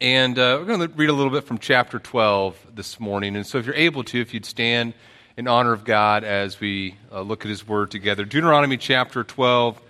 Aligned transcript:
And 0.00 0.38
uh, 0.38 0.58
we're 0.60 0.66
going 0.66 0.88
to 0.88 0.94
read 0.94 1.10
a 1.10 1.12
little 1.12 1.32
bit 1.32 1.42
from 1.42 1.58
chapter 1.58 1.98
12 1.98 2.56
this 2.74 3.00
morning. 3.00 3.34
And 3.34 3.44
so, 3.44 3.58
if 3.58 3.66
you're 3.66 3.74
able 3.74 4.04
to, 4.04 4.20
if 4.20 4.32
you'd 4.32 4.46
stand 4.46 4.94
in 5.36 5.48
honor 5.48 5.72
of 5.72 5.84
God 5.84 6.22
as 6.22 6.60
we 6.60 6.94
uh, 7.10 7.22
look 7.22 7.44
at 7.44 7.48
His 7.48 7.66
Word 7.66 7.90
together. 7.90 8.24
Deuteronomy 8.24 8.76
chapter 8.76 9.24
12, 9.24 9.80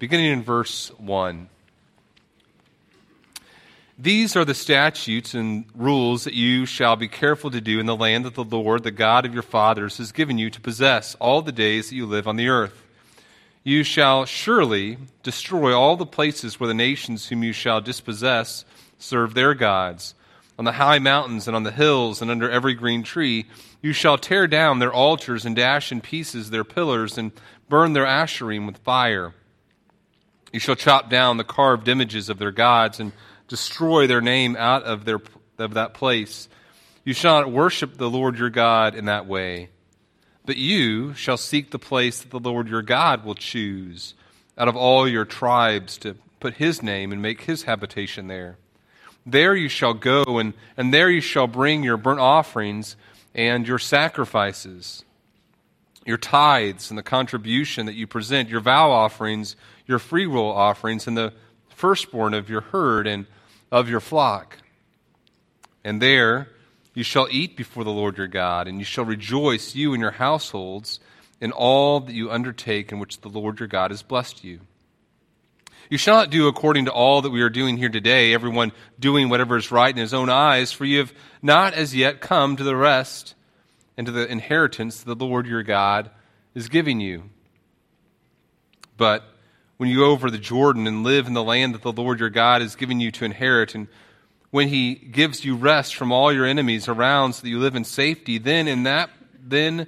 beginning 0.00 0.32
in 0.32 0.42
verse 0.42 0.88
1. 0.98 1.48
These 3.96 4.34
are 4.34 4.44
the 4.44 4.54
statutes 4.54 5.34
and 5.34 5.66
rules 5.72 6.24
that 6.24 6.34
you 6.34 6.66
shall 6.66 6.96
be 6.96 7.06
careful 7.06 7.52
to 7.52 7.60
do 7.60 7.78
in 7.78 7.86
the 7.86 7.96
land 7.96 8.24
that 8.24 8.34
the 8.34 8.42
Lord, 8.42 8.82
the 8.82 8.90
God 8.90 9.24
of 9.24 9.34
your 9.34 9.42
fathers, 9.44 9.98
has 9.98 10.10
given 10.10 10.38
you 10.38 10.50
to 10.50 10.60
possess 10.60 11.14
all 11.16 11.42
the 11.42 11.52
days 11.52 11.90
that 11.90 11.94
you 11.94 12.06
live 12.06 12.26
on 12.26 12.34
the 12.34 12.48
earth. 12.48 12.84
You 13.62 13.84
shall 13.84 14.24
surely 14.24 14.98
destroy 15.22 15.76
all 15.76 15.96
the 15.96 16.06
places 16.06 16.58
where 16.58 16.68
the 16.68 16.74
nations 16.74 17.28
whom 17.28 17.44
you 17.44 17.52
shall 17.52 17.80
dispossess 17.80 18.64
serve 18.98 19.34
their 19.34 19.54
gods. 19.54 20.14
On 20.58 20.64
the 20.64 20.72
high 20.72 20.98
mountains 20.98 21.46
and 21.46 21.54
on 21.54 21.62
the 21.62 21.70
hills 21.70 22.20
and 22.20 22.30
under 22.30 22.50
every 22.50 22.74
green 22.74 23.02
tree, 23.02 23.46
you 23.80 23.92
shall 23.92 24.18
tear 24.18 24.46
down 24.46 24.78
their 24.78 24.92
altars 24.92 25.44
and 25.46 25.54
dash 25.54 25.92
in 25.92 26.00
pieces 26.00 26.50
their 26.50 26.64
pillars 26.64 27.16
and 27.16 27.32
burn 27.68 27.92
their 27.92 28.06
asherim 28.06 28.66
with 28.66 28.78
fire. 28.78 29.34
You 30.52 30.58
shall 30.58 30.74
chop 30.74 31.10
down 31.10 31.36
the 31.36 31.44
carved 31.44 31.88
images 31.88 32.28
of 32.28 32.38
their 32.38 32.50
gods 32.50 32.98
and 32.98 33.12
destroy 33.46 34.06
their 34.06 34.20
name 34.20 34.56
out 34.56 34.82
of, 34.82 35.04
their, 35.04 35.20
of 35.58 35.74
that 35.74 35.94
place. 35.94 36.48
You 37.04 37.14
shall 37.14 37.40
not 37.40 37.52
worship 37.52 37.96
the 37.96 38.10
Lord 38.10 38.38
your 38.38 38.50
God 38.50 38.94
in 38.94 39.04
that 39.04 39.26
way. 39.26 39.68
But 40.44 40.56
you 40.56 41.14
shall 41.14 41.36
seek 41.36 41.70
the 41.70 41.78
place 41.78 42.22
that 42.22 42.30
the 42.30 42.40
Lord 42.40 42.68
your 42.68 42.82
God 42.82 43.24
will 43.24 43.34
choose 43.34 44.14
out 44.56 44.66
of 44.66 44.76
all 44.76 45.06
your 45.06 45.24
tribes 45.24 45.98
to 45.98 46.16
put 46.40 46.54
his 46.54 46.82
name 46.82 47.12
and 47.12 47.22
make 47.22 47.42
his 47.42 47.64
habitation 47.64 48.26
there. 48.28 48.56
There 49.30 49.54
you 49.54 49.68
shall 49.68 49.92
go, 49.92 50.38
and, 50.38 50.54
and 50.76 50.92
there 50.92 51.10
you 51.10 51.20
shall 51.20 51.46
bring 51.46 51.82
your 51.82 51.98
burnt 51.98 52.20
offerings 52.20 52.96
and 53.34 53.68
your 53.68 53.78
sacrifices, 53.78 55.04
your 56.06 56.16
tithes 56.16 56.90
and 56.90 56.96
the 56.96 57.02
contribution 57.02 57.84
that 57.86 57.94
you 57.94 58.06
present, 58.06 58.48
your 58.48 58.60
vow 58.60 58.90
offerings, 58.90 59.54
your 59.86 59.98
freewill 59.98 60.50
offerings, 60.50 61.06
and 61.06 61.14
the 61.14 61.34
firstborn 61.68 62.32
of 62.32 62.48
your 62.48 62.62
herd 62.62 63.06
and 63.06 63.26
of 63.70 63.90
your 63.90 64.00
flock. 64.00 64.56
And 65.84 66.00
there 66.00 66.48
you 66.94 67.02
shall 67.02 67.28
eat 67.30 67.54
before 67.54 67.84
the 67.84 67.90
Lord 67.90 68.16
your 68.16 68.28
God, 68.28 68.66
and 68.66 68.78
you 68.78 68.84
shall 68.84 69.04
rejoice, 69.04 69.74
you 69.74 69.92
and 69.92 70.00
your 70.00 70.12
households, 70.12 71.00
in 71.38 71.52
all 71.52 72.00
that 72.00 72.14
you 72.14 72.30
undertake 72.30 72.90
in 72.92 72.98
which 72.98 73.20
the 73.20 73.28
Lord 73.28 73.60
your 73.60 73.68
God 73.68 73.90
has 73.90 74.02
blessed 74.02 74.42
you. 74.42 74.60
You 75.90 75.96
shall 75.96 76.16
not 76.16 76.30
do 76.30 76.48
according 76.48 76.84
to 76.84 76.92
all 76.92 77.22
that 77.22 77.30
we 77.30 77.40
are 77.40 77.48
doing 77.48 77.78
here 77.78 77.88
today, 77.88 78.34
everyone 78.34 78.72
doing 78.98 79.30
whatever 79.30 79.56
is 79.56 79.70
right 79.70 79.90
in 79.90 79.96
his 79.96 80.12
own 80.12 80.28
eyes, 80.28 80.70
for 80.70 80.84
you 80.84 80.98
have 80.98 81.14
not 81.40 81.72
as 81.72 81.94
yet 81.94 82.20
come 82.20 82.56
to 82.56 82.64
the 82.64 82.76
rest 82.76 83.34
and 83.96 84.06
to 84.06 84.12
the 84.12 84.30
inheritance 84.30 85.02
that 85.02 85.18
the 85.18 85.24
Lord 85.24 85.46
your 85.46 85.62
God 85.62 86.10
is 86.54 86.68
giving 86.68 87.00
you. 87.00 87.30
But 88.98 89.24
when 89.78 89.88
you 89.88 90.00
go 90.00 90.10
over 90.10 90.30
the 90.30 90.36
Jordan 90.36 90.86
and 90.86 91.04
live 91.04 91.26
in 91.26 91.32
the 91.32 91.42
land 91.42 91.74
that 91.74 91.82
the 91.82 91.92
Lord 91.92 92.20
your 92.20 92.30
God 92.30 92.60
is 92.60 92.76
giving 92.76 93.00
you 93.00 93.10
to 93.12 93.24
inherit, 93.24 93.74
and 93.74 93.88
when 94.50 94.68
he 94.68 94.94
gives 94.94 95.42
you 95.42 95.56
rest 95.56 95.94
from 95.94 96.12
all 96.12 96.32
your 96.32 96.44
enemies 96.44 96.86
around 96.88 97.32
so 97.32 97.42
that 97.42 97.48
you 97.48 97.58
live 97.58 97.76
in 97.76 97.84
safety, 97.84 98.36
then 98.36 98.68
in 98.68 98.82
that 98.82 99.08
then 99.40 99.86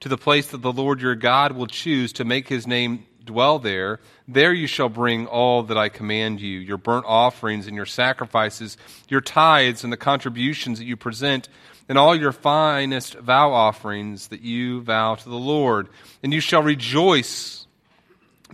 to 0.00 0.08
the 0.08 0.16
place 0.16 0.48
that 0.48 0.62
the 0.62 0.72
Lord 0.72 1.02
your 1.02 1.14
God 1.14 1.52
will 1.52 1.66
choose 1.66 2.14
to 2.14 2.24
make 2.24 2.48
his 2.48 2.66
name 2.66 3.04
dwell 3.24 3.58
there, 3.58 4.00
there 4.28 4.52
you 4.52 4.66
shall 4.66 4.88
bring 4.88 5.26
all 5.26 5.62
that 5.64 5.78
I 5.78 5.88
command 5.88 6.40
you, 6.40 6.58
your 6.58 6.78
burnt 6.78 7.06
offerings 7.06 7.66
and 7.66 7.76
your 7.76 7.86
sacrifices, 7.86 8.76
your 9.08 9.20
tithes 9.20 9.84
and 9.84 9.92
the 9.92 9.96
contributions 9.96 10.78
that 10.78 10.84
you 10.84 10.96
present, 10.96 11.48
and 11.88 11.98
all 11.98 12.14
your 12.14 12.32
finest 12.32 13.14
vow 13.14 13.52
offerings 13.52 14.28
that 14.28 14.42
you 14.42 14.80
vow 14.82 15.14
to 15.14 15.28
the 15.28 15.34
Lord. 15.34 15.88
And 16.22 16.32
you 16.32 16.40
shall 16.40 16.62
rejoice 16.62 17.66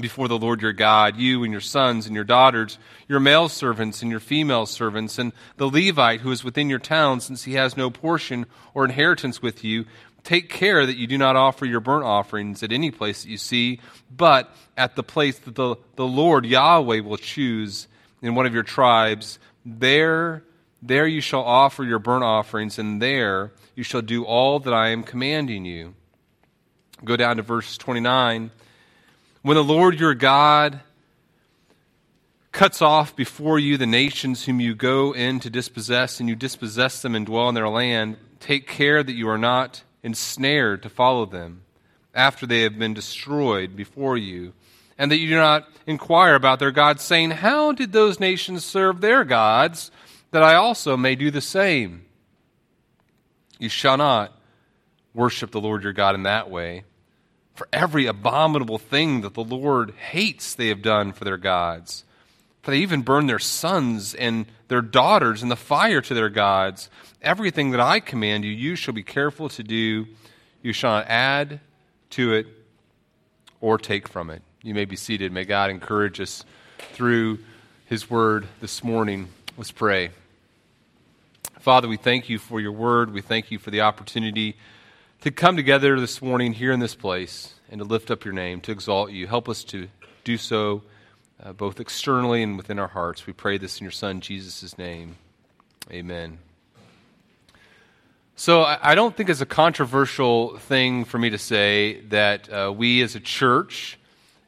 before 0.00 0.28
the 0.28 0.38
Lord 0.38 0.62
your 0.62 0.72
God, 0.72 1.16
you 1.16 1.42
and 1.42 1.52
your 1.52 1.60
sons 1.60 2.06
and 2.06 2.14
your 2.14 2.24
daughters, 2.24 2.78
your 3.08 3.20
male 3.20 3.48
servants 3.48 4.00
and 4.02 4.10
your 4.10 4.20
female 4.20 4.66
servants, 4.66 5.18
and 5.18 5.32
the 5.56 5.68
Levite 5.68 6.20
who 6.20 6.30
is 6.30 6.44
within 6.44 6.70
your 6.70 6.78
town, 6.78 7.20
since 7.20 7.44
he 7.44 7.54
has 7.54 7.76
no 7.76 7.90
portion 7.90 8.46
or 8.74 8.84
inheritance 8.84 9.42
with 9.42 9.64
you. 9.64 9.86
Take 10.28 10.50
care 10.50 10.84
that 10.84 10.98
you 10.98 11.06
do 11.06 11.16
not 11.16 11.36
offer 11.36 11.64
your 11.64 11.80
burnt 11.80 12.04
offerings 12.04 12.62
at 12.62 12.70
any 12.70 12.90
place 12.90 13.22
that 13.22 13.30
you 13.30 13.38
see, 13.38 13.80
but 14.14 14.54
at 14.76 14.94
the 14.94 15.02
place 15.02 15.38
that 15.38 15.54
the, 15.54 15.76
the 15.96 16.06
Lord 16.06 16.44
Yahweh 16.44 17.00
will 17.00 17.16
choose 17.16 17.88
in 18.20 18.34
one 18.34 18.44
of 18.44 18.52
your 18.52 18.62
tribes. 18.62 19.38
There, 19.64 20.44
there 20.82 21.06
you 21.06 21.22
shall 21.22 21.40
offer 21.40 21.82
your 21.82 21.98
burnt 21.98 22.24
offerings, 22.24 22.78
and 22.78 23.00
there 23.00 23.52
you 23.74 23.82
shall 23.82 24.02
do 24.02 24.22
all 24.24 24.58
that 24.58 24.74
I 24.74 24.88
am 24.88 25.02
commanding 25.02 25.64
you. 25.64 25.94
Go 27.02 27.16
down 27.16 27.38
to 27.38 27.42
verse 27.42 27.78
29. 27.78 28.50
When 29.40 29.56
the 29.56 29.64
Lord 29.64 29.98
your 29.98 30.14
God 30.14 30.80
cuts 32.52 32.82
off 32.82 33.16
before 33.16 33.58
you 33.58 33.78
the 33.78 33.86
nations 33.86 34.44
whom 34.44 34.60
you 34.60 34.74
go 34.74 35.14
in 35.14 35.40
to 35.40 35.48
dispossess, 35.48 36.20
and 36.20 36.28
you 36.28 36.36
dispossess 36.36 37.00
them 37.00 37.14
and 37.14 37.24
dwell 37.24 37.48
in 37.48 37.54
their 37.54 37.70
land, 37.70 38.18
take 38.40 38.66
care 38.66 39.02
that 39.02 39.14
you 39.14 39.26
are 39.26 39.38
not 39.38 39.84
ensnared 40.02 40.82
to 40.82 40.88
follow 40.88 41.26
them 41.26 41.62
after 42.14 42.46
they 42.46 42.62
have 42.62 42.78
been 42.78 42.94
destroyed 42.94 43.76
before 43.76 44.16
you, 44.16 44.52
and 44.96 45.10
that 45.10 45.18
you 45.18 45.28
do 45.28 45.36
not 45.36 45.68
inquire 45.86 46.34
about 46.34 46.58
their 46.58 46.72
gods, 46.72 47.02
saying, 47.02 47.30
How 47.30 47.72
did 47.72 47.92
those 47.92 48.18
nations 48.18 48.64
serve 48.64 49.00
their 49.00 49.24
gods, 49.24 49.90
that 50.30 50.42
I 50.42 50.54
also 50.54 50.96
may 50.96 51.14
do 51.14 51.30
the 51.30 51.40
same? 51.40 52.04
You 53.58 53.68
shall 53.68 53.96
not 53.96 54.36
worship 55.14 55.50
the 55.50 55.60
Lord 55.60 55.82
your 55.82 55.92
God 55.92 56.14
in 56.14 56.22
that 56.24 56.50
way 56.50 56.84
for 57.58 57.68
every 57.72 58.06
abominable 58.06 58.78
thing 58.78 59.22
that 59.22 59.34
the 59.34 59.42
Lord 59.42 59.90
hates 59.90 60.54
they 60.54 60.68
have 60.68 60.80
done 60.80 61.12
for 61.12 61.24
their 61.24 61.36
gods. 61.36 62.04
For 62.62 62.72
they 62.72 62.78
even 62.78 63.02
burn 63.02 63.26
their 63.26 63.38
sons 63.38 64.14
and 64.14 64.46
their 64.68 64.82
daughters 64.82 65.42
in 65.42 65.48
the 65.48 65.56
fire 65.56 66.00
to 66.00 66.14
their 66.14 66.28
gods. 66.28 66.90
Everything 67.22 67.70
that 67.70 67.80
I 67.80 68.00
command 68.00 68.44
you, 68.44 68.50
you 68.50 68.76
shall 68.76 68.94
be 68.94 69.02
careful 69.02 69.48
to 69.50 69.62
do. 69.62 70.06
You 70.62 70.72
shall 70.72 70.92
not 70.92 71.06
add 71.08 71.60
to 72.10 72.34
it 72.34 72.46
or 73.60 73.78
take 73.78 74.08
from 74.08 74.30
it. 74.30 74.42
You 74.62 74.74
may 74.74 74.84
be 74.84 74.96
seated. 74.96 75.32
May 75.32 75.44
God 75.44 75.70
encourage 75.70 76.20
us 76.20 76.44
through 76.92 77.38
his 77.86 78.10
word 78.10 78.46
this 78.60 78.84
morning. 78.84 79.28
Let's 79.56 79.72
pray. 79.72 80.10
Father, 81.60 81.88
we 81.88 81.96
thank 81.96 82.28
you 82.28 82.38
for 82.38 82.60
your 82.60 82.72
word. 82.72 83.12
We 83.12 83.20
thank 83.20 83.50
you 83.50 83.58
for 83.58 83.70
the 83.70 83.80
opportunity 83.80 84.56
to 85.22 85.30
come 85.30 85.56
together 85.56 85.98
this 85.98 86.22
morning 86.22 86.52
here 86.52 86.72
in 86.72 86.80
this 86.80 86.94
place 86.94 87.54
and 87.70 87.78
to 87.80 87.84
lift 87.84 88.10
up 88.10 88.24
your 88.24 88.34
name, 88.34 88.60
to 88.62 88.72
exalt 88.72 89.10
you. 89.10 89.26
Help 89.26 89.48
us 89.48 89.64
to 89.64 89.88
do 90.24 90.36
so 90.36 90.82
uh, 91.42 91.52
both 91.52 91.80
externally 91.80 92.42
and 92.42 92.56
within 92.56 92.78
our 92.78 92.88
hearts. 92.88 93.26
We 93.26 93.32
pray 93.32 93.58
this 93.58 93.78
in 93.78 93.84
your 93.84 93.92
Son, 93.92 94.20
Jesus' 94.20 94.76
name. 94.76 95.16
Amen. 95.90 96.38
So, 98.36 98.62
I, 98.62 98.78
I 98.92 98.94
don't 98.94 99.16
think 99.16 99.28
it's 99.30 99.40
a 99.40 99.46
controversial 99.46 100.58
thing 100.58 101.04
for 101.04 101.18
me 101.18 101.30
to 101.30 101.38
say 101.38 102.00
that 102.02 102.52
uh, 102.52 102.72
we 102.76 103.02
as 103.02 103.14
a 103.14 103.20
church 103.20 103.98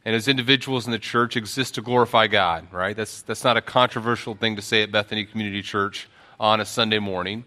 and 0.05 0.15
as 0.15 0.29
individuals 0.29 0.87
in 0.87 0.93
the 0.93 0.99
church 0.99 1.37
exist 1.37 1.75
to 1.75 1.83
glorify 1.83 2.27
God, 2.27 2.73
right? 2.73 2.97
That's, 2.97 3.23
that's 3.23 3.45
not 3.45 3.57
a 3.57 3.63
controversial 3.63 4.35
thing 4.35 4.57
to 4.57 4.63
say 4.63 4.83
at 4.83 4.93
Bethany 4.93 5.25
Community 5.25 5.63
Church 5.63 6.09
on 6.39 6.61
a 6.61 6.65
Sunday 6.65 6.99
morning. 6.99 7.45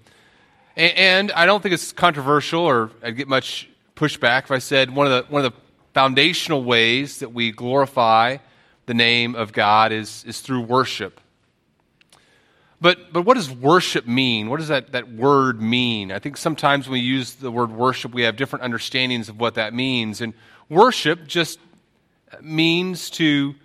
And 0.75 1.31
I 1.31 1.45
don't 1.45 1.61
think 1.61 1.73
it's 1.73 1.91
controversial 1.91 2.61
or 2.61 2.91
I'd 3.03 3.15
get 3.15 3.27
much 3.27 3.69
pushback 3.95 4.45
if 4.45 4.51
I 4.51 4.59
said 4.59 4.93
one 4.95 5.05
of 5.05 5.27
the, 5.27 5.31
one 5.31 5.45
of 5.45 5.53
the 5.53 5.59
foundational 5.93 6.63
ways 6.63 7.19
that 7.19 7.31
we 7.31 7.51
glorify 7.51 8.37
the 8.85 8.93
name 8.93 9.35
of 9.35 9.53
God 9.53 9.91
is, 9.91 10.23
is 10.25 10.41
through 10.41 10.61
worship. 10.61 11.19
But, 12.81 13.13
but 13.13 13.21
what 13.21 13.35
does 13.35 13.49
worship 13.49 14.05
mean? 14.05 14.49
What 14.49 14.57
does 14.57 14.67
that, 14.67 14.91
that 14.91 15.09
word 15.09 15.61
mean? 15.61 16.11
I 16.11 16.19
think 16.19 16.35
sometimes 16.35 16.87
when 16.87 16.93
we 16.93 16.99
use 16.99 17.35
the 17.35 17.49
word 17.49 17.71
worship, 17.71 18.13
we 18.13 18.23
have 18.23 18.35
different 18.35 18.63
understandings 18.63 19.29
of 19.29 19.39
what 19.39 19.55
that 19.55 19.73
means. 19.73 20.19
And 20.19 20.33
worship 20.67 21.25
just 21.25 21.59
means 22.41 23.09
to 23.11 23.55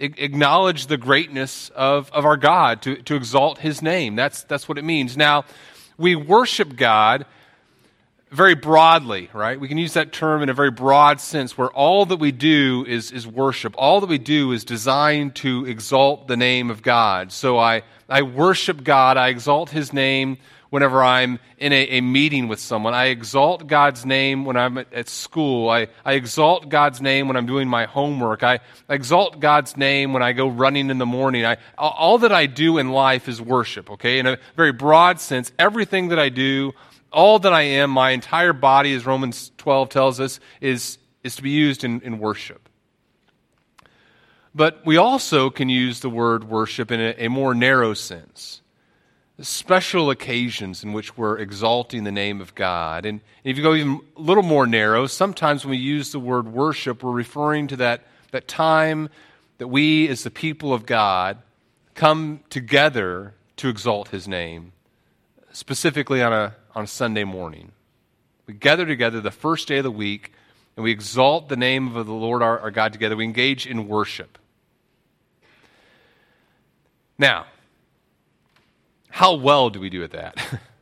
acknowledge 0.00 0.86
the 0.86 0.96
greatness 0.96 1.70
of, 1.70 2.10
of 2.12 2.24
our 2.24 2.36
God, 2.36 2.82
to, 2.82 2.96
to 3.02 3.14
exalt 3.14 3.58
his 3.58 3.80
name. 3.80 4.16
That's, 4.16 4.42
that's 4.42 4.68
what 4.68 4.78
it 4.78 4.84
means. 4.84 5.16
Now, 5.16 5.44
we 5.96 6.16
worship 6.16 6.76
God 6.76 7.26
very 8.30 8.54
broadly, 8.54 9.30
right? 9.32 9.58
We 9.58 9.68
can 9.68 9.78
use 9.78 9.94
that 9.94 10.12
term 10.12 10.42
in 10.42 10.48
a 10.48 10.54
very 10.54 10.70
broad 10.70 11.20
sense 11.20 11.56
where 11.56 11.70
all 11.70 12.06
that 12.06 12.18
we 12.18 12.32
do 12.32 12.84
is, 12.86 13.10
is 13.10 13.26
worship. 13.26 13.74
All 13.78 14.00
that 14.00 14.08
we 14.08 14.18
do 14.18 14.52
is 14.52 14.64
designed 14.64 15.34
to 15.36 15.64
exalt 15.66 16.28
the 16.28 16.36
name 16.36 16.70
of 16.70 16.82
God. 16.82 17.32
So 17.32 17.58
I, 17.58 17.82
I 18.08 18.22
worship 18.22 18.84
God, 18.84 19.16
I 19.16 19.28
exalt 19.28 19.70
his 19.70 19.92
name 19.92 20.38
whenever 20.70 21.02
I'm 21.02 21.38
in 21.56 21.72
a, 21.72 21.88
a, 21.88 22.00
meeting 22.00 22.48
with 22.48 22.60
someone. 22.60 22.92
I 22.92 23.06
exalt 23.06 23.66
God's 23.66 24.04
name 24.04 24.44
when 24.44 24.56
I'm 24.56 24.78
at, 24.78 24.92
at 24.92 25.08
school. 25.08 25.70
I, 25.70 25.88
I, 26.04 26.12
exalt 26.12 26.68
God's 26.68 27.00
name 27.00 27.26
when 27.26 27.36
I'm 27.36 27.46
doing 27.46 27.68
my 27.68 27.86
homework. 27.86 28.42
I, 28.42 28.60
I, 28.88 28.94
exalt 28.94 29.40
God's 29.40 29.76
name 29.76 30.12
when 30.12 30.22
I 30.22 30.32
go 30.32 30.46
running 30.46 30.90
in 30.90 30.98
the 30.98 31.06
morning. 31.06 31.46
I, 31.46 31.56
all 31.78 32.18
that 32.18 32.32
I 32.32 32.46
do 32.46 32.78
in 32.78 32.90
life 32.90 33.28
is 33.28 33.40
worship, 33.40 33.90
okay? 33.92 34.18
In 34.18 34.26
a 34.26 34.38
very 34.56 34.72
broad 34.72 35.20
sense, 35.20 35.52
everything 35.58 36.08
that 36.08 36.18
I 36.18 36.28
do, 36.28 36.72
all 37.12 37.38
that 37.40 37.52
I 37.52 37.62
am, 37.62 37.90
my 37.90 38.10
entire 38.10 38.52
body, 38.52 38.94
as 38.94 39.06
Romans 39.06 39.52
12 39.58 39.88
tells 39.88 40.20
us, 40.20 40.40
is, 40.60 40.98
is 41.22 41.36
to 41.36 41.42
be 41.42 41.50
used 41.50 41.84
in, 41.84 42.00
in 42.02 42.18
worship. 42.18 42.68
But 44.54 44.84
we 44.84 44.96
also 44.96 45.50
can 45.50 45.68
use 45.68 46.00
the 46.00 46.10
word 46.10 46.44
worship 46.44 46.90
in 46.90 47.00
a, 47.00 47.14
a 47.18 47.28
more 47.28 47.54
narrow 47.54 47.94
sense 47.94 48.62
special 49.40 50.10
occasions 50.10 50.82
in 50.82 50.92
which 50.92 51.16
we're 51.16 51.38
exalting 51.38 52.04
the 52.04 52.12
name 52.12 52.40
of 52.40 52.54
God. 52.54 53.06
And 53.06 53.20
if 53.44 53.56
you 53.56 53.62
go 53.62 53.74
even 53.74 54.00
a 54.16 54.20
little 54.20 54.42
more 54.42 54.66
narrow, 54.66 55.06
sometimes 55.06 55.64
when 55.64 55.70
we 55.70 55.76
use 55.76 56.10
the 56.10 56.18
word 56.18 56.48
worship, 56.48 57.02
we're 57.02 57.12
referring 57.12 57.68
to 57.68 57.76
that, 57.76 58.02
that 58.32 58.48
time 58.48 59.08
that 59.58 59.68
we, 59.68 60.08
as 60.08 60.24
the 60.24 60.30
people 60.30 60.72
of 60.72 60.86
God, 60.86 61.38
come 61.94 62.40
together 62.50 63.34
to 63.58 63.68
exalt 63.68 64.08
his 64.08 64.26
name, 64.26 64.72
specifically 65.58 66.22
on 66.22 66.32
a, 66.32 66.54
on 66.76 66.84
a 66.84 66.86
Sunday 66.86 67.24
morning. 67.24 67.72
We 68.46 68.54
gather 68.54 68.86
together 68.86 69.20
the 69.20 69.32
first 69.32 69.66
day 69.66 69.78
of 69.78 69.84
the 69.84 69.90
week 69.90 70.32
and 70.76 70.84
we 70.84 70.92
exalt 70.92 71.48
the 71.48 71.56
name 71.56 71.96
of 71.96 72.06
the 72.06 72.12
Lord 72.12 72.42
our, 72.42 72.60
our 72.60 72.70
God 72.70 72.92
together. 72.92 73.16
We 73.16 73.24
engage 73.24 73.66
in 73.66 73.88
worship. 73.88 74.38
Now, 77.18 77.46
how 79.10 79.34
well 79.34 79.68
do 79.68 79.80
we 79.80 79.90
do 79.90 80.04
at 80.04 80.12
that? 80.12 80.60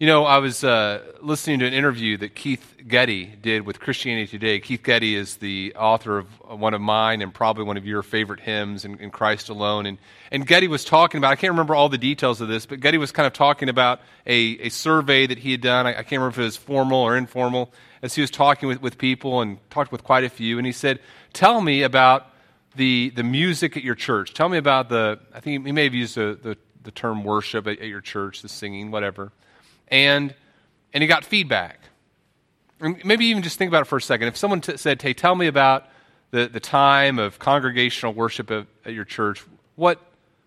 you 0.00 0.06
know, 0.06 0.24
I 0.24 0.38
was 0.38 0.64
uh, 0.64 1.02
listening 1.20 1.58
to 1.58 1.66
an 1.66 1.74
interview 1.74 2.16
that 2.16 2.34
Keith 2.34 2.74
Getty 2.88 3.26
did 3.26 3.66
with 3.66 3.80
Christianity 3.80 4.26
Today. 4.26 4.58
Keith 4.58 4.82
Getty 4.82 5.14
is 5.14 5.36
the 5.36 5.74
author 5.76 6.16
of 6.16 6.26
one 6.58 6.72
of 6.72 6.80
mine 6.80 7.20
and 7.20 7.34
probably 7.34 7.64
one 7.64 7.76
of 7.76 7.84
your 7.84 8.02
favorite 8.02 8.40
hymns 8.40 8.86
in, 8.86 8.98
in 8.98 9.10
Christ 9.10 9.50
Alone. 9.50 9.84
And, 9.84 9.98
and 10.30 10.46
Getty 10.46 10.68
was 10.68 10.86
talking 10.86 11.18
about, 11.18 11.32
I 11.32 11.36
can't 11.36 11.50
remember 11.50 11.74
all 11.74 11.90
the 11.90 11.98
details 11.98 12.40
of 12.40 12.48
this, 12.48 12.64
but 12.64 12.80
Getty 12.80 12.96
was 12.96 13.12
kind 13.12 13.26
of 13.26 13.34
talking 13.34 13.68
about 13.68 14.00
a, 14.26 14.58
a 14.60 14.68
survey 14.70 15.26
that 15.26 15.36
he 15.36 15.50
had 15.52 15.60
done. 15.60 15.86
I, 15.86 15.90
I 15.90 16.02
can't 16.02 16.12
remember 16.12 16.30
if 16.30 16.38
it 16.38 16.44
was 16.44 16.56
formal 16.56 17.00
or 17.00 17.14
informal, 17.14 17.70
as 18.00 18.14
he 18.14 18.22
was 18.22 18.30
talking 18.30 18.70
with, 18.70 18.80
with 18.80 18.96
people 18.96 19.42
and 19.42 19.58
talked 19.68 19.92
with 19.92 20.02
quite 20.02 20.24
a 20.24 20.30
few. 20.30 20.56
And 20.56 20.66
he 20.66 20.72
said, 20.72 20.98
Tell 21.34 21.60
me 21.60 21.82
about 21.82 22.26
the, 22.74 23.12
the 23.14 23.22
music 23.22 23.76
at 23.76 23.84
your 23.84 23.96
church. 23.96 24.32
Tell 24.32 24.48
me 24.48 24.56
about 24.56 24.88
the, 24.88 25.18
I 25.34 25.40
think 25.40 25.66
he 25.66 25.72
may 25.72 25.84
have 25.84 25.94
used 25.94 26.14
the, 26.14 26.38
the 26.42 26.56
the 26.82 26.90
term 26.90 27.24
worship 27.24 27.66
at, 27.66 27.78
at 27.78 27.88
your 27.88 28.00
church, 28.00 28.40
the 28.40 28.48
singing, 28.48 28.90
whatever. 28.90 29.32
And, 29.90 30.34
and 30.92 31.02
he 31.02 31.08
got 31.08 31.24
feedback. 31.24 31.80
And 32.80 33.04
maybe 33.04 33.26
even 33.26 33.42
just 33.42 33.58
think 33.58 33.68
about 33.68 33.82
it 33.82 33.86
for 33.86 33.98
a 33.98 34.02
second. 34.02 34.28
If 34.28 34.36
someone 34.36 34.60
t- 34.60 34.76
said, 34.76 35.02
hey, 35.02 35.12
tell 35.12 35.34
me 35.34 35.46
about 35.46 35.86
the, 36.30 36.48
the 36.48 36.60
time 36.60 37.18
of 37.18 37.38
congregational 37.38 38.14
worship 38.14 38.50
at, 38.50 38.66
at 38.84 38.92
your 38.92 39.04
church, 39.04 39.44
what, 39.76 40.00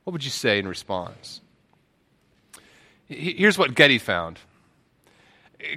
what 0.03 0.13
would 0.13 0.23
you 0.23 0.31
say 0.31 0.59
in 0.59 0.67
response? 0.67 1.41
Here's 3.07 3.57
what 3.57 3.75
Getty 3.75 3.99
found 3.99 4.39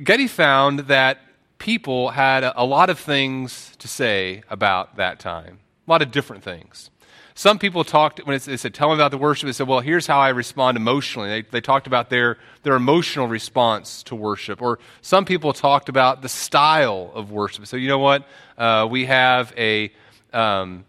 Getty 0.03 0.27
found 0.27 0.81
that 0.81 1.19
people 1.59 2.11
had 2.11 2.45
a, 2.45 2.61
a 2.61 2.65
lot 2.65 2.91
of 2.91 2.99
things 2.99 3.73
to 3.79 3.89
say 3.89 4.43
about 4.51 4.97
that 4.97 5.19
time, 5.19 5.59
a 5.87 5.91
lot 5.91 6.03
of 6.03 6.11
different 6.11 6.43
things. 6.43 6.91
Some 7.39 7.59
people 7.59 7.85
talked, 7.85 8.19
when 8.27 8.41
they 8.47 8.57
said, 8.57 8.73
tell 8.73 8.89
me 8.89 8.95
about 8.95 9.11
the 9.11 9.19
worship, 9.19 9.47
they 9.47 9.53
said, 9.53 9.69
well, 9.69 9.81
here's 9.81 10.07
how 10.07 10.19
I 10.19 10.31
respond 10.31 10.79
emotionally. 10.79 11.29
They, 11.29 11.43
they 11.43 11.61
talked 11.61 11.87
about 11.87 12.09
their, 12.09 12.39
their 12.63 12.73
emotional 12.73 13.29
response 13.29 14.03
to 14.05 14.17
worship. 14.17 14.63
Or 14.63 14.79
some 15.03 15.27
people 15.27 15.53
talked 15.53 15.91
about 15.91 16.23
the 16.23 16.31
style 16.31 17.13
of 17.15 17.31
worship. 17.31 17.67
So, 17.67 17.77
you 17.77 17.89
know 17.89 17.99
what? 17.99 18.27
Uh, 18.57 18.89
we 18.91 19.05
have 19.05 19.53
a. 19.59 19.93
Um, 20.33 20.87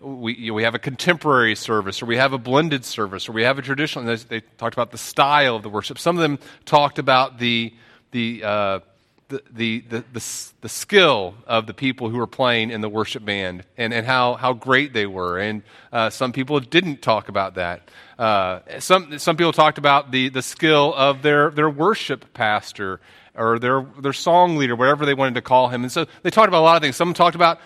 we, 0.00 0.34
you 0.34 0.48
know, 0.48 0.54
we 0.54 0.64
have 0.64 0.74
a 0.74 0.78
contemporary 0.80 1.54
service, 1.54 2.02
or 2.02 2.06
we 2.06 2.16
have 2.16 2.32
a 2.32 2.38
blended 2.38 2.84
service, 2.84 3.28
or 3.28 3.32
we 3.32 3.42
have 3.42 3.58
a 3.58 3.62
traditional. 3.62 4.04
They, 4.04 4.16
they, 4.16 4.40
talked 4.58 4.74
about 4.74 4.90
the 4.90 4.98
style 4.98 5.56
of 5.56 5.62
the 5.62 5.70
worship. 5.70 5.98
Some 5.98 6.16
of 6.16 6.22
them 6.22 6.38
talked 6.64 6.98
about 6.98 7.38
the 7.38 7.72
the 8.10 8.42
uh, 8.44 8.80
the, 9.28 9.42
the, 9.50 9.80
the, 10.12 10.52
the, 10.60 10.68
skill 10.68 11.34
of 11.46 11.66
the 11.66 11.74
people 11.74 12.10
who 12.10 12.18
were 12.18 12.28
playing 12.28 12.70
in 12.70 12.80
the 12.80 12.88
worship 12.88 13.24
band 13.24 13.64
and, 13.76 13.92
and 13.92 14.06
how, 14.06 14.34
how 14.34 14.52
great 14.52 14.92
they 14.92 15.06
were. 15.06 15.38
And 15.38 15.62
uh, 15.92 16.10
some 16.10 16.32
people 16.32 16.60
didn't 16.60 17.02
talk 17.02 17.28
about 17.28 17.56
that. 17.56 17.90
Uh, 18.18 18.60
some, 18.78 19.18
some 19.18 19.36
people 19.36 19.52
talked 19.52 19.78
about 19.78 20.12
the, 20.12 20.28
the 20.28 20.42
skill 20.42 20.94
of 20.94 21.22
their, 21.22 21.50
their 21.50 21.68
worship 21.68 22.32
pastor 22.34 23.00
or 23.34 23.58
their, 23.58 23.84
their 24.00 24.12
song 24.12 24.56
leader, 24.56 24.76
whatever 24.76 25.04
they 25.04 25.14
wanted 25.14 25.34
to 25.34 25.42
call 25.42 25.68
him. 25.68 25.82
And 25.82 25.90
so 25.90 26.06
they 26.22 26.30
talked 26.30 26.48
about 26.48 26.60
a 26.60 26.66
lot 26.66 26.76
of 26.76 26.82
things. 26.82 26.94
Some 26.96 27.12
talked 27.12 27.36
about 27.36 27.58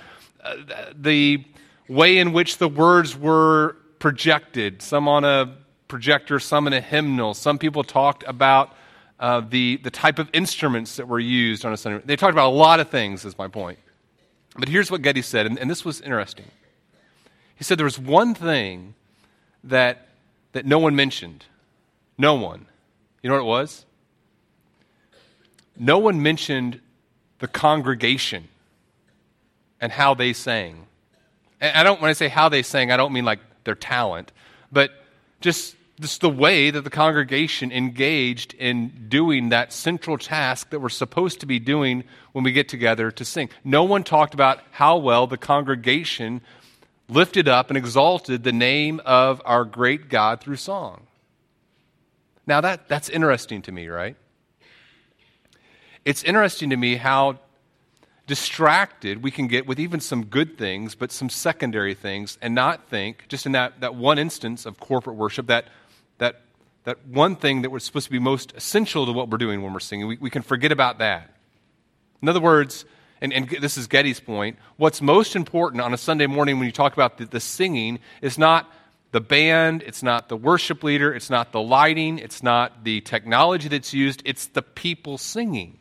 uh, 0.43 0.57
the 0.95 1.45
way 1.89 2.19
in 2.19 2.33
which 2.33 2.57
the 2.57 2.69
words 2.69 3.17
were 3.17 3.77
projected, 3.99 4.81
some 4.81 5.09
on 5.09 5.25
a 5.25 5.57
projector, 5.89 6.39
some 6.39 6.67
in 6.67 6.73
a 6.73 6.81
hymnal. 6.81 7.35
Some 7.35 7.59
people 7.59 7.85
talked 7.85 8.25
about 8.27 8.75
uh, 9.21 9.43
the, 9.43 9.77
the 9.85 9.91
type 9.91 10.19
of 10.19 10.31
instruments 10.33 10.97
that 10.97 11.07
were 11.07 11.21
used 11.21 11.65
on 11.65 11.73
a 11.73 11.77
Sunday. 11.77 12.03
They 12.05 12.17
talked 12.17 12.33
about 12.33 12.49
a 12.49 12.57
lot 12.57 12.81
of 12.81 12.89
things, 12.89 13.25
is 13.25 13.37
my 13.37 13.49
point. 13.49 13.79
But 14.57 14.69
here's 14.69 14.91
what 14.91 15.03
Getty 15.03 15.23
said, 15.23 15.47
and, 15.47 15.59
and 15.59 15.71
this 15.71 15.85
was 15.85 16.01
interesting. 16.01 16.47
He 17.55 17.63
said 17.63 17.79
there 17.79 17.85
was 17.85 17.99
one 17.99 18.35
thing 18.35 18.95
that, 19.63 20.09
that 20.53 20.65
no 20.65 20.79
one 20.79 20.97
mentioned. 20.97 21.45
No 22.17 22.35
one. 22.35 22.67
You 23.23 23.29
know 23.29 23.37
what 23.37 23.43
it 23.43 23.45
was? 23.45 23.85
No 25.79 25.99
one 25.99 26.23
mentioned 26.23 26.81
the 27.39 27.49
congregation 27.49 28.49
and 29.83 29.93
how 29.93 30.15
they 30.15 30.33
sang. 30.33 30.87
And 31.61 31.77
I 31.77 31.83
don't, 31.83 32.01
when 32.01 32.09
I 32.09 32.15
say 32.15 32.29
how 32.29 32.49
they 32.49 32.63
sang, 32.63 32.91
I 32.91 32.97
don't 32.97 33.13
mean 33.13 33.27
like 33.27 33.41
their 33.65 33.75
talent, 33.75 34.33
but 34.73 34.91
just 35.43 35.77
is 36.05 36.19
the 36.19 36.31
way 36.31 36.71
that 36.71 36.83
the 36.83 36.91
congregation 36.91 37.73
engaged 37.73 38.55
in 38.55 39.07
doing 39.09 39.51
that 39.51 39.73
central 39.73 40.17
task 40.17 40.71
that 40.71 40.81
we're 40.81 40.89
supposed 40.89 41.41
to 41.41 41.47
be 41.47 41.59
doing 41.59 42.05
when 42.33 42.45
we 42.45 42.53
get 42.53 42.69
together 42.69 43.11
to 43.11 43.25
sing. 43.25 43.51
No 43.65 43.85
one 43.85 44.03
talked 44.03 44.33
about 44.33 44.61
how 44.71 44.97
well 44.97 45.27
the 45.27 45.37
congregation 45.37 46.41
lifted 47.09 47.49
up 47.49 47.69
and 47.69 47.77
exalted 47.77 48.45
the 48.45 48.53
name 48.53 49.01
of 49.05 49.43
our 49.45 49.65
great 49.65 50.09
God 50.09 50.41
through 50.41 50.57
song. 50.57 51.07
Now, 52.47 52.61
that, 52.61 52.89
that's 52.89 53.09
interesting 53.09 53.63
to 53.63 53.73
me, 53.73 53.89
right? 53.89 54.17
It's 56.05 56.23
interesting 56.25 56.71
to 56.71 56.77
me 56.77 56.97
how 56.97 57.39
distracted 58.27 59.23
we 59.23 59.31
can 59.31 59.49
get 59.49 59.67
with 59.67 59.79
even 59.81 60.01
some 60.01 60.25
good 60.25 60.57
things, 60.57 60.95
but 60.95 61.11
some 61.13 61.29
secondary 61.29 61.95
things, 61.95 62.39
and 62.41 62.55
not 62.55 62.89
think, 62.89 63.27
just 63.29 63.45
in 63.45 63.53
that, 63.53 63.81
that 63.81 63.97
one 63.97 64.19
instance 64.19 64.67
of 64.67 64.79
corporate 64.79 65.17
worship, 65.17 65.49
that 65.49 65.67
that, 66.85 67.07
one 67.07 67.37
thing 67.37 67.63
that 67.63 67.71
was 67.71 67.85
supposed 67.85 68.07
to 68.07 68.13
be 68.13 68.19
most 68.19 68.53
essential 68.57 69.07
to 69.07 69.13
what 69.13 69.29
we're 69.29 69.39
doing 69.39 69.63
when 69.63 69.73
we're 69.73 69.81
singing, 69.81 70.07
we, 70.07 70.17
we 70.19 70.31
can 70.31 70.43
forget 70.43 70.73
about 70.73 70.99
that. 70.99 71.35
In 72.23 72.29
other 72.29 72.41
words, 72.41 72.85
and, 73.21 73.33
and, 73.33 73.49
this 73.49 73.77
is 73.77 73.87
Getty's 73.87 74.21
point, 74.21 74.59
what's 74.77 75.03
most 75.03 75.37
important 75.37 75.83
on 75.83 75.93
a 75.93 75.99
Sunday 75.99 76.27
morning 76.27 76.59
when 76.59 76.67
you 76.67 76.73
talk 76.73 76.95
about 76.95 77.19
the, 77.19 77.27
the, 77.27 77.41
singing 77.41 77.99
is 78.23 78.39
not 78.39 78.73
the 79.13 79.21
band, 79.21 79.83
it's 79.83 80.03
not 80.03 80.29
the 80.29 80.37
worship 80.37 80.83
leader, 80.83 81.13
it's 81.13 81.29
not 81.29 81.53
the 81.53 81.61
lighting, 81.61 82.19
it's 82.19 82.43
not 82.43 82.85
the 82.85 83.01
technology 83.03 83.69
that's 83.69 83.93
used, 83.93 84.23
it's 84.25 84.47
the 84.47 84.63
people 84.63 85.19
singing. 85.19 85.79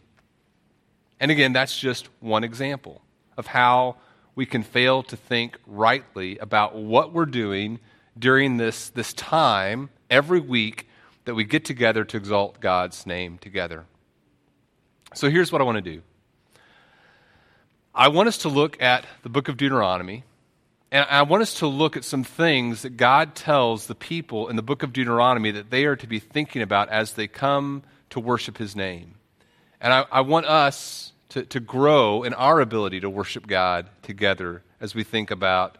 And 1.20 1.32
again, 1.32 1.54
that's 1.54 1.78
just 1.78 2.10
one 2.20 2.44
example 2.44 3.02
of 3.38 3.48
how 3.48 3.98
we 4.36 4.46
can 4.46 4.64
fail 4.64 5.04
to 5.04 5.16
think 5.16 5.58
rightly 5.66 6.38
about 6.40 6.76
what 6.76 7.14
we're 7.14 7.26
doing 7.26 7.80
during 8.18 8.58
this, 8.58 8.90
this 8.90 9.14
time 9.14 9.90
every 10.10 10.40
week 10.40 10.89
that 11.30 11.36
we 11.36 11.44
get 11.44 11.64
together 11.64 12.04
to 12.04 12.18
exalt 12.18 12.60
God's 12.60 13.06
name 13.06 13.38
together. 13.38 13.86
So 15.14 15.30
here's 15.30 15.52
what 15.52 15.62
I 15.62 15.64
want 15.64 15.76
to 15.76 15.82
do 15.84 16.02
I 17.94 18.08
want 18.08 18.28
us 18.28 18.40
to 18.40 18.50
look 18.50 18.82
at 18.82 19.06
the 19.22 19.30
book 19.30 19.48
of 19.48 19.56
Deuteronomy, 19.56 20.24
and 20.92 21.06
I 21.08 21.22
want 21.22 21.44
us 21.44 21.54
to 21.60 21.68
look 21.68 21.96
at 21.96 22.04
some 22.04 22.24
things 22.24 22.82
that 22.82 22.98
God 22.98 23.36
tells 23.36 23.86
the 23.86 23.94
people 23.94 24.48
in 24.48 24.56
the 24.56 24.64
book 24.64 24.82
of 24.82 24.92
Deuteronomy 24.92 25.52
that 25.52 25.70
they 25.70 25.86
are 25.86 25.96
to 25.98 26.08
be 26.08 26.18
thinking 26.18 26.64
about 26.64 26.90
as 26.90 27.14
they 27.14 27.28
come 27.28 27.84
to 28.10 28.20
worship 28.20 28.58
His 28.58 28.76
name. 28.76 29.14
And 29.80 29.94
I, 29.94 30.06
I 30.12 30.22
want 30.22 30.48
us 30.48 31.14
to, 31.30 31.46
to 31.46 31.60
grow 31.60 32.24
in 32.24 32.34
our 32.34 32.60
ability 32.60 33.02
to 33.02 33.10
worship 33.10 33.46
God 33.46 33.88
together 34.02 34.64
as 34.82 34.96
we 34.96 35.04
think 35.04 35.30
about 35.30 35.78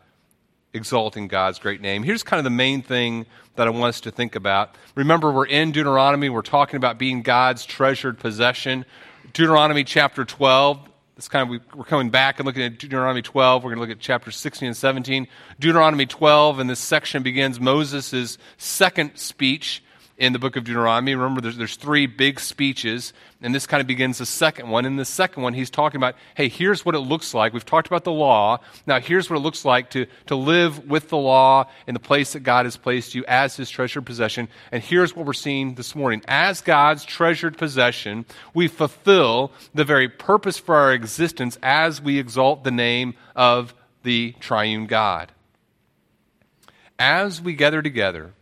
exalting 0.76 1.28
God's 1.28 1.58
great 1.58 1.82
name. 1.82 2.04
Here's 2.04 2.22
kind 2.22 2.38
of 2.38 2.44
the 2.44 2.52
main 2.52 2.84
thing 2.84 3.26
that 3.60 3.68
I 3.68 3.72
want 3.72 3.90
us 3.90 4.00
to 4.02 4.12
think 4.12 4.38
about. 4.38 4.76
Remember, 4.96 5.34
we're 5.34 5.46
in 5.46 5.74
Deuteronomy, 5.74 6.30
we're 6.30 6.42
talking 6.42 6.78
about 6.78 6.98
being 6.98 7.24
God's 7.24 7.66
treasured 7.66 8.18
possession. 8.18 8.86
Deuteronomy 9.34 9.84
chapter 9.84 10.24
12. 10.24 10.80
It's 11.18 11.28
kind 11.28 11.54
of, 11.54 11.62
we're 11.76 11.84
coming 11.84 12.10
back 12.10 12.40
and 12.40 12.46
looking 12.46 12.64
at 12.64 12.80
Deuteronomy 12.80 13.22
12. 13.22 13.62
We're 13.62 13.72
going 13.72 13.76
to 13.76 13.82
look 13.82 13.98
at 13.98 14.00
chapter 14.00 14.32
16 14.32 14.68
and 14.68 14.78
17. 14.78 15.28
Deuteronomy 15.60 16.06
12, 16.06 16.60
and 16.60 16.70
this 16.70 16.80
section 16.80 17.22
begins 17.22 17.60
Moses' 17.60 18.38
second 18.58 19.18
speech 19.18 19.84
in 20.20 20.34
the 20.34 20.40
book 20.40 20.58
of 20.58 20.66
Deuteronomy. 20.66 21.16
Remember, 21.16 21.40
there's, 21.40 21.58
there's 21.58 21.78
three 21.78 22.06
big 22.06 22.40
speeches, 22.42 23.14
and 23.42 23.56
this 23.56 23.66
kind 23.66 23.80
of 23.80 23.88
begins 23.88 24.18
the 24.18 24.26
second 24.26 24.70
one. 24.70 24.86
In 24.86 24.98
the 24.98 25.06
second 25.06 25.42
one, 25.42 25.54
he's 25.54 25.70
talking 25.70 25.98
about, 25.98 26.16
hey, 26.36 26.50
here's 26.50 26.86
what 26.86 26.94
it 26.94 27.00
looks 27.00 27.34
like. 27.34 27.54
We've 27.54 27.66
talked 27.66 27.88
about 27.88 28.04
the 28.04 28.12
law. 28.12 28.60
Now, 28.86 29.00
here's 29.00 29.30
what 29.30 29.38
it 29.38 29.40
looks 29.40 29.64
like 29.64 29.92
to, 29.92 30.08
to 30.28 30.36
live 30.36 30.90
with 30.90 31.08
the 31.10 31.18
law 31.18 31.70
in 31.88 31.94
the 31.94 32.00
place 32.00 32.34
that 32.34 32.42
God 32.42 32.66
has 32.66 32.76
placed 32.76 33.16
you 33.16 33.24
as 33.28 33.56
his 33.56 33.70
treasured 33.70 34.06
possession. 34.06 34.50
And 34.72 34.84
here's 34.84 35.16
what 35.16 35.26
we're 35.26 35.34
seeing 35.34 35.76
this 35.76 35.96
morning. 35.96 36.22
As 36.28 36.60
God's 36.62 37.06
treasured 37.06 37.58
possession, 37.58 38.26
we 38.54 38.68
fulfill 38.68 39.54
the 39.74 39.86
very 39.86 40.10
purpose 40.10 40.58
for 40.58 40.76
our 40.76 40.94
existence 40.94 41.58
as 41.64 42.02
we 42.02 42.20
exalt 42.20 42.66
the 42.66 42.72
name 42.72 43.14
of 43.38 43.74
the 44.04 44.36
triune 44.42 44.86
God. 44.86 45.32
As 46.98 47.42
we 47.42 47.54
gather 47.54 47.82
together, 47.82 48.34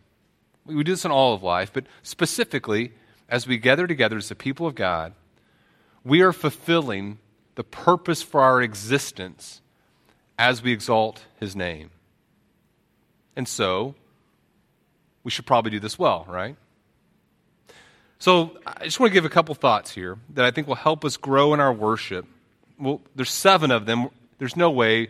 we 0.67 0.83
do 0.83 0.91
this 0.91 1.05
in 1.05 1.12
all 1.12 1.33
of 1.33 1.43
life, 1.43 1.71
but 1.74 1.86
specifically, 2.03 2.91
as 3.29 3.47
we 3.47 3.57
gather 3.57 3.88
together 3.88 4.17
as 4.17 4.29
the 4.29 4.36
people 4.36 4.67
of 4.67 4.75
God, 4.75 5.13
we 6.03 6.21
are 6.21 6.33
fulfilling 6.33 7.19
the 7.55 7.63
purpose 7.63 8.21
for 8.21 8.41
our 8.41 8.62
existence 8.62 9.62
as 10.38 10.62
we 10.62 10.71
exalt 10.71 11.25
his 11.39 11.55
name. 11.55 11.89
And 13.36 13.47
so, 13.47 13.95
we 15.24 15.31
should 15.31 15.45
probably 15.45 15.71
do 15.71 15.79
this 15.79 15.97
well, 16.00 16.25
right? 16.29 16.55
So, 18.19 18.57
I 18.65 18.86
just 18.86 19.00
want 19.00 19.12
to 19.12 19.13
give 19.13 19.25
a 19.25 19.29
couple 19.29 19.53
thoughts 19.55 19.91
here 19.91 20.17
that 20.33 20.45
I 20.45 20.51
think 20.51 20.67
will 20.67 20.75
help 20.75 21.03
us 21.03 21.17
grow 21.17 21.53
in 21.53 21.59
our 21.59 21.74
worship. 21.74 22.25
Well, 22.79 23.01
there's 23.15 23.31
seven 23.31 23.71
of 23.71 23.86
them. 23.86 24.09
There's 24.38 24.55
no 24.55 24.71
way 24.71 25.09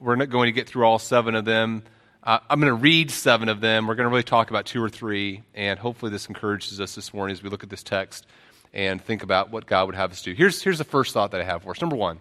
we're 0.00 0.16
not 0.16 0.30
going 0.30 0.46
to 0.46 0.52
get 0.52 0.68
through 0.68 0.84
all 0.84 0.98
seven 0.98 1.34
of 1.34 1.44
them. 1.44 1.82
Uh, 2.26 2.40
I'm 2.50 2.58
going 2.58 2.72
to 2.72 2.74
read 2.74 3.12
seven 3.12 3.48
of 3.48 3.60
them. 3.60 3.86
We're 3.86 3.94
going 3.94 4.06
to 4.06 4.10
really 4.10 4.24
talk 4.24 4.50
about 4.50 4.66
two 4.66 4.82
or 4.82 4.88
three, 4.88 5.44
and 5.54 5.78
hopefully 5.78 6.10
this 6.10 6.26
encourages 6.26 6.80
us 6.80 6.96
this 6.96 7.14
morning 7.14 7.32
as 7.32 7.40
we 7.40 7.48
look 7.48 7.62
at 7.62 7.70
this 7.70 7.84
text 7.84 8.26
and 8.74 9.00
think 9.00 9.22
about 9.22 9.52
what 9.52 9.66
God 9.66 9.86
would 9.86 9.94
have 9.94 10.10
us 10.10 10.22
do. 10.22 10.32
Here's, 10.32 10.60
here's 10.60 10.78
the 10.78 10.82
first 10.82 11.14
thought 11.14 11.30
that 11.30 11.40
I 11.40 11.44
have 11.44 11.62
for 11.62 11.70
us. 11.70 11.80
Number 11.80 11.94
one. 11.94 12.18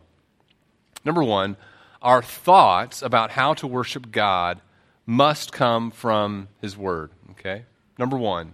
Number 1.03 1.23
one, 1.23 1.57
our 2.03 2.21
thoughts 2.21 3.01
about 3.01 3.31
how 3.31 3.55
to 3.55 3.65
worship 3.65 4.11
God 4.11 4.61
must 5.07 5.51
come 5.51 5.89
from 5.89 6.49
His 6.61 6.77
Word. 6.77 7.09
Okay? 7.31 7.63
Number 7.97 8.15
one. 8.15 8.53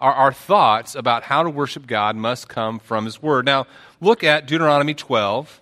Our, 0.00 0.12
our 0.12 0.32
thoughts 0.32 0.94
about 0.94 1.24
how 1.24 1.42
to 1.42 1.50
worship 1.50 1.88
God 1.88 2.14
must 2.14 2.48
come 2.48 2.78
from 2.78 3.06
His 3.06 3.20
Word. 3.20 3.44
Now, 3.44 3.66
look 4.00 4.22
at 4.22 4.46
Deuteronomy 4.46 4.94
12. 4.94 5.60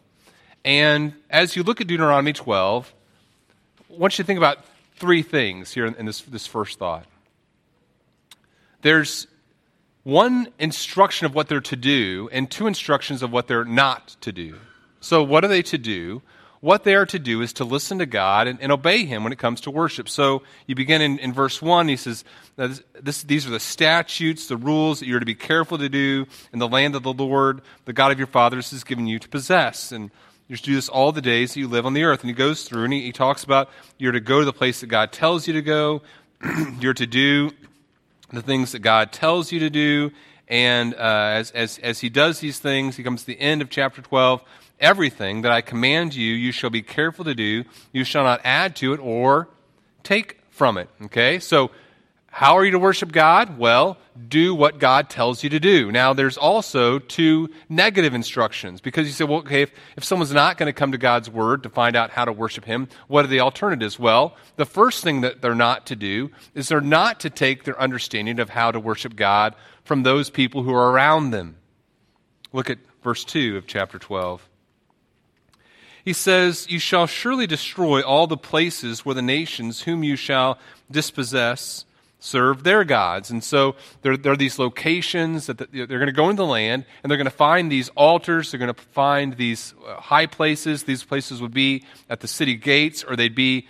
And 0.66 1.14
as 1.30 1.56
you 1.56 1.62
look 1.62 1.80
at 1.80 1.86
Deuteronomy 1.86 2.34
12, 2.34 2.92
I 3.90 3.96
want 3.96 4.18
you 4.18 4.22
to 4.22 4.26
think 4.26 4.36
about 4.36 4.66
three 5.00 5.22
things 5.22 5.72
here 5.72 5.86
in 5.86 6.06
this, 6.06 6.20
this 6.20 6.46
first 6.46 6.78
thought. 6.78 7.06
There's 8.82 9.26
one 10.04 10.48
instruction 10.58 11.26
of 11.26 11.34
what 11.34 11.48
they're 11.48 11.60
to 11.60 11.76
do 11.76 12.28
and 12.32 12.50
two 12.50 12.66
instructions 12.66 13.22
of 13.22 13.32
what 13.32 13.48
they're 13.48 13.64
not 13.64 14.16
to 14.20 14.30
do. 14.30 14.56
So, 15.00 15.22
what 15.22 15.44
are 15.44 15.48
they 15.48 15.62
to 15.62 15.78
do? 15.78 16.22
What 16.60 16.84
they 16.84 16.94
are 16.94 17.06
to 17.06 17.18
do 17.18 17.40
is 17.40 17.54
to 17.54 17.64
listen 17.64 17.98
to 18.00 18.06
God 18.06 18.46
and, 18.46 18.60
and 18.60 18.70
obey 18.70 19.06
Him 19.06 19.24
when 19.24 19.32
it 19.32 19.38
comes 19.38 19.62
to 19.62 19.70
worship. 19.70 20.10
So, 20.10 20.42
you 20.66 20.74
begin 20.74 21.00
in, 21.00 21.18
in 21.18 21.32
verse 21.32 21.62
1, 21.62 21.88
he 21.88 21.96
says, 21.96 22.22
this, 22.56 23.22
These 23.22 23.46
are 23.46 23.50
the 23.50 23.60
statutes, 23.60 24.46
the 24.46 24.58
rules 24.58 25.00
that 25.00 25.06
you're 25.06 25.20
to 25.20 25.26
be 25.26 25.34
careful 25.34 25.78
to 25.78 25.88
do 25.88 26.26
in 26.52 26.58
the 26.58 26.68
land 26.68 26.94
of 26.94 27.02
the 27.02 27.14
Lord, 27.14 27.62
the 27.86 27.94
God 27.94 28.12
of 28.12 28.18
your 28.18 28.26
fathers, 28.26 28.70
has 28.72 28.84
given 28.84 29.06
you 29.06 29.18
to 29.18 29.28
possess. 29.28 29.90
And 29.90 30.10
you're 30.50 30.56
to 30.56 30.62
do 30.64 30.74
this 30.74 30.88
all 30.88 31.12
the 31.12 31.22
days 31.22 31.54
that 31.54 31.60
you 31.60 31.68
live 31.68 31.86
on 31.86 31.94
the 31.94 32.02
earth. 32.02 32.22
And 32.22 32.28
he 32.28 32.34
goes 32.34 32.64
through 32.64 32.82
and 32.82 32.92
he, 32.92 33.02
he 33.02 33.12
talks 33.12 33.44
about 33.44 33.70
you're 33.98 34.10
to 34.10 34.18
go 34.18 34.40
to 34.40 34.44
the 34.44 34.52
place 34.52 34.80
that 34.80 34.88
God 34.88 35.12
tells 35.12 35.46
you 35.46 35.52
to 35.52 35.62
go. 35.62 36.02
you're 36.80 36.92
to 36.92 37.06
do 37.06 37.52
the 38.32 38.42
things 38.42 38.72
that 38.72 38.80
God 38.80 39.12
tells 39.12 39.52
you 39.52 39.60
to 39.60 39.70
do. 39.70 40.10
And 40.48 40.94
uh, 40.94 40.98
as, 41.34 41.52
as, 41.52 41.78
as 41.78 42.00
he 42.00 42.08
does 42.08 42.40
these 42.40 42.58
things, 42.58 42.96
he 42.96 43.04
comes 43.04 43.20
to 43.20 43.26
the 43.28 43.38
end 43.38 43.62
of 43.62 43.70
chapter 43.70 44.02
12. 44.02 44.42
Everything 44.80 45.42
that 45.42 45.52
I 45.52 45.60
command 45.60 46.16
you, 46.16 46.34
you 46.34 46.50
shall 46.50 46.70
be 46.70 46.82
careful 46.82 47.24
to 47.26 47.34
do. 47.34 47.62
You 47.92 48.02
shall 48.02 48.24
not 48.24 48.40
add 48.42 48.74
to 48.76 48.92
it 48.92 48.98
or 48.98 49.46
take 50.02 50.40
from 50.50 50.78
it. 50.78 50.88
Okay? 51.04 51.38
So 51.38 51.70
how 52.32 52.56
are 52.56 52.64
you 52.64 52.70
to 52.70 52.78
worship 52.78 53.10
God? 53.10 53.58
Well, 53.58 53.98
do 54.28 54.54
what 54.54 54.78
God 54.78 55.10
tells 55.10 55.42
you 55.42 55.50
to 55.50 55.58
do. 55.58 55.90
Now, 55.90 56.12
there's 56.12 56.38
also 56.38 57.00
two 57.00 57.50
negative 57.68 58.14
instructions 58.14 58.80
because 58.80 59.06
you 59.08 59.12
say, 59.12 59.24
well, 59.24 59.40
okay, 59.40 59.62
if, 59.62 59.72
if 59.96 60.04
someone's 60.04 60.32
not 60.32 60.56
going 60.56 60.68
to 60.68 60.72
come 60.72 60.92
to 60.92 60.98
God's 60.98 61.28
Word 61.28 61.64
to 61.64 61.68
find 61.68 61.96
out 61.96 62.10
how 62.10 62.24
to 62.24 62.32
worship 62.32 62.64
Him, 62.64 62.88
what 63.08 63.24
are 63.24 63.28
the 63.28 63.40
alternatives? 63.40 63.98
Well, 63.98 64.36
the 64.56 64.64
first 64.64 65.02
thing 65.02 65.22
that 65.22 65.42
they're 65.42 65.56
not 65.56 65.86
to 65.86 65.96
do 65.96 66.30
is 66.54 66.68
they're 66.68 66.80
not 66.80 67.18
to 67.20 67.30
take 67.30 67.64
their 67.64 67.78
understanding 67.80 68.38
of 68.38 68.50
how 68.50 68.70
to 68.70 68.78
worship 68.78 69.16
God 69.16 69.56
from 69.82 70.04
those 70.04 70.30
people 70.30 70.62
who 70.62 70.72
are 70.72 70.92
around 70.92 71.32
them. 71.32 71.56
Look 72.52 72.70
at 72.70 72.78
verse 73.02 73.24
2 73.24 73.56
of 73.56 73.66
chapter 73.66 73.98
12. 73.98 74.48
He 76.04 76.12
says, 76.12 76.66
You 76.70 76.78
shall 76.78 77.08
surely 77.08 77.48
destroy 77.48 78.02
all 78.02 78.28
the 78.28 78.36
places 78.36 79.04
where 79.04 79.16
the 79.16 79.20
nations 79.20 79.82
whom 79.82 80.04
you 80.04 80.14
shall 80.14 80.58
dispossess 80.90 81.84
serve 82.20 82.62
their 82.62 82.84
gods. 82.84 83.30
And 83.30 83.42
so 83.42 83.74
there, 84.02 84.16
there 84.16 84.32
are 84.32 84.36
these 84.36 84.58
locations 84.58 85.46
that 85.46 85.58
the, 85.58 85.66
they're 85.66 85.86
going 85.86 86.06
to 86.06 86.12
go 86.12 86.28
into 86.28 86.42
the 86.42 86.46
land 86.46 86.84
and 87.02 87.10
they're 87.10 87.16
going 87.16 87.24
to 87.24 87.30
find 87.30 87.72
these 87.72 87.88
altars. 87.90 88.50
They're 88.50 88.60
going 88.60 88.72
to 88.72 88.80
find 88.80 89.36
these 89.36 89.74
uh, 89.86 89.96
high 89.96 90.26
places. 90.26 90.84
These 90.84 91.02
places 91.02 91.40
would 91.40 91.54
be 91.54 91.84
at 92.08 92.20
the 92.20 92.28
city 92.28 92.54
gates 92.54 93.02
or 93.02 93.16
they'd 93.16 93.34
be 93.34 93.66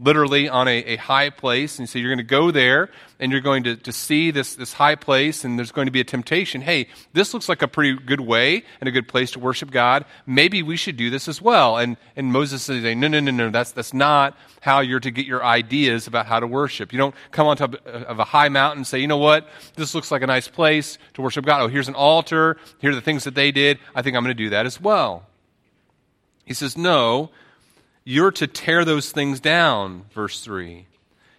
literally 0.00 0.48
on 0.48 0.68
a, 0.68 0.76
a 0.84 0.96
high 0.96 1.28
place. 1.28 1.78
And 1.78 1.88
so 1.88 1.98
you're 1.98 2.10
going 2.10 2.18
to 2.18 2.22
go 2.22 2.50
there 2.52 2.88
and 3.18 3.32
you're 3.32 3.40
going 3.40 3.64
to, 3.64 3.74
to 3.74 3.92
see 3.92 4.30
this, 4.30 4.54
this 4.54 4.72
high 4.72 4.94
place, 4.94 5.44
and 5.44 5.58
there's 5.58 5.72
going 5.72 5.86
to 5.86 5.90
be 5.90 5.98
a 5.98 6.04
temptation. 6.04 6.60
Hey, 6.60 6.86
this 7.14 7.34
looks 7.34 7.48
like 7.48 7.62
a 7.62 7.68
pretty 7.68 7.96
good 7.96 8.20
way 8.20 8.62
and 8.80 8.88
a 8.88 8.92
good 8.92 9.08
place 9.08 9.32
to 9.32 9.40
worship 9.40 9.72
God. 9.72 10.04
Maybe 10.24 10.62
we 10.62 10.76
should 10.76 10.96
do 10.96 11.10
this 11.10 11.26
as 11.26 11.42
well. 11.42 11.78
And, 11.78 11.96
and 12.14 12.32
Moses 12.32 12.62
says, 12.62 12.82
no, 12.84 13.08
no, 13.08 13.18
no, 13.18 13.32
no, 13.32 13.50
that's, 13.50 13.72
that's 13.72 13.92
not 13.92 14.38
how 14.60 14.80
you're 14.80 15.00
to 15.00 15.10
get 15.10 15.26
your 15.26 15.44
ideas 15.44 16.06
about 16.06 16.26
how 16.26 16.38
to 16.38 16.46
worship. 16.46 16.92
You 16.92 16.98
don't 16.98 17.14
come 17.32 17.48
on 17.48 17.56
top 17.56 17.74
of 17.84 18.20
a 18.20 18.24
high 18.24 18.48
mountain 18.48 18.78
and 18.78 18.86
say, 18.86 19.00
you 19.00 19.08
know 19.08 19.18
what, 19.18 19.48
this 19.74 19.96
looks 19.96 20.12
like 20.12 20.22
a 20.22 20.26
nice 20.28 20.46
place 20.46 20.96
to 21.14 21.22
worship 21.22 21.44
God. 21.44 21.60
Oh, 21.60 21.66
here's 21.66 21.88
an 21.88 21.96
altar. 21.96 22.56
Here 22.80 22.92
are 22.92 22.94
the 22.94 23.00
things 23.00 23.24
that 23.24 23.34
they 23.34 23.50
did. 23.50 23.80
I 23.96 24.02
think 24.02 24.16
I'm 24.16 24.22
going 24.22 24.36
to 24.36 24.44
do 24.44 24.50
that 24.50 24.64
as 24.64 24.80
well. 24.80 25.26
He 26.44 26.54
says, 26.54 26.78
no, 26.78 27.30
you're 28.08 28.30
to 28.30 28.46
tear 28.46 28.86
those 28.86 29.12
things 29.12 29.38
down, 29.38 30.06
verse 30.14 30.40
3. 30.40 30.86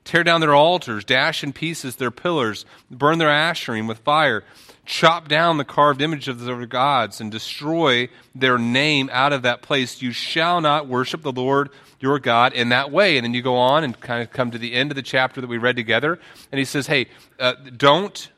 Tear 0.03 0.23
down 0.23 0.39
their 0.39 0.53
altars, 0.53 1.03
dash 1.03 1.43
in 1.43 1.51
pieces 1.51 1.95
their 1.95 2.11
pillars, 2.11 2.63
burn 2.91 3.17
their 3.17 3.29
asherim 3.29 3.87
with 3.87 3.97
fire, 3.97 4.43
chop 4.85 5.27
down 5.27 5.57
the 5.57 5.65
carved 5.65 5.99
image 5.99 6.27
of 6.27 6.41
their 6.41 6.67
gods, 6.67 7.19
and 7.19 7.31
destroy 7.31 8.07
their 8.35 8.59
name 8.59 9.09
out 9.11 9.33
of 9.33 9.41
that 9.41 9.63
place. 9.63 10.03
You 10.03 10.11
shall 10.11 10.61
not 10.61 10.87
worship 10.87 11.23
the 11.23 11.31
Lord 11.31 11.71
your 11.99 12.19
God 12.19 12.53
in 12.53 12.69
that 12.69 12.91
way. 12.91 13.17
And 13.17 13.25
then 13.25 13.33
you 13.33 13.41
go 13.41 13.55
on 13.55 13.83
and 13.83 13.99
kind 13.99 14.21
of 14.21 14.31
come 14.31 14.51
to 14.51 14.59
the 14.59 14.75
end 14.75 14.91
of 14.91 14.95
the 14.95 15.01
chapter 15.01 15.41
that 15.41 15.47
we 15.47 15.57
read 15.57 15.75
together, 15.75 16.19
and 16.51 16.59
he 16.59 16.65
says, 16.65 16.85
Hey, 16.85 17.07
uh, 17.39 17.53
don't, 17.75 18.29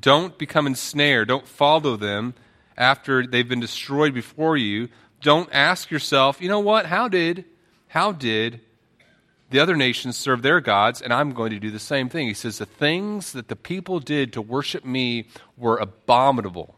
don't 0.00 0.38
become 0.38 0.66
ensnared, 0.66 1.28
don't 1.28 1.46
follow 1.46 1.96
them 1.96 2.32
after 2.78 3.26
they've 3.26 3.48
been 3.48 3.60
destroyed 3.60 4.14
before 4.14 4.56
you 4.56 4.88
don't 5.24 5.48
ask 5.52 5.90
yourself, 5.90 6.40
you 6.40 6.48
know 6.48 6.60
what? 6.60 6.86
How 6.86 7.08
did 7.08 7.46
how 7.88 8.12
did 8.12 8.60
the 9.50 9.58
other 9.58 9.74
nations 9.74 10.16
serve 10.16 10.42
their 10.42 10.60
gods 10.60 11.00
and 11.00 11.12
I'm 11.12 11.32
going 11.32 11.50
to 11.50 11.58
do 11.58 11.70
the 11.70 11.78
same 11.78 12.08
thing. 12.08 12.28
He 12.28 12.34
says 12.34 12.58
the 12.58 12.66
things 12.66 13.32
that 13.32 13.48
the 13.48 13.56
people 13.56 14.00
did 14.00 14.34
to 14.34 14.42
worship 14.42 14.84
me 14.84 15.26
were 15.56 15.78
abominable. 15.78 16.74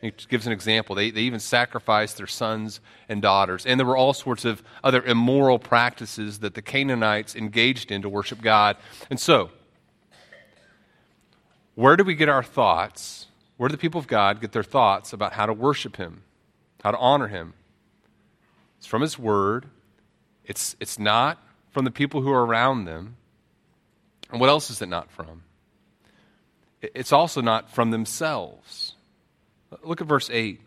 He 0.00 0.12
gives 0.28 0.46
an 0.46 0.52
example. 0.52 0.96
They, 0.96 1.10
they 1.10 1.22
even 1.22 1.40
sacrificed 1.40 2.16
their 2.16 2.26
sons 2.26 2.80
and 3.08 3.22
daughters. 3.22 3.64
And 3.64 3.78
there 3.78 3.86
were 3.86 3.96
all 3.96 4.12
sorts 4.12 4.44
of 4.44 4.62
other 4.82 5.02
immoral 5.02 5.58
practices 5.58 6.40
that 6.40 6.54
the 6.54 6.62
Canaanites 6.62 7.36
engaged 7.36 7.90
in 7.90 8.02
to 8.02 8.08
worship 8.08 8.42
God. 8.42 8.76
And 9.08 9.18
so, 9.18 9.50
where 11.74 11.96
do 11.96 12.04
we 12.04 12.14
get 12.14 12.28
our 12.28 12.42
thoughts? 12.42 13.28
Where 13.56 13.68
do 13.68 13.72
the 13.72 13.80
people 13.80 13.98
of 13.98 14.06
God 14.06 14.40
get 14.40 14.52
their 14.52 14.62
thoughts 14.62 15.12
about 15.12 15.32
how 15.32 15.46
to 15.46 15.54
worship 15.54 15.96
Him, 15.96 16.22
how 16.82 16.90
to 16.90 16.98
honor 16.98 17.28
Him? 17.28 17.54
It's 18.84 18.90
from 18.90 19.00
His 19.00 19.18
Word. 19.18 19.64
It's, 20.44 20.76
it's 20.78 20.98
not 20.98 21.42
from 21.70 21.86
the 21.86 21.90
people 21.90 22.20
who 22.20 22.30
are 22.30 22.44
around 22.44 22.84
them. 22.84 23.16
And 24.30 24.38
what 24.38 24.50
else 24.50 24.68
is 24.68 24.82
it 24.82 24.90
not 24.90 25.10
from? 25.10 25.42
It's 26.82 27.10
also 27.10 27.40
not 27.40 27.70
from 27.70 27.92
themselves. 27.92 28.92
Look 29.82 30.02
at 30.02 30.06
verse 30.06 30.28
8. 30.30 30.60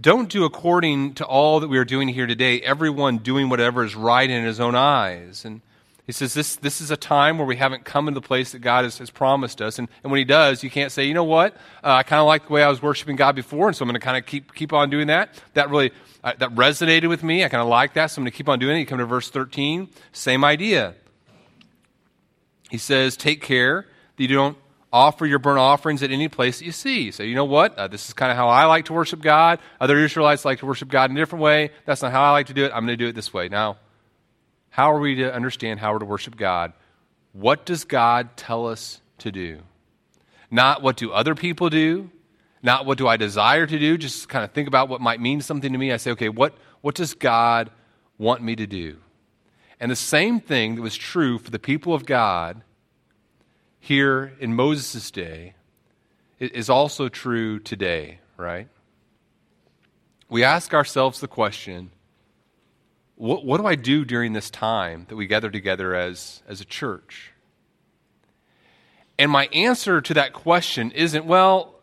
Don't 0.00 0.30
do 0.30 0.44
according 0.46 1.12
to 1.16 1.26
all 1.26 1.60
that 1.60 1.68
we 1.68 1.76
are 1.76 1.84
doing 1.84 2.08
here 2.08 2.26
today, 2.26 2.62
everyone 2.62 3.18
doing 3.18 3.50
whatever 3.50 3.84
is 3.84 3.94
right 3.94 4.30
in 4.30 4.42
his 4.42 4.58
own 4.58 4.74
eyes. 4.74 5.44
And 5.44 5.60
he 6.06 6.12
says 6.12 6.34
this, 6.34 6.54
this 6.56 6.80
is 6.80 6.92
a 6.92 6.96
time 6.96 7.36
where 7.36 7.46
we 7.46 7.56
haven't 7.56 7.84
come 7.84 8.06
into 8.06 8.20
the 8.20 8.26
place 8.26 8.52
that 8.52 8.60
God 8.60 8.84
has, 8.84 8.98
has 8.98 9.10
promised 9.10 9.60
us. 9.60 9.80
And, 9.80 9.88
and 10.04 10.12
when 10.12 10.18
he 10.18 10.24
does, 10.24 10.62
you 10.62 10.70
can't 10.70 10.92
say, 10.92 11.04
you 11.04 11.14
know 11.14 11.24
what, 11.24 11.54
uh, 11.82 11.94
I 11.94 12.04
kind 12.04 12.20
of 12.20 12.26
like 12.26 12.46
the 12.46 12.52
way 12.52 12.62
I 12.62 12.68
was 12.68 12.80
worshiping 12.80 13.16
God 13.16 13.34
before, 13.34 13.66
and 13.66 13.76
so 13.76 13.82
I'm 13.82 13.88
going 13.88 14.00
to 14.00 14.04
kind 14.04 14.16
of 14.16 14.24
keep, 14.24 14.54
keep 14.54 14.72
on 14.72 14.88
doing 14.88 15.08
that. 15.08 15.42
That 15.54 15.68
really 15.68 15.90
uh, 16.22 16.34
that 16.38 16.54
resonated 16.54 17.08
with 17.08 17.22
me. 17.22 17.44
I 17.44 17.48
kind 17.48 17.62
of 17.62 17.68
like 17.68 17.94
that, 17.94 18.06
so 18.06 18.20
I'm 18.20 18.24
going 18.24 18.32
to 18.32 18.36
keep 18.36 18.48
on 18.48 18.58
doing 18.58 18.76
it. 18.76 18.80
You 18.80 18.86
come 18.86 18.98
to 18.98 19.04
verse 19.04 19.30
13, 19.30 19.88
same 20.12 20.44
idea. 20.44 20.94
He 22.70 22.78
says, 22.78 23.16
Take 23.16 23.42
care 23.42 23.86
that 24.16 24.22
you 24.22 24.28
don't 24.28 24.56
offer 24.92 25.26
your 25.26 25.38
burnt 25.38 25.58
offerings 25.58 26.02
at 26.02 26.10
any 26.10 26.28
place 26.28 26.58
that 26.58 26.64
you 26.64 26.72
see. 26.72 27.10
So, 27.10 27.22
you 27.22 27.34
know 27.34 27.44
what? 27.44 27.76
Uh, 27.76 27.88
this 27.88 28.08
is 28.08 28.14
kind 28.14 28.30
of 28.30 28.36
how 28.36 28.48
I 28.48 28.64
like 28.64 28.86
to 28.86 28.92
worship 28.92 29.20
God. 29.20 29.58
Other 29.80 29.98
Israelites 29.98 30.44
like 30.44 30.60
to 30.60 30.66
worship 30.66 30.88
God 30.88 31.10
in 31.10 31.16
a 31.16 31.20
different 31.20 31.42
way. 31.42 31.70
That's 31.84 32.02
not 32.02 32.12
how 32.12 32.22
I 32.22 32.30
like 32.30 32.46
to 32.46 32.54
do 32.54 32.64
it. 32.64 32.72
I'm 32.72 32.86
going 32.86 32.96
to 32.98 33.04
do 33.04 33.08
it 33.08 33.14
this 33.14 33.32
way. 33.32 33.48
Now, 33.48 33.76
how 34.76 34.92
are 34.92 35.00
we 35.00 35.14
to 35.14 35.34
understand 35.34 35.80
how 35.80 35.94
we're 35.94 36.00
to 36.00 36.04
worship 36.04 36.36
God? 36.36 36.74
What 37.32 37.64
does 37.64 37.84
God 37.84 38.36
tell 38.36 38.68
us 38.68 39.00
to 39.16 39.32
do? 39.32 39.60
Not 40.50 40.82
what 40.82 40.98
do 40.98 41.12
other 41.12 41.34
people 41.34 41.70
do, 41.70 42.10
not 42.62 42.84
what 42.84 42.98
do 42.98 43.08
I 43.08 43.16
desire 43.16 43.66
to 43.66 43.78
do, 43.78 43.96
just 43.96 44.28
kind 44.28 44.44
of 44.44 44.52
think 44.52 44.68
about 44.68 44.90
what 44.90 45.00
might 45.00 45.18
mean 45.18 45.40
something 45.40 45.72
to 45.72 45.78
me. 45.78 45.92
I 45.92 45.96
say, 45.96 46.10
okay, 46.10 46.28
what, 46.28 46.58
what 46.82 46.94
does 46.94 47.14
God 47.14 47.70
want 48.18 48.42
me 48.42 48.54
to 48.54 48.66
do? 48.66 48.98
And 49.80 49.90
the 49.90 49.96
same 49.96 50.40
thing 50.40 50.74
that 50.74 50.82
was 50.82 50.94
true 50.94 51.38
for 51.38 51.50
the 51.50 51.58
people 51.58 51.94
of 51.94 52.04
God 52.04 52.60
here 53.80 54.34
in 54.40 54.54
Moses' 54.54 55.10
day 55.10 55.54
is 56.38 56.68
also 56.68 57.08
true 57.08 57.60
today, 57.60 58.18
right? 58.36 58.68
We 60.28 60.44
ask 60.44 60.74
ourselves 60.74 61.20
the 61.20 61.28
question 61.28 61.92
what, 63.16 63.44
what 63.44 63.58
do 63.58 63.66
I 63.66 63.74
do 63.74 64.04
during 64.04 64.34
this 64.34 64.50
time 64.50 65.06
that 65.08 65.16
we 65.16 65.26
gather 65.26 65.50
together 65.50 65.94
as, 65.94 66.42
as 66.46 66.60
a 66.60 66.64
church? 66.64 67.32
And 69.18 69.30
my 69.30 69.46
answer 69.46 70.00
to 70.02 70.14
that 70.14 70.34
question 70.34 70.90
isn't, 70.90 71.24
well, 71.24 71.74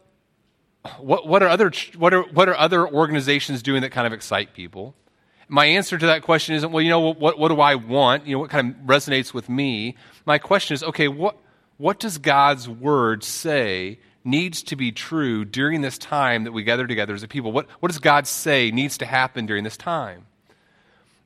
what, 0.99 1.27
what, 1.27 1.41
are 1.41 1.49
other, 1.49 1.71
what, 1.97 2.13
are, 2.13 2.23
what 2.23 2.47
are 2.49 2.55
other 2.55 2.87
organizations 2.87 3.63
doing 3.63 3.81
that 3.81 3.91
kind 3.91 4.05
of 4.05 4.13
excite 4.13 4.53
people? 4.53 4.93
My 5.47 5.65
answer 5.65 5.97
to 5.97 6.05
that 6.05 6.21
question 6.21 6.55
isn't, 6.55 6.71
well, 6.71 6.81
you 6.81 6.89
know, 6.89 7.13
what, 7.13 7.39
what 7.39 7.49
do 7.49 7.59
I 7.59 7.75
want? 7.75 8.27
You 8.27 8.35
know, 8.35 8.39
what 8.39 8.49
kind 8.49 8.75
of 8.75 8.81
resonates 8.85 9.33
with 9.33 9.49
me? 9.49 9.97
My 10.25 10.37
question 10.37 10.75
is, 10.75 10.83
okay, 10.83 11.07
what, 11.07 11.37
what 11.77 11.99
does 11.99 12.17
God's 12.19 12.69
word 12.69 13.23
say 13.23 13.99
needs 14.23 14.61
to 14.63 14.75
be 14.75 14.91
true 14.91 15.45
during 15.45 15.81
this 15.81 15.97
time 15.97 16.43
that 16.43 16.51
we 16.51 16.63
gather 16.63 16.85
together 16.85 17.13
as 17.13 17.23
a 17.23 17.27
people? 17.27 17.51
What, 17.51 17.67
what 17.79 17.89
does 17.89 17.99
God 17.99 18.27
say 18.27 18.69
needs 18.71 18.97
to 18.99 19.05
happen 19.05 19.45
during 19.45 19.63
this 19.63 19.77
time? 19.77 20.27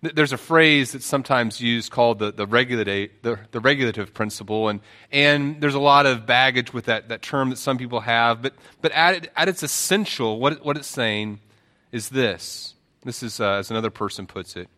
There's 0.02 0.34
a 0.34 0.38
phrase 0.38 0.92
that's 0.92 1.06
sometimes 1.06 1.60
used 1.60 1.92
called 1.92 2.20
the, 2.20 2.32
the, 2.32 2.46
regulate, 2.46 3.24
the, 3.24 3.40
the 3.50 3.60
regulative 3.60 4.14
principle, 4.14 4.70
and, 4.70 4.80
and 5.12 5.60
there's 5.60 5.74
a 5.74 5.80
lot 5.80 6.06
of 6.06 6.28
baggage 6.28 6.72
with 6.72 6.86
that, 6.86 7.10
that 7.10 7.24
term 7.24 7.50
that 7.50 7.58
some 7.58 7.80
people 7.80 8.02
have, 8.02 8.44
but, 8.44 8.54
but 8.82 8.92
at, 8.92 9.16
it, 9.16 9.32
at 9.36 9.50
its 9.50 9.64
essential, 9.64 10.40
what, 10.40 10.64
what 10.64 10.78
it's 10.78 10.88
saying 10.88 11.40
is 11.92 12.10
this. 12.10 12.76
This 13.04 13.24
is, 13.24 13.40
uh, 13.40 13.54
as 13.54 13.72
another 13.72 13.90
person 13.90 14.28
puts 14.28 14.56
it. 14.56 14.70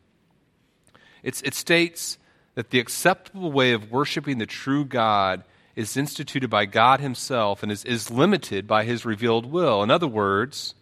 It's, 1.22 1.42
it 1.42 1.54
states 1.54 2.18
that 2.56 2.70
the 2.70 2.80
acceptable 2.80 3.52
way 3.52 3.74
of 3.74 3.92
worshiping 3.92 4.38
the 4.38 4.46
true 4.46 4.86
God 4.86 5.44
is 5.76 5.98
instituted 5.98 6.50
by 6.50 6.66
God 6.66 7.02
Himself 7.02 7.62
and 7.62 7.72
is, 7.72 7.84
is 7.84 8.10
limited 8.10 8.68
by 8.68 8.86
His 8.86 9.06
revealed 9.06 9.46
will. 9.46 9.84
In 9.84 9.92
other 9.92 10.08
words, 10.08 10.76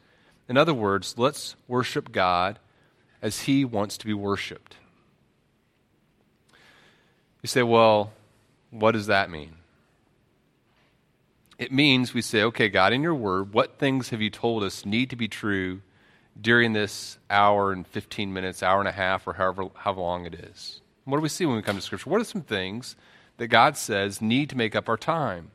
in 0.48 0.58
other 0.58 0.74
words, 0.74 1.16
let's 1.18 1.56
worship 1.68 2.12
God 2.12 2.60
as 3.22 3.42
he 3.42 3.66
wants 3.66 3.98
to 3.98 4.06
be 4.06 4.14
worshiped. 4.14 4.78
You 7.42 7.48
say, 7.48 7.64
well, 7.64 8.12
what 8.72 8.92
does 8.92 9.08
that 9.08 9.30
mean? 9.30 9.54
It 11.58 11.72
means 11.72 12.14
we 12.14 12.22
say, 12.22 12.44
okay, 12.44 12.70
God, 12.70 12.94
in 12.94 13.02
your 13.02 13.16
word, 13.16 13.54
what 13.54 13.80
things 13.80 14.10
have 14.10 14.22
you 14.22 14.30
told 14.30 14.64
us 14.64 14.86
need 14.86 15.10
to 15.10 15.16
be 15.16 15.28
true 15.28 15.82
during 16.40 16.74
this 16.74 17.18
hour 17.30 17.72
and 17.72 17.88
15 17.88 18.32
minutes, 18.32 18.62
hour 18.62 18.80
and 18.80 18.88
a 18.88 18.92
half, 18.92 19.28
or 19.28 19.34
however 19.34 19.70
how 19.74 19.94
long 19.94 20.26
it 20.26 20.36
is? 20.36 20.82
What 21.06 21.18
do 21.18 21.22
we 21.22 21.30
see 21.30 21.46
when 21.46 21.56
we 21.56 21.62
come 21.62 21.78
to 21.78 21.82
Scripture? 21.82 22.10
What 22.10 22.22
are 22.22 22.26
some 22.26 22.42
things 22.42 22.96
that 23.38 23.48
God 23.48 23.78
says 23.78 24.22
need 24.22 24.50
to 24.50 24.58
make 24.58 24.76
up 24.76 24.90
our 24.90 24.98
time? 24.98 25.52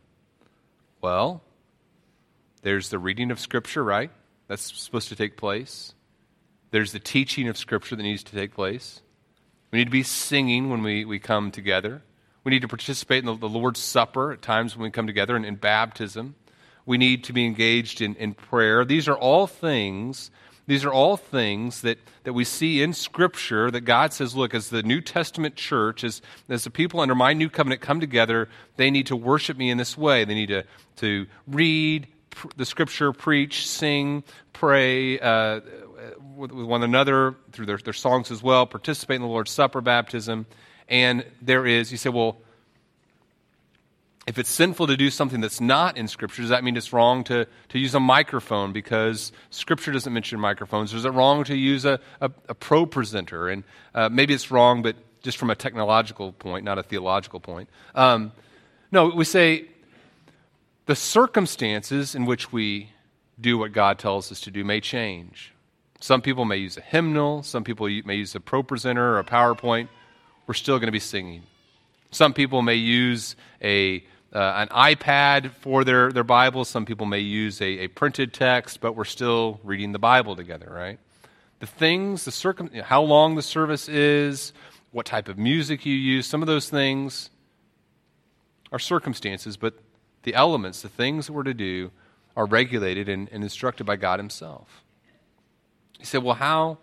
Well, 1.01 1.43
there's 2.63 2.89
the 2.89 2.99
reading 2.99 3.31
of 3.31 3.39
Scripture, 3.39 3.85
right? 3.85 4.11
That's 4.49 4.77
supposed 4.81 5.09
to 5.11 5.17
take 5.17 5.37
place. 5.37 5.95
There's 6.73 6.93
the 6.93 6.99
teaching 6.99 7.49
of 7.49 7.59
Scripture 7.59 7.97
that 7.97 8.03
needs 8.03 8.25
to 8.25 8.33
take 8.33 8.55
place. 8.55 9.03
We 9.71 9.79
need 9.79 9.85
to 9.85 9.91
be 9.91 10.03
singing 10.03 10.71
when 10.71 10.83
we, 10.83 11.05
we 11.05 11.19
come 11.19 11.51
together. 11.51 12.03
We 12.45 12.51
need 12.51 12.63
to 12.63 12.69
participate 12.69 13.19
in 13.19 13.27
the, 13.27 13.37
the 13.37 13.49
Lord's 13.49 13.79
Supper 13.79 14.33
at 14.33 14.41
times 14.41 14.75
when 14.75 14.85
we 14.85 14.91
come 14.91 15.07
together 15.07 15.37
and 15.37 15.45
in 15.45 15.57
baptism. 15.57 16.35
We 16.87 16.97
need 16.97 17.25
to 17.25 17.35
be 17.35 17.45
engaged 17.45 18.01
in, 18.01 18.15
in 18.17 18.33
prayer. 18.33 18.87
These 18.87 19.07
are 19.07 19.17
all 19.17 19.47
things. 19.47 20.31
These 20.67 20.85
are 20.87 20.93
all 20.93 21.19
things 21.19 21.83
that, 21.83 21.99
that 22.25 22.33
we 22.33 22.45
see 22.45 22.83
in 22.83 22.95
Scripture 22.95 23.71
that 23.71 23.83
God 23.83 24.15
says, 24.15 24.35
look, 24.35 24.55
as 24.55 24.71
the 24.71 24.83
New 24.83 25.03
Testament 25.03 25.57
church, 25.57 26.03
as, 26.03 26.23
as 26.49 26.65
the 26.65 26.71
people 26.71 27.01
under 27.01 27.15
my 27.15 27.35
new 27.35 27.51
covenant 27.51 27.83
come 27.83 28.01
together, 28.01 28.49
they 28.77 28.91
need 28.91 29.09
to 29.09 29.17
worship 29.17 29.59
me 29.59 29.69
in 29.69 29.77
this 29.77 29.99
way. 29.99 30.25
They 30.25 30.35
need 30.35 30.49
to, 30.49 30.65
to 30.97 31.27
read 31.47 32.09
pr- 32.31 32.49
the 32.57 32.65
Scripture, 32.65 33.13
preach, 33.13 33.69
sing, 33.69 34.25
pray, 34.55 35.19
uh, 35.19 35.61
with, 36.37 36.53
with 36.53 36.67
one 36.67 36.83
another 36.83 37.37
through 37.53 37.67
their, 37.67 37.79
their 37.79 37.93
songs 37.93 38.31
as 38.31 38.43
well, 38.43 38.67
participate 38.67 39.17
in 39.17 39.23
the 39.23 39.29
Lord's 39.29 39.51
Supper, 39.51 39.81
baptism. 39.81 40.47
And 40.89 41.25
there 41.41 41.67
is, 41.67 41.91
you 41.91 41.99
say, 41.99 42.11
well, 42.11 42.39
if 44.27 44.39
it's 44.39 44.51
sinful 44.51 44.87
to 44.87 44.97
do 44.97 45.11
something 45.11 45.41
that's 45.41 45.61
not 45.61 45.97
in 45.97 46.07
Scripture, 46.07 46.43
does 46.43 46.51
that 46.51 46.63
mean 46.63 46.77
it's 46.77 46.93
wrong 46.93 47.25
to, 47.25 47.47
to 47.71 47.79
use 47.79 47.95
a 47.95 48.01
microphone 48.01 48.73
because 48.73 49.33
Scripture 49.51 49.91
doesn't 49.91 50.13
mention 50.13 50.39
microphones? 50.39 50.95
Or 50.95 50.97
is 50.97 51.05
it 51.05 51.11
wrong 51.11 51.43
to 51.45 51.57
use 51.57 51.85
a, 51.85 51.99
a, 52.21 52.31
a 52.49 52.55
ProPresenter? 52.55 53.53
And 53.53 53.65
uh, 53.95 54.09
maybe 54.09 54.33
it's 54.33 54.51
wrong, 54.51 54.83
but 54.83 54.95
just 55.23 55.39
from 55.39 55.51
a 55.51 55.57
technological 55.57 56.33
point, 56.33 56.65
not 56.65 56.79
a 56.79 56.83
theological 56.83 57.41
point. 57.41 57.69
Um, 57.95 58.33
no, 58.93 59.09
we 59.09 59.25
say 59.25 59.67
the 60.87 60.95
circumstances 60.95 62.15
in 62.15 62.25
which 62.25 62.53
we 62.53 62.91
do 63.41 63.59
what 63.59 63.73
God 63.73 63.99
tells 63.99 64.31
us 64.31 64.41
to 64.43 64.51
do 64.51 64.65
may 64.65 64.81
change. 64.81 65.53
Some 66.03 66.21
people 66.21 66.45
may 66.45 66.57
use 66.57 66.77
a 66.77 66.81
hymnal, 66.81 67.45
some 67.45 67.63
people 67.63 67.87
may 67.87 68.17
use 68.17 68.35
a 68.35 68.41
ProPresenter 68.41 68.97
or 68.97 69.21
a 69.21 69.25
PowerPoint. 69.25 69.87
We're 70.49 70.55
still 70.55 70.79
going 70.79 70.89
to 70.89 70.93
be 70.93 70.99
singing. 70.99 71.45
Some 72.11 72.35
people 72.35 72.61
may 72.61 72.75
use 72.75 73.37
a, 73.63 74.05
uh, 74.33 74.67
an 74.67 74.69
iPad 74.71 75.53
for 75.53 75.85
their, 75.85 76.11
their 76.11 76.25
Bible. 76.25 76.65
Some 76.65 76.87
people 76.87 77.07
may 77.07 77.21
use 77.21 77.61
a, 77.61 77.85
a 77.85 77.87
printed 77.87 78.35
text, 78.35 78.81
but 78.81 78.97
we're 78.97 79.05
still 79.05 79.61
reading 79.63 79.93
the 79.93 80.01
Bible 80.01 80.35
together, 80.35 80.69
right? 80.69 80.99
The 81.61 81.67
things, 81.67 82.25
the 82.25 82.33
circum, 82.33 82.71
how 82.83 83.03
long 83.03 83.37
the 83.37 83.43
service 83.43 83.89
is, 83.89 84.53
what 84.91 85.07
type 85.07 85.29
of 85.29 85.39
music 85.39 85.87
you 85.87 85.95
use, 85.95 86.27
some 86.27 86.43
of 86.43 86.49
those 86.49 86.69
things 86.69 87.31
are 88.73 88.81
circumstances, 88.81 89.57
but 89.57 89.75
the 90.25 90.35
elements, 90.35 90.83
the 90.83 90.89
things 90.89 91.29
that 91.29 91.33
we're 91.33 91.45
to 91.45 91.55
do, 91.55 91.93
are 92.37 92.47
regulated 92.47 93.09
and, 93.09 93.29
and 93.31 93.45
instructed 93.45 93.85
by 93.85 93.95
God 93.95 94.19
Himself. 94.19 94.83
You 96.03 96.07
say, 96.07 96.19
well, 96.19 96.35
how, 96.35 96.79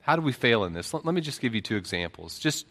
how 0.00 0.16
do 0.16 0.22
we 0.22 0.32
fail 0.32 0.64
in 0.64 0.72
this? 0.72 0.94
Let, 0.94 1.04
let 1.04 1.14
me 1.14 1.20
just 1.20 1.42
give 1.42 1.54
you 1.54 1.60
two 1.60 1.76
examples. 1.76 2.38
Just, 2.38 2.64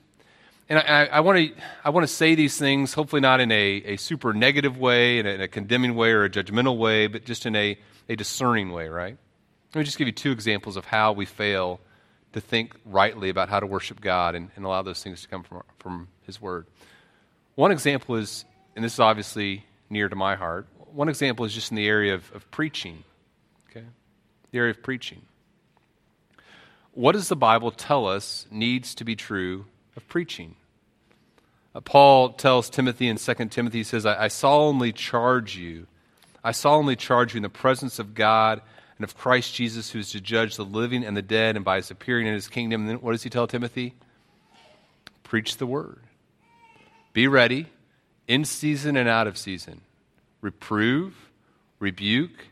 and 0.68 0.80
I, 0.80 1.06
I 1.06 1.20
want 1.20 1.38
to 1.38 1.62
I 1.84 1.92
want 1.92 2.08
to 2.08 2.12
say 2.12 2.34
these 2.34 2.58
things, 2.58 2.96
hopefully 2.96 3.22
not 3.22 3.40
in 3.40 3.52
a, 3.52 3.84
a 3.86 3.98
super 3.98 4.34
negative 4.34 4.80
way, 4.80 5.20
in 5.20 5.28
a, 5.28 5.30
in 5.30 5.42
a 5.42 5.48
condemning 5.48 5.94
way 5.94 6.10
or 6.10 6.24
a 6.24 6.30
judgmental 6.32 6.76
way, 6.76 7.06
but 7.06 7.24
just 7.24 7.46
in 7.46 7.56
a, 7.56 7.78
a 8.10 8.16
discerning 8.16 8.72
way, 8.72 8.88
right? 8.88 9.16
Let 9.76 9.80
me 9.80 9.86
just 9.86 10.00
give 10.00 10.08
you 10.08 10.12
two 10.12 10.32
examples 10.32 10.76
of 10.76 10.86
how 10.86 11.12
we 11.12 11.28
fail 11.28 11.80
to 12.32 12.42
think 12.42 12.76
rightly 12.84 13.30
about 13.30 13.50
how 13.50 13.60
to 13.60 13.68
worship 13.68 14.02
God 14.02 14.34
and, 14.34 14.50
and 14.56 14.66
allow 14.66 14.82
those 14.82 15.04
things 15.04 15.22
to 15.22 15.28
come 15.28 15.44
from, 15.44 15.62
from 15.78 16.08
His 16.24 16.42
Word. 16.42 16.66
One 17.54 17.72
example 17.72 18.16
is, 18.16 18.44
and 18.76 18.84
this 18.84 18.94
is 18.94 19.00
obviously 19.00 19.66
near 19.88 20.10
to 20.10 20.16
my 20.16 20.34
heart, 20.36 20.68
one 20.92 21.10
example 21.10 21.46
is 21.46 21.54
just 21.54 21.70
in 21.70 21.78
the 21.78 21.88
area 21.88 22.16
of, 22.16 22.32
of 22.34 22.50
preaching, 22.50 23.04
okay? 23.70 23.86
The 24.50 24.58
area 24.58 24.72
of 24.72 24.82
preaching 24.82 25.22
what 26.94 27.14
does 27.14 27.28
the 27.28 27.36
Bible 27.36 27.72
tell 27.72 28.08
us 28.08 28.48
needs 28.52 28.96
to 28.96 29.04
be 29.04 29.16
true 29.16 29.66
of 29.96 30.08
preaching? 30.08 30.56
Uh, 31.76 31.82
Paul 31.82 32.34
tells 32.34 32.70
Timothy 32.70 33.08
in 33.08 33.18
2 33.18 33.34
Timothy, 33.50 33.80
he 33.80 33.84
says, 33.84 34.06
I, 34.06 34.26
I 34.26 34.28
solemnly 34.28 34.92
charge 34.92 35.58
you, 35.58 35.88
I 36.44 36.52
solemnly 36.52 36.96
charge 36.96 37.34
you 37.34 37.38
in 37.38 37.44
the 37.44 37.50
presence 37.50 38.00
of 38.00 38.14
God 38.14 38.62
and 38.98 39.04
of 39.04 39.18
Christ 39.18 39.56
Jesus, 39.56 39.90
who 39.90 40.00
is 40.00 40.12
to 40.12 40.22
judge 40.22 40.56
the 40.56 40.66
living 40.66 41.04
and 41.04 41.18
the 41.18 41.22
dead, 41.22 41.56
and 41.56 41.66
by 41.66 41.78
his 41.78 41.90
appearing 41.90 42.28
in 42.28 42.34
his 42.34 42.48
kingdom. 42.48 42.82
And 42.82 42.90
then 42.90 42.98
what 42.98 43.14
does 43.14 43.24
he 43.24 43.30
tell 43.30 43.48
Timothy? 43.48 43.96
Preach 45.24 45.58
the 45.58 45.66
word. 45.66 46.02
Be 47.12 47.28
ready, 47.28 47.68
in 48.28 48.46
season 48.46 48.96
and 48.96 49.10
out 49.10 49.28
of 49.28 49.38
season. 49.38 49.82
Reprove, 50.42 51.16
rebuke, 51.80 52.48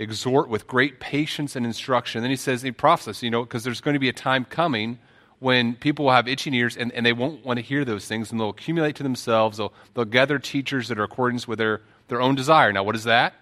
exhort 0.00 0.48
with 0.48 0.66
great 0.66 0.98
patience 0.98 1.54
and 1.54 1.64
instruction. 1.64 2.22
Then 2.22 2.30
he 2.30 2.36
says, 2.36 2.62
he 2.62 2.72
prophesies, 2.72 3.22
you 3.22 3.30
know, 3.30 3.44
because 3.44 3.62
there's 3.62 3.80
going 3.80 3.94
to 3.94 4.00
be 4.00 4.08
a 4.08 4.14
time 4.14 4.44
coming 4.46 4.98
when 5.38 5.74
people 5.74 6.06
will 6.06 6.12
have 6.12 6.26
itching 6.26 6.54
ears 6.54 6.76
and, 6.76 6.90
and 6.92 7.04
they 7.04 7.12
won't 7.12 7.44
want 7.44 7.58
to 7.58 7.62
hear 7.62 7.84
those 7.84 8.06
things 8.06 8.30
and 8.30 8.40
they'll 8.40 8.48
accumulate 8.48 8.96
to 8.96 9.02
themselves. 9.02 9.58
They'll, 9.58 9.72
they'll 9.94 10.06
gather 10.06 10.38
teachers 10.38 10.88
that 10.88 10.98
are 10.98 11.04
accordance 11.04 11.46
with 11.46 11.58
their, 11.58 11.82
their 12.08 12.20
own 12.20 12.34
desire. 12.34 12.72
Now, 12.72 12.82
what 12.82 12.96
is 12.96 13.04
that? 13.04 13.34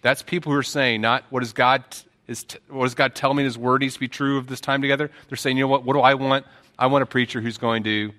That's 0.00 0.22
people 0.22 0.50
who 0.50 0.58
are 0.58 0.62
saying, 0.62 1.02
not 1.02 1.24
what 1.30 1.40
does 1.40 1.52
God 1.52 1.84
is 2.26 2.44
t- 2.44 2.58
what 2.68 2.84
does 2.84 2.94
God 2.94 3.14
tell 3.14 3.32
me 3.34 3.42
in 3.42 3.44
His 3.44 3.58
Word 3.58 3.82
needs 3.82 3.94
to 3.94 4.00
be 4.00 4.08
true 4.08 4.38
of 4.38 4.46
this 4.46 4.60
time 4.60 4.82
together? 4.82 5.10
They're 5.28 5.36
saying, 5.36 5.56
you 5.56 5.64
know 5.64 5.68
what? 5.68 5.84
What 5.84 5.94
do 5.94 6.00
I 6.00 6.14
want? 6.14 6.46
I 6.78 6.86
want 6.86 7.02
a 7.02 7.06
preacher 7.06 7.40
who's 7.40 7.58
going 7.58 7.84
to 7.84 8.12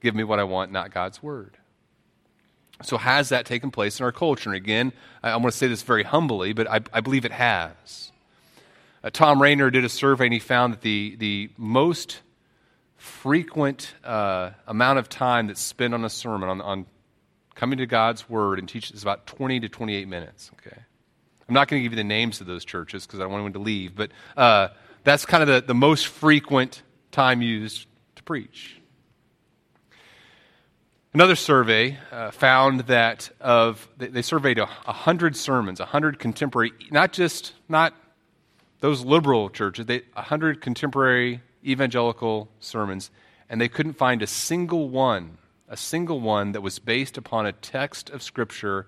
give 0.00 0.14
me 0.14 0.24
what 0.24 0.40
I 0.40 0.44
want, 0.44 0.72
not 0.72 0.92
God's 0.92 1.22
Word. 1.22 1.56
So, 2.84 2.98
has 2.98 3.30
that 3.30 3.46
taken 3.46 3.70
place 3.70 3.98
in 3.98 4.04
our 4.04 4.12
culture? 4.12 4.50
And 4.50 4.56
again, 4.56 4.92
I, 5.22 5.30
I 5.30 5.36
want 5.36 5.52
to 5.52 5.58
say 5.58 5.68
this 5.68 5.82
very 5.82 6.02
humbly, 6.02 6.52
but 6.52 6.70
I, 6.70 6.80
I 6.92 7.00
believe 7.00 7.24
it 7.24 7.32
has. 7.32 8.12
Uh, 9.02 9.10
Thom 9.10 9.40
Rainer 9.40 9.70
did 9.70 9.84
a 9.84 9.88
survey 9.88 10.24
and 10.24 10.32
he 10.32 10.38
found 10.38 10.72
that 10.72 10.80
the, 10.82 11.16
the 11.18 11.50
most 11.56 12.20
frequent 12.96 13.94
uh, 14.02 14.50
amount 14.66 14.98
of 14.98 15.08
time 15.08 15.46
that's 15.46 15.60
spent 15.60 15.92
on 15.94 16.04
a 16.04 16.10
sermon, 16.10 16.48
on, 16.48 16.60
on 16.60 16.86
coming 17.54 17.78
to 17.78 17.86
God's 17.86 18.28
Word 18.28 18.58
and 18.58 18.68
teaching, 18.68 18.96
is 18.96 19.02
about 19.02 19.26
20 19.26 19.60
to 19.60 19.68
28 19.68 20.08
minutes. 20.08 20.50
Okay, 20.54 20.76
I'm 21.48 21.54
not 21.54 21.68
going 21.68 21.80
to 21.80 21.82
give 21.82 21.92
you 21.92 21.96
the 21.96 22.04
names 22.04 22.40
of 22.40 22.46
those 22.46 22.64
churches 22.64 23.06
because 23.06 23.20
I 23.20 23.24
want 23.24 23.34
anyone 23.34 23.52
to 23.54 23.58
leave, 23.58 23.94
but 23.94 24.10
uh, 24.36 24.68
that's 25.04 25.26
kind 25.26 25.42
of 25.42 25.48
the, 25.48 25.60
the 25.66 25.74
most 25.74 26.06
frequent 26.06 26.82
time 27.12 27.42
used 27.42 27.86
to 28.16 28.22
preach. 28.22 28.80
Another 31.14 31.36
survey 31.36 31.96
uh, 32.10 32.32
found 32.32 32.80
that 32.80 33.30
of 33.40 33.88
they 33.98 34.20
surveyed 34.20 34.58
a 34.58 34.66
hundred 34.66 35.36
sermons, 35.36 35.78
a 35.78 35.86
hundred 35.86 36.18
contemporary, 36.18 36.72
not 36.90 37.12
just 37.12 37.52
not 37.68 37.94
those 38.80 39.04
liberal 39.04 39.48
churches, 39.48 39.86
they, 39.86 40.02
100 40.14 40.60
contemporary 40.60 41.40
evangelical 41.64 42.50
sermons, 42.58 43.12
and 43.48 43.60
they 43.60 43.68
couldn't 43.68 43.94
find 43.94 44.22
a 44.22 44.26
single 44.26 44.90
one, 44.90 45.38
a 45.68 45.76
single 45.76 46.18
one 46.20 46.50
that 46.50 46.62
was 46.62 46.80
based 46.80 47.16
upon 47.16 47.46
a 47.46 47.52
text 47.52 48.10
of 48.10 48.20
Scripture 48.20 48.86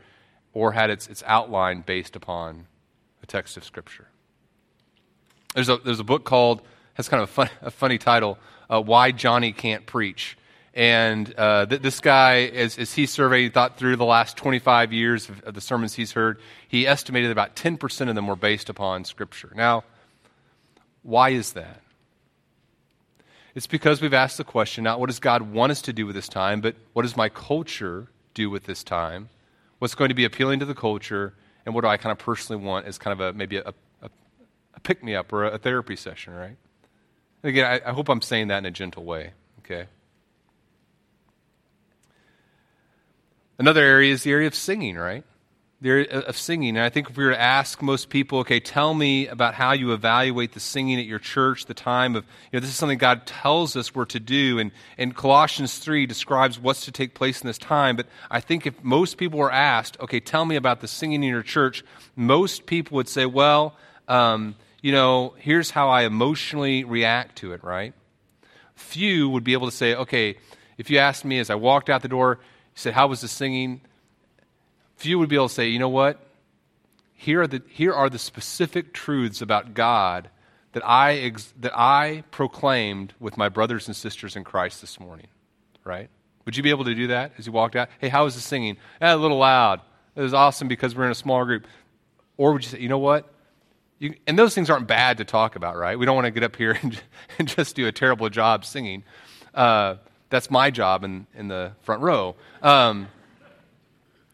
or 0.53 0.73
had 0.73 0.91
its, 0.91 1.07
its 1.07 1.23
outline 1.27 1.81
based 1.81 2.17
upon 2.17 2.67
a 3.23 3.27
text 3.27 3.57
of 3.57 3.65
Scripture. 3.65 4.09
There's 5.55 5.69
a, 5.69 5.77
there's 5.79 6.01
a 6.01 6.05
book 6.05 6.25
called, 6.25 6.61
has 6.95 7.09
kind 7.09 7.23
of 7.23 7.31
a, 7.31 7.33
fun, 7.33 7.51
a 7.63 7.71
funny 7.71 7.99
title, 7.99 8.37
uh, 8.69 8.83
Why 8.83 9.13
Johnny 9.13 9.53
Can't 9.53 9.87
Preach. 9.87 10.37
And 10.77 11.33
uh, 11.39 11.65
th- 11.65 11.81
this 11.81 12.01
guy, 12.01 12.43
as, 12.43 12.79
as 12.79 12.93
he 12.93 13.07
surveyed, 13.07 13.55
thought 13.55 13.79
through 13.79 13.97
the 13.97 14.05
last 14.05 14.37
25 14.37 14.93
years 14.93 15.31
of, 15.31 15.43
of, 15.45 15.55
the 15.55 15.61
sermons 15.63 15.95
he's 15.95 16.13
heard, 16.13 16.39
he 16.69 16.87
estimated 16.87 17.31
about 17.31 17.57
10% 17.57 18.09
of 18.11 18.15
them 18.15 18.27
were 18.27 18.37
based 18.37 18.69
upon 18.69 19.05
Scripture. 19.05 19.51
Now, 19.57 19.85
why 21.03 21.31
is 21.31 21.55
that? 21.55 21.81
It's 23.55 23.67
because 23.67 24.03
we've 24.03 24.13
asked 24.13 24.37
the 24.37 24.45
question 24.45 24.85
not 24.85 25.01
what 25.01 25.07
does 25.07 25.19
God 25.19 25.41
want 25.41 25.73
us 25.73 25.81
to 25.81 25.95
do 25.95 26.05
with 26.05 26.15
this 26.15 26.29
time, 26.29 26.61
but 26.61 26.77
what 26.93 27.03
does 27.03 27.17
my 27.17 27.31
culture 27.31 28.09
do 28.35 28.51
with 28.51 28.65
this 28.65 28.85
time? 28.85 29.31
What's 29.79 29.95
going 29.95 30.11
to 30.11 30.15
be 30.15 30.27
appealing 30.27 30.59
to 30.59 30.67
the 30.67 30.75
culture, 30.75 31.33
and 31.65 31.75
what 31.75 31.81
do 31.81 31.89
I 31.89 31.97
kind 31.97 32.13
of 32.13 32.19
personally 32.19 32.63
want 32.63 32.85
as 32.85 32.99
kind 32.99 33.19
of 33.19 33.21
a 33.21 33.33
maybe 33.33 33.57
a, 33.57 33.73
a, 34.03 34.11
a 34.75 34.81
pick 34.81 35.03
me 35.03 35.15
up 35.15 35.33
or 35.33 35.47
a, 35.47 35.53
a, 35.53 35.59
therapy 35.59 35.97
session, 35.97 36.35
right? 36.35 36.57
And 37.43 37.49
again, 37.49 37.65
I, 37.65 37.89
I 37.89 37.93
hope 37.95 38.11
I'm 38.11 38.21
saying 38.21 38.49
that 38.49 38.59
in 38.59 38.67
a 38.67 38.71
gentle 38.71 39.05
way, 39.05 39.33
okay? 39.61 39.87
Another 43.59 43.83
area 43.83 44.13
is 44.13 44.23
the 44.23 44.33
area 44.33 44.47
of 44.47 44.55
singing, 44.55 44.97
right? 44.97 45.25
The 45.81 45.89
area 45.89 46.21
of 46.21 46.37
singing. 46.37 46.77
And 46.77 46.85
I 46.85 46.91
think 46.91 47.11
if 47.11 47.17
we 47.17 47.25
were 47.25 47.31
to 47.31 47.41
ask 47.41 47.81
most 47.81 48.11
people, 48.11 48.41
okay, 48.41 48.61
tell 48.61 48.93
me 48.93 49.29
about 49.29 49.55
how 49.55 49.73
you 49.73 49.93
evaluate 49.93 50.53
the 50.53 50.61
singing 50.61 50.99
at 50.99 51.07
your 51.07 51.19
church, 51.19 51.67
the 51.67 51.75
time 51.75 52.17
of, 52.17 52.25
you 52.25 52.57
know, 52.57 52.61
this 52.61 52.71
is 52.71 52.77
something 52.77 52.99
God 52.99 53.27
tells 53.27 53.77
us 53.77 53.95
we're 53.95 54.05
to 54.07 54.21
do. 54.21 54.59
And, 54.59 54.73
and 54.99 55.15
Colossians 55.15 55.79
3 55.79 56.07
describes 56.07 56.59
what's 56.59 56.85
to 56.85 56.93
take 56.93 57.15
place 57.15 57.41
in 57.41 57.47
this 57.47 57.59
time. 57.59 57.97
But 57.97 58.07
I 58.31 58.41
think 58.41 58.67
if 58.67 58.83
most 58.83 59.17
people 59.17 59.39
were 59.39 59.53
asked, 59.53 59.99
okay, 60.01 60.21
tell 60.21 60.45
me 60.45 60.57
about 60.57 60.81
the 60.81 60.89
singing 60.89 61.23
in 61.23 61.31
your 61.31 61.43
church, 61.43 61.85
most 62.15 62.67
people 62.67 62.97
would 62.97 63.09
say, 63.09 63.27
well, 63.27 63.75
um, 64.09 64.55
you 64.83 64.93
know, 64.93 65.35
here's 65.39 65.71
how 65.71 65.89
I 65.89 66.03
emotionally 66.03 66.85
react 66.85 67.37
to 67.39 67.53
it, 67.53 67.65
right? 67.65 67.95
Few 68.75 69.29
would 69.31 69.45
be 69.45 69.55
able 69.55 69.69
to 69.69 69.77
say, 69.77 69.95
okay, 69.95 70.37
if 70.79 70.91
you 70.91 70.99
asked 70.99 71.25
me 71.25 71.39
as 71.39 71.49
I 71.49 71.55
walked 71.55 71.89
out 71.89 72.03
the 72.03 72.09
door, 72.09 72.39
he 72.77 72.81
said, 72.81 72.93
How 72.93 73.07
was 73.07 73.23
the 73.23 73.29
singing? 73.29 73.81
Few 74.97 75.19
would 75.19 75.31
be 75.31 75.37
able 75.37 75.49
to 75.49 75.55
say, 75.55 75.69
You 75.69 75.79
know 75.79 75.89
what? 75.89 76.21
Here 77.15 77.41
are 77.41 77.47
the, 77.47 77.63
here 77.69 77.95
are 77.95 78.11
the 78.11 78.19
specific 78.19 78.93
truths 78.93 79.41
about 79.41 79.73
God 79.73 80.29
that 80.73 80.87
I, 80.87 81.15
ex- 81.15 81.55
that 81.61 81.73
I 81.75 82.23
proclaimed 82.31 83.15
with 83.19 83.39
my 83.39 83.49
brothers 83.49 83.87
and 83.87 83.97
sisters 83.97 84.37
in 84.37 84.45
Christ 84.45 84.83
this 84.83 85.01
morning, 85.01 85.29
right? 85.85 86.11
Would 86.45 86.55
you 86.55 86.63
be 86.63 86.69
able 86.69 86.85
to 86.85 86.95
do 86.95 87.07
that 87.07 87.33
as 87.39 87.47
you 87.47 87.53
walked 87.53 87.77
out? 87.77 87.89
Hey, 87.99 88.11
how 88.11 88.25
was 88.25 88.35
the 88.35 88.43
singing? 88.43 88.77
Eh, 89.01 89.11
a 89.11 89.17
little 89.17 89.39
loud. 89.39 89.81
It 90.15 90.21
was 90.21 90.35
awesome 90.35 90.69
because 90.69 90.95
we're 90.95 91.07
in 91.07 91.11
a 91.11 91.15
small 91.15 91.47
group. 91.47 91.67
Or 92.37 92.53
would 92.53 92.63
you 92.63 92.71
say, 92.71 92.81
you 92.81 92.91
know 92.91 92.99
what? 92.99 93.33
You, 93.99 94.15
and 94.27 94.39
those 94.39 94.55
things 94.55 94.69
aren't 94.69 94.87
bad 94.87 95.17
to 95.17 95.25
talk 95.25 95.57
about, 95.57 95.79
right? 95.79 95.99
We 95.99 96.05
don't 96.05 96.15
want 96.15 96.27
to 96.27 96.31
get 96.31 96.43
up 96.43 96.57
here 96.57 96.73
and, 96.83 97.01
and 97.39 97.49
just 97.49 97.75
do 97.75 97.87
a 97.87 97.93
terrible 97.93 98.29
job 98.29 98.67
singing. 98.67 99.03
Uh, 99.55 99.97
that's 100.29 100.51
my 100.51 100.71
job 100.71 101.05
in, 101.05 101.27
in 101.35 101.49
the 101.49 101.73
front 101.83 102.03
row. 102.03 102.37
Um, 102.63 103.09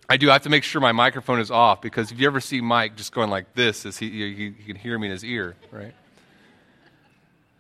I 0.09 0.17
do 0.17 0.29
have 0.29 0.43
to 0.43 0.51
make 0.51 0.65
sure 0.65 0.81
my 0.81 0.93
microphone 0.93 1.41
is 1.41 1.51
off 1.51 1.81
because 1.81 2.13
if 2.13 2.21
you 2.21 2.27
ever 2.27 2.41
see 2.41 2.61
Mike 2.61 2.97
just 2.97 3.13
going 3.13 3.31
like 3.31 3.55
this, 3.55 3.87
as 3.87 3.99
he, 3.99 4.07
you, 4.07 4.53
can 4.53 4.77
hear 4.77 4.99
me 4.99 5.07
in 5.07 5.13
his 5.13 5.25
ear, 5.25 5.57
right? 5.71 5.95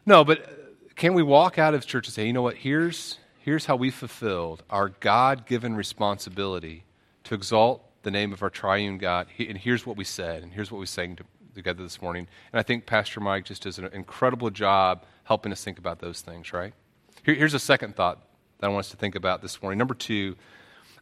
No, 0.04 0.24
but 0.24 0.94
can 0.96 1.14
we 1.14 1.22
walk 1.22 1.58
out 1.58 1.74
of 1.74 1.86
church 1.86 2.08
and 2.08 2.14
say, 2.14 2.26
you 2.26 2.32
know 2.32 2.42
what, 2.42 2.56
here's, 2.56 3.18
here's 3.38 3.66
how 3.66 3.76
we 3.76 3.90
fulfilled 3.90 4.62
our 4.68 4.88
God 4.88 5.46
given 5.46 5.76
responsibility 5.76 6.84
to 7.24 7.34
exalt 7.34 7.84
the 8.02 8.10
name 8.10 8.32
of 8.32 8.42
our 8.42 8.50
triune 8.50 8.98
God, 8.98 9.28
and 9.38 9.56
here's 9.56 9.86
what 9.86 9.96
we 9.96 10.04
said, 10.04 10.42
and 10.42 10.52
here's 10.52 10.70
what 10.70 10.78
we 10.78 10.86
sang 10.86 11.16
to, 11.16 11.24
together 11.54 11.82
this 11.82 12.02
morning. 12.02 12.26
And 12.52 12.58
I 12.58 12.62
think 12.62 12.84
Pastor 12.84 13.20
Mike 13.20 13.44
just 13.44 13.62
does 13.62 13.78
an 13.78 13.88
incredible 13.92 14.50
job 14.50 15.04
helping 15.24 15.52
us 15.52 15.62
think 15.62 15.78
about 15.78 16.00
those 16.00 16.20
things, 16.20 16.52
right? 16.52 16.74
Here, 17.24 17.34
here's 17.34 17.54
a 17.54 17.58
second 17.58 17.94
thought 17.94 18.18
that 18.58 18.66
I 18.66 18.70
want 18.70 18.86
us 18.86 18.90
to 18.90 18.96
think 18.96 19.14
about 19.14 19.42
this 19.42 19.62
morning. 19.62 19.78
Number 19.78 19.94
two, 19.94 20.36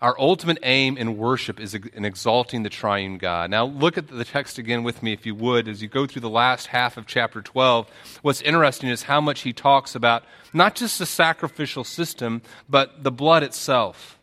our 0.02 0.18
ultimate 0.18 0.58
aim 0.62 0.96
in 0.96 1.18
worship 1.18 1.60
is 1.60 1.74
in 1.74 2.04
exalting 2.04 2.62
the 2.62 2.70
triune 2.70 3.18
God. 3.18 3.50
Now, 3.50 3.66
look 3.66 3.98
at 3.98 4.08
the 4.08 4.24
text 4.24 4.56
again 4.58 4.82
with 4.82 5.02
me, 5.02 5.12
if 5.12 5.26
you 5.26 5.34
would, 5.34 5.68
as 5.68 5.82
you 5.82 5.88
go 5.88 6.06
through 6.06 6.22
the 6.22 6.30
last 6.30 6.68
half 6.68 6.96
of 6.96 7.06
chapter 7.06 7.42
12. 7.42 7.86
What's 8.22 8.40
interesting 8.40 8.88
is 8.88 9.02
how 9.02 9.20
much 9.20 9.42
he 9.42 9.52
talks 9.52 9.94
about 9.94 10.24
not 10.54 10.74
just 10.74 10.98
the 10.98 11.06
sacrificial 11.06 11.84
system, 11.84 12.40
but 12.68 13.04
the 13.04 13.10
blood 13.10 13.42
itself. 13.42 14.18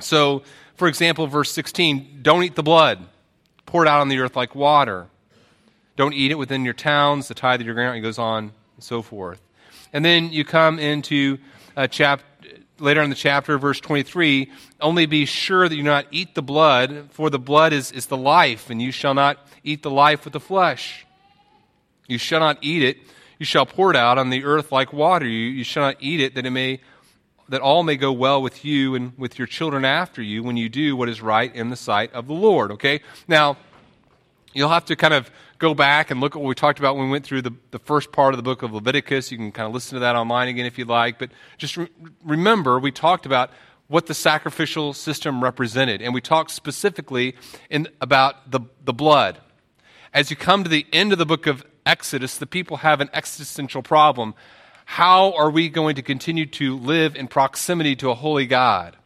So, 0.00 0.42
for 0.76 0.88
example, 0.88 1.26
verse 1.26 1.50
16 1.50 2.20
don't 2.22 2.42
eat 2.42 2.56
the 2.56 2.62
blood, 2.62 3.06
pour 3.66 3.84
it 3.84 3.88
out 3.88 4.00
on 4.00 4.08
the 4.08 4.18
earth 4.18 4.36
like 4.36 4.54
water. 4.54 5.08
Don't 5.96 6.14
eat 6.14 6.30
it 6.30 6.36
within 6.36 6.64
your 6.64 6.74
towns, 6.74 7.28
the 7.28 7.34
tithe 7.34 7.60
of 7.60 7.66
your 7.66 7.74
ground, 7.74 7.96
he 7.96 8.00
goes 8.00 8.18
on 8.18 8.52
and 8.76 8.84
so 8.84 9.02
forth. 9.02 9.42
And 9.92 10.04
then 10.04 10.30
you 10.30 10.44
come 10.44 10.78
into 10.78 11.38
uh, 11.76 11.86
chap- 11.86 12.22
later 12.78 13.02
in 13.02 13.10
the 13.10 13.16
chapter, 13.16 13.58
verse 13.58 13.80
23 13.80 14.50
only 14.80 15.06
be 15.06 15.26
sure 15.26 15.68
that 15.68 15.74
you 15.74 15.82
not 15.82 16.06
eat 16.10 16.34
the 16.34 16.42
blood, 16.42 17.08
for 17.10 17.30
the 17.30 17.38
blood 17.38 17.72
is, 17.72 17.90
is 17.92 18.06
the 18.06 18.16
life, 18.16 18.70
and 18.70 18.80
you 18.80 18.92
shall 18.92 19.14
not 19.14 19.38
eat 19.64 19.82
the 19.82 19.90
life 19.90 20.24
with 20.24 20.32
the 20.32 20.40
flesh. 20.40 21.04
You 22.06 22.18
shall 22.18 22.40
not 22.40 22.58
eat 22.62 22.82
it. 22.82 22.98
You 23.38 23.46
shall 23.46 23.66
pour 23.66 23.90
it 23.90 23.96
out 23.96 24.18
on 24.18 24.30
the 24.30 24.44
earth 24.44 24.72
like 24.72 24.92
water. 24.92 25.26
You, 25.26 25.48
you 25.50 25.64
shall 25.64 25.84
not 25.84 25.96
eat 26.00 26.20
it, 26.20 26.34
that 26.34 26.46
it 26.46 26.50
may 26.50 26.80
that 27.50 27.62
all 27.62 27.82
may 27.82 27.96
go 27.96 28.12
well 28.12 28.42
with 28.42 28.62
you 28.62 28.94
and 28.94 29.16
with 29.16 29.38
your 29.38 29.46
children 29.46 29.82
after 29.82 30.20
you 30.20 30.42
when 30.42 30.58
you 30.58 30.68
do 30.68 30.94
what 30.94 31.08
is 31.08 31.22
right 31.22 31.54
in 31.54 31.70
the 31.70 31.76
sight 31.76 32.12
of 32.12 32.26
the 32.26 32.34
Lord. 32.34 32.72
Okay? 32.72 33.00
Now, 33.26 33.56
you'll 34.52 34.68
have 34.68 34.84
to 34.86 34.96
kind 34.96 35.14
of 35.14 35.30
go 35.58 35.74
back 35.74 36.10
and 36.10 36.20
look 36.20 36.36
at 36.36 36.42
what 36.42 36.48
we 36.48 36.54
talked 36.54 36.78
about 36.78 36.96
when 36.96 37.06
we 37.06 37.10
went 37.10 37.24
through 37.24 37.42
the, 37.42 37.52
the 37.72 37.78
first 37.78 38.12
part 38.12 38.32
of 38.32 38.38
the 38.38 38.42
book 38.42 38.62
of 38.62 38.72
Leviticus. 38.72 39.32
You 39.32 39.38
can 39.38 39.52
kind 39.52 39.66
of 39.66 39.74
listen 39.74 39.96
to 39.96 40.00
that 40.00 40.16
online 40.16 40.48
again 40.48 40.66
if 40.66 40.78
you'd 40.78 40.88
like. 40.88 41.18
But 41.18 41.30
just 41.56 41.76
re- 41.76 41.88
remember, 42.24 42.78
we 42.78 42.92
talked 42.92 43.26
about 43.26 43.50
what 43.88 44.06
the 44.06 44.14
sacrificial 44.14 44.92
system 44.92 45.42
represented. 45.42 46.00
And 46.00 46.14
we 46.14 46.20
talked 46.20 46.50
specifically 46.50 47.34
in, 47.70 47.88
about 48.00 48.50
the, 48.50 48.60
the 48.84 48.92
blood. 48.92 49.40
As 50.14 50.30
you 50.30 50.36
come 50.36 50.62
to 50.62 50.70
the 50.70 50.86
end 50.92 51.12
of 51.12 51.18
the 51.18 51.26
book 51.26 51.46
of 51.46 51.64
Exodus, 51.84 52.38
the 52.38 52.46
people 52.46 52.78
have 52.78 53.00
an 53.00 53.10
existential 53.12 53.82
problem. 53.82 54.34
How 54.84 55.32
are 55.32 55.50
we 55.50 55.68
going 55.68 55.96
to 55.96 56.02
continue 56.02 56.46
to 56.46 56.76
live 56.76 57.16
in 57.16 57.28
proximity 57.28 57.96
to 57.96 58.10
a 58.10 58.14
holy 58.14 58.46
God? 58.46 58.96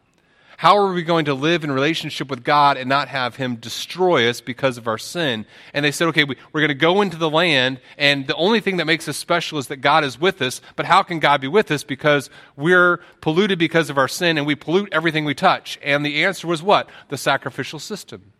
How 0.63 0.77
are 0.77 0.93
we 0.93 1.03
going 1.03 1.25
to 1.25 1.33
live 1.33 1.65
in 1.65 1.73
relationship 1.73 2.29
with 2.29 2.41
God 2.41 2.77
and 2.77 2.87
not 2.87 3.09
have 3.09 3.35
Him 3.35 3.57
destroy 3.57 4.29
us 4.29 4.39
because 4.39 4.77
of 4.77 4.87
our 4.87 4.97
sin? 4.97 5.45
And 5.73 5.83
they 5.83 5.91
said, 5.91 6.07
okay, 6.07 6.23
we, 6.23 6.35
are 6.35 6.61
going 6.61 6.69
to 6.69 6.73
go 6.73 7.01
into 7.01 7.17
the 7.17 7.29
land, 7.29 7.81
and 7.97 8.27
the 8.27 8.35
only 8.35 8.61
thing 8.61 8.77
that 8.77 8.85
makes 8.85 9.09
us 9.09 9.17
special 9.17 9.57
is 9.57 9.67
that 9.67 9.81
God 9.81 10.05
is 10.05 10.17
with 10.17 10.41
us. 10.41 10.61
But 10.77 10.85
how 10.85 11.03
can 11.03 11.19
God 11.19 11.41
be 11.41 11.49
with 11.49 11.69
us? 11.69 11.83
Because 11.83 12.29
we're 12.55 13.01
polluted 13.19 13.59
because 13.59 13.89
of 13.89 13.97
our 13.97 14.07
sin, 14.07 14.37
and 14.37 14.47
we 14.47 14.55
pollute 14.55 14.87
everything 14.93 15.25
we 15.25 15.33
touch. 15.33 15.77
And 15.83 16.05
the 16.05 16.23
answer 16.23 16.47
was 16.47 16.63
what? 16.63 16.89
The 17.09 17.17
sacrificial 17.17 17.79
system. 17.79 18.31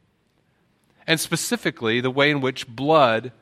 And 1.06 1.20
specifically, 1.20 2.00
the 2.00 2.10
way 2.10 2.32
in 2.32 2.40
which 2.40 2.70
blood 2.70 3.34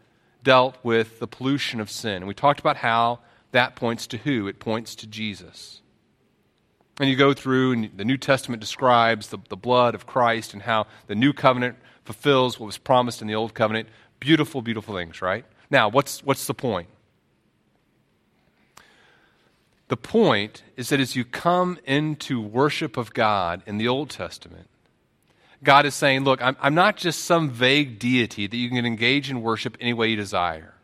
dealt 0.43 0.75
with 0.81 1.19
the 1.19 1.27
pollution 1.27 1.81
of 1.81 1.91
sin. 1.91 2.15
And 2.15 2.27
we 2.27 2.33
talked 2.33 2.59
about 2.59 2.77
how 2.77 3.19
that 3.51 3.75
points 3.75 4.07
to 4.07 4.17
who? 4.17 4.47
It 4.47 4.59
points 4.59 4.95
to 4.95 5.05
Jesus. 5.05 5.80
And 7.01 7.09
you 7.09 7.15
go 7.15 7.33
through, 7.33 7.71
and 7.71 7.89
the 7.97 8.05
New 8.05 8.17
Testament 8.17 8.59
describes 8.59 9.29
the, 9.29 9.39
the 9.49 9.57
blood 9.57 9.95
of 9.95 10.05
Christ 10.05 10.53
and 10.53 10.61
how 10.61 10.85
the 11.07 11.15
new 11.15 11.33
covenant 11.33 11.77
fulfills 12.03 12.59
what 12.59 12.67
was 12.67 12.77
promised 12.77 13.23
in 13.23 13.27
the 13.27 13.33
old 13.33 13.55
covenant. 13.55 13.89
Beautiful, 14.19 14.61
beautiful 14.61 14.95
things, 14.95 15.19
right? 15.19 15.43
Now, 15.71 15.89
what's, 15.89 16.23
what's 16.23 16.45
the 16.45 16.53
point? 16.53 16.89
The 19.87 19.97
point 19.97 20.61
is 20.77 20.89
that 20.89 20.99
as 20.99 21.15
you 21.15 21.25
come 21.25 21.79
into 21.85 22.39
worship 22.39 22.97
of 22.97 23.15
God 23.15 23.63
in 23.65 23.79
the 23.79 23.87
Old 23.87 24.11
Testament, 24.11 24.69
God 25.63 25.87
is 25.87 25.95
saying, 25.95 26.23
Look, 26.23 26.39
I'm, 26.39 26.55
I'm 26.61 26.75
not 26.75 26.97
just 26.97 27.23
some 27.23 27.49
vague 27.49 27.97
deity 27.97 28.45
that 28.45 28.55
you 28.55 28.69
can 28.69 28.85
engage 28.85 29.31
in 29.31 29.41
worship 29.41 29.75
any 29.81 29.93
way 29.93 30.09
you 30.09 30.17
desire 30.17 30.75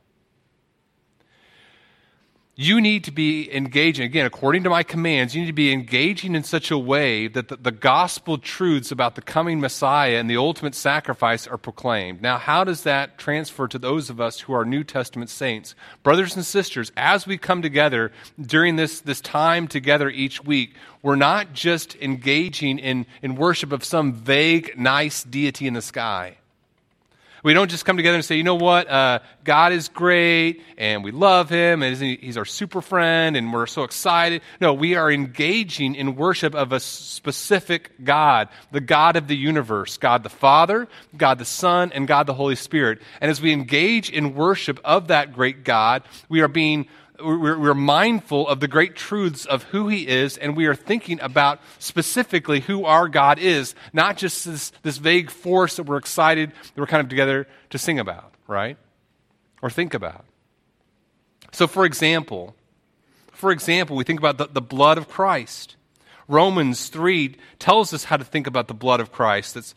you 2.60 2.82
need 2.82 3.04
to 3.04 3.12
be 3.12 3.56
engaging, 3.56 4.04
again, 4.04 4.26
according 4.26 4.64
to 4.64 4.70
my 4.72 4.82
commands, 4.82 5.36
you 5.36 5.42
need 5.42 5.48
to 5.48 5.54
be 5.54 5.72
engaging 5.72 6.34
in 6.34 6.44
such 6.44 6.72
a 6.72 6.78
way 6.78 7.28
that 7.28 7.50
the, 7.50 7.56
the, 7.56 7.72
gospel 7.72 8.40
truths 8.40 8.92
about 8.92 9.14
the 9.14 9.22
coming 9.22 9.60
Messiah 9.60 10.18
and 10.18 10.28
the 10.28 10.38
ultimate 10.38 10.74
sacrifice 10.74 11.46
are 11.46 11.60
proclaimed. 11.60 12.20
Now, 12.20 12.40
how 12.40 12.64
does 12.64 12.82
that 12.82 13.20
transfer 13.20 13.68
to 13.68 13.78
those 13.78 14.10
of 14.10 14.20
us 14.20 14.40
who 14.40 14.54
are 14.54 14.66
New 14.66 14.84
Testament 14.84 15.30
saints? 15.30 15.76
Brothers 16.02 16.36
and 16.36 16.44
sisters, 16.44 16.92
as 16.98 17.28
we 17.28 17.38
come 17.38 17.62
together 17.62 18.12
during 18.42 18.76
this, 18.76 19.02
this 19.02 19.22
time 19.22 19.68
together 19.68 20.10
each 20.10 20.44
week, 20.44 20.74
we're 21.04 21.16
not 21.16 21.54
just 21.54 21.96
engaging 21.98 22.80
in, 22.80 23.06
in 23.22 23.36
worship 23.36 23.72
of 23.72 23.84
some 23.84 24.14
vague, 24.14 24.74
nice 24.76 25.24
deity 25.24 25.68
in 25.68 25.76
the 25.76 25.82
sky. 25.84 26.38
We 27.48 27.54
don't 27.54 27.72
just 27.72 27.86
come 27.86 27.96
together 27.96 28.16
and 28.16 28.26
say, 28.26 28.36
you 28.36 28.44
know 28.44 28.56
what, 28.56 28.90
uh, 28.90 29.20
God 29.46 29.72
is 29.72 29.88
great 29.88 30.62
and 30.78 31.02
we 31.02 31.12
love 31.12 31.50
him 31.50 31.82
and 31.82 31.96
he's 31.96 32.36
our 32.36 32.44
super 32.44 32.82
friend 32.82 33.38
and 33.38 33.54
we're 33.54 33.68
so 33.68 33.84
excited. 33.84 34.42
No, 34.60 34.74
we 34.74 34.96
are 34.96 35.10
engaging 35.10 35.96
in 35.96 36.18
worship 36.18 36.54
of 36.56 36.74
a 36.74 36.82
specific 36.82 38.04
God, 38.04 38.50
the 38.74 38.82
God 38.82 39.16
of 39.16 39.30
the 39.30 39.38
universe, 39.38 39.98
God 39.98 40.24
the 40.24 40.30
Father, 40.30 40.90
God 41.16 41.40
the 41.40 41.46
Son, 41.46 41.94
and 41.94 42.06
God 42.06 42.28
the 42.28 42.34
Holy 42.34 42.58
Spirit. 42.58 43.02
And 43.22 43.32
as 43.32 43.40
we 43.40 43.54
engage 43.54 44.10
in 44.10 44.36
worship 44.36 44.82
of 44.84 45.08
that 45.08 45.32
great 45.32 45.64
God, 45.64 46.04
we 46.28 46.42
are 46.42 46.50
being 46.50 46.90
we're, 47.24 47.58
we're, 47.58 47.74
mindful 47.74 48.48
of 48.48 48.60
the 48.60 48.68
great 48.68 48.96
truths 48.96 49.46
of 49.46 49.64
who 49.64 49.88
He 49.88 50.08
is, 50.08 50.38
and 50.38 50.56
we 50.56 50.66
are 50.66 50.76
thinking 50.76 51.20
about 51.22 51.60
specifically 51.80 52.60
who 52.62 52.86
our 52.86 53.08
God 53.08 53.40
is, 53.40 53.76
not 53.94 54.18
just 54.18 54.46
this, 54.46 54.72
this 54.84 54.98
vague 54.98 55.30
force 55.30 55.78
that 55.78 55.84
we're 55.84 55.98
excited 55.98 56.52
that 56.52 56.78
we're 56.78 56.88
kind 56.88 57.02
of 57.02 57.10
together 57.10 57.48
to 57.70 57.78
sing 57.78 58.00
about, 58.00 58.34
right? 58.48 58.78
Or 59.62 59.70
think 59.70 59.94
about. 59.94 60.26
So, 61.52 61.68
for 61.68 61.86
example, 61.86 62.56
for 63.32 63.52
example, 63.52 63.96
we 63.96 64.04
think 64.04 64.20
about 64.20 64.38
the, 64.38 64.48
the 64.48 64.62
blood 64.62 64.98
of 64.98 65.08
Christ. 65.08 65.76
Romans 66.28 66.90
3 66.90 67.36
tells 67.60 67.94
us 67.94 68.06
how 68.06 68.18
to 68.18 68.24
think 68.24 68.48
about 68.48 68.68
the 68.68 68.74
blood 68.74 69.00
of 69.00 69.12
Christ. 69.12 69.54
That's 69.54 69.74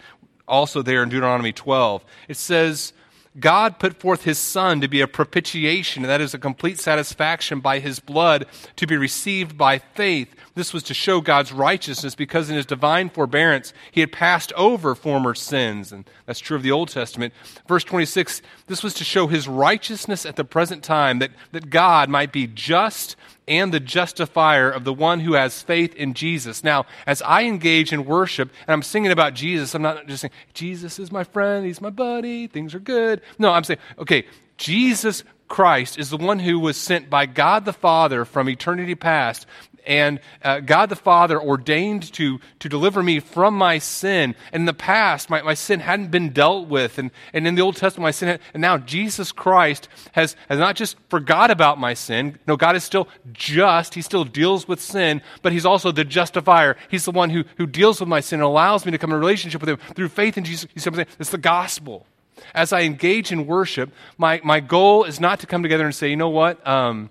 also 0.49 0.83
there 0.83 1.03
in 1.03 1.09
Deuteronomy 1.09 1.53
12. 1.53 2.05
It 2.29 2.37
says, 2.37 2.93
God 3.41 3.79
put 3.79 3.99
forth 3.99 4.25
his 4.25 4.39
Son 4.39 4.81
to 4.81 4.89
be 4.89 5.01
a 5.01 5.09
propitiation, 5.09 6.05
and 6.05 6.11
that 6.11 6.21
is 6.21 6.35
a 6.35 6.39
complete 6.39 6.79
satisfaction 6.79 7.61
by 7.61 7.79
his 7.79 7.99
blood 7.99 8.47
to 8.77 8.87
be 8.87 8.97
received 8.97 9.57
by 9.57 9.79
faith. 9.79 10.35
This 10.55 10.73
was 10.73 10.83
to 10.85 10.95
show 10.95 11.21
God's 11.21 11.53
righteousness 11.53 12.15
because 12.15 12.51
in 12.51 12.57
his 12.57 12.67
divine 12.67 13.09
forbearance 13.09 13.73
he 13.91 14.01
had 14.01 14.13
passed 14.13 14.53
over 14.53 14.95
former 14.95 15.35
sins. 15.35 15.91
And 15.93 16.09
that's 16.27 16.41
true 16.41 16.57
of 16.57 16.63
the 16.63 16.71
Old 16.71 16.89
Testament. 16.89 17.33
Verse 17.67 17.85
26 17.85 18.43
this 18.67 18.83
was 18.83 18.95
to 18.95 19.05
show 19.05 19.27
his 19.27 19.49
righteousness 19.49 20.25
at 20.25 20.37
the 20.37 20.45
present 20.45 20.85
time, 20.85 21.19
that, 21.19 21.31
that 21.53 21.71
God 21.71 22.09
might 22.09 22.33
be 22.33 22.47
just 22.47 23.17
and 23.49 23.73
the 23.73 23.81
justifier 23.81 24.71
of 24.71 24.85
the 24.85 24.93
one 24.93 25.21
who 25.21 25.35
has 25.35 25.63
faith 25.63 25.95
in 25.95 26.15
Jesus. 26.15 26.63
Now, 26.63 26.87
as 27.07 27.23
I 27.23 27.45
engage 27.45 27.93
in 27.93 28.05
worship 28.05 28.51
and 28.67 28.73
I'm 28.73 28.83
singing 28.83 29.11
about 29.11 29.35
Jesus, 29.35 29.75
I'm 29.75 29.83
not 29.83 30.07
just 30.07 30.23
saying, 30.23 30.33
Jesus 30.55 30.99
is 30.99 31.11
my 31.11 31.25
friend, 31.25 31.67
he's 31.67 31.81
my 31.81 31.91
buddy, 31.91 32.47
things 32.47 32.75
are 32.75 32.81
good. 32.81 33.21
No, 33.39 33.51
I'm 33.51 33.65
saying, 33.65 33.81
okay, 33.99 34.27
Jesus 34.57 35.25
Christ 35.49 35.99
is 35.99 36.11
the 36.11 36.17
one 36.17 36.39
who 36.39 36.61
was 36.61 36.77
sent 36.77 37.11
by 37.11 37.27
God 37.27 37.65
the 37.65 37.73
Father 37.73 38.25
from 38.25 38.49
eternity 38.49 38.95
past 38.95 39.47
and 39.87 40.21
uh, 40.43 40.61
God 40.61 40.89
the 40.89 40.97
Father 40.97 41.41
ordained 41.41 42.13
to, 42.15 42.41
to 42.59 42.69
deliver 42.69 43.03
me 43.03 43.21
from 43.21 43.55
my 43.55 43.79
sin. 43.79 44.35
In 44.53 44.65
the 44.65 44.75
past, 44.75 45.31
my, 45.31 45.43
my 45.43 45.55
sin 45.55 45.81
hadn't 45.81 46.11
been 46.11 46.31
dealt 46.31 46.69
with. 46.69 46.99
And, 46.99 47.11
and 47.33 47.47
in 47.47 47.55
the 47.55 47.63
Old 47.63 47.77
Testament, 47.77 48.05
my 48.05 48.11
sin 48.11 48.29
had, 48.29 48.41
and 48.55 48.61
now 48.61 48.79
Jesus 48.79 49.33
Christ 49.33 49.89
has, 50.13 50.37
has 50.49 50.59
not 50.59 50.77
just 50.77 50.97
forgot 51.09 51.51
about 51.51 51.79
my 51.79 51.95
sin. 51.95 52.39
No, 52.47 52.57
God 52.57 52.77
is 52.77 52.85
still 52.85 53.09
just. 53.33 53.95
He 53.95 54.03
still 54.03 54.25
deals 54.25 54.67
with 54.69 54.81
sin, 54.81 55.23
but 55.43 55.53
He's 55.53 55.67
also 55.67 55.93
the 55.93 56.05
justifier. 56.05 56.77
He's 56.91 57.05
the 57.05 57.11
one 57.11 57.31
who, 57.31 57.45
who 57.57 57.67
deals 57.67 58.01
with 58.01 58.09
my 58.09 58.21
sin 58.21 58.41
and 58.41 58.47
allows 58.47 58.85
me 58.85 58.93
to 58.93 58.99
come 58.99 59.11
in 59.11 59.17
a 59.17 59.21
relationship 59.21 59.61
with 59.61 59.71
Him 59.71 59.79
through 59.95 60.09
faith 60.09 60.39
in 60.39 60.45
Jesus. 60.45 60.69
It's 60.75 61.31
the 61.31 61.39
gospel. 61.39 62.07
As 62.55 62.73
I 62.73 62.83
engage 62.83 63.33
in 63.33 63.47
worship, 63.47 63.93
my, 64.17 64.41
my 64.43 64.61
goal 64.61 65.05
is 65.05 65.21
not 65.21 65.41
to 65.41 65.47
come 65.47 65.63
together 65.63 65.85
and 65.85 65.95
say, 65.95 66.09
you 66.09 66.17
know 66.17 66.31
what? 66.31 66.67
Um, 66.67 67.11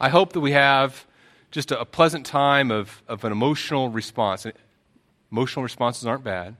I 0.00 0.08
hope 0.08 0.32
that 0.34 0.40
we 0.40 0.52
have 0.52 1.06
just 1.50 1.70
a, 1.70 1.80
a 1.80 1.84
pleasant 1.84 2.26
time 2.26 2.70
of, 2.70 3.02
of 3.08 3.24
an 3.24 3.32
emotional 3.32 3.88
response. 3.88 4.46
Emotional 5.30 5.62
responses 5.62 6.06
aren't 6.06 6.24
bad. 6.24 6.56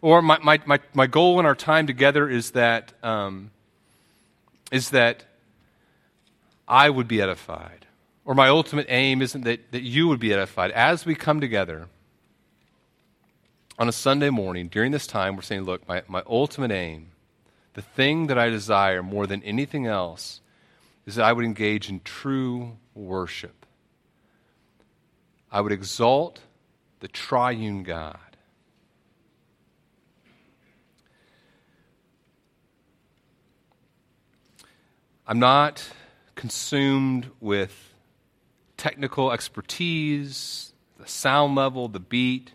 Or 0.00 0.22
my, 0.22 0.38
my, 0.42 0.60
my, 0.66 0.78
my 0.94 1.06
goal 1.06 1.40
in 1.40 1.46
our 1.46 1.54
time 1.54 1.86
together 1.86 2.28
is 2.28 2.52
that, 2.52 2.92
um, 3.02 3.50
is 4.70 4.90
that 4.90 5.24
I 6.68 6.90
would 6.90 7.08
be 7.08 7.20
edified. 7.20 7.86
Or 8.24 8.34
my 8.34 8.48
ultimate 8.48 8.86
aim 8.88 9.22
isn't 9.22 9.42
that, 9.44 9.72
that 9.72 9.82
you 9.82 10.08
would 10.08 10.20
be 10.20 10.32
edified. 10.32 10.70
As 10.72 11.06
we 11.06 11.14
come 11.14 11.40
together 11.40 11.88
on 13.78 13.88
a 13.88 13.92
Sunday 13.92 14.30
morning 14.30 14.68
during 14.68 14.92
this 14.92 15.06
time, 15.06 15.36
we're 15.36 15.42
saying, 15.42 15.62
look, 15.62 15.86
my, 15.88 16.02
my 16.08 16.22
ultimate 16.26 16.72
aim, 16.72 17.10
the 17.74 17.82
thing 17.82 18.26
that 18.26 18.38
I 18.38 18.48
desire 18.48 19.02
more 19.02 19.26
than 19.26 19.42
anything 19.44 19.86
else, 19.86 20.40
is 21.06 21.14
that 21.16 21.24
I 21.24 21.32
would 21.32 21.44
engage 21.44 21.88
in 21.88 22.00
true 22.00 22.76
worship. 22.96 23.66
I 25.52 25.60
would 25.60 25.72
exalt 25.72 26.40
the 27.00 27.08
triune 27.08 27.82
God. 27.82 28.18
I'm 35.26 35.38
not 35.38 35.88
consumed 36.34 37.30
with 37.40 37.92
technical 38.76 39.32
expertise, 39.32 40.72
the 40.98 41.08
sound 41.08 41.56
level, 41.56 41.88
the 41.88 42.00
beat. 42.00 42.52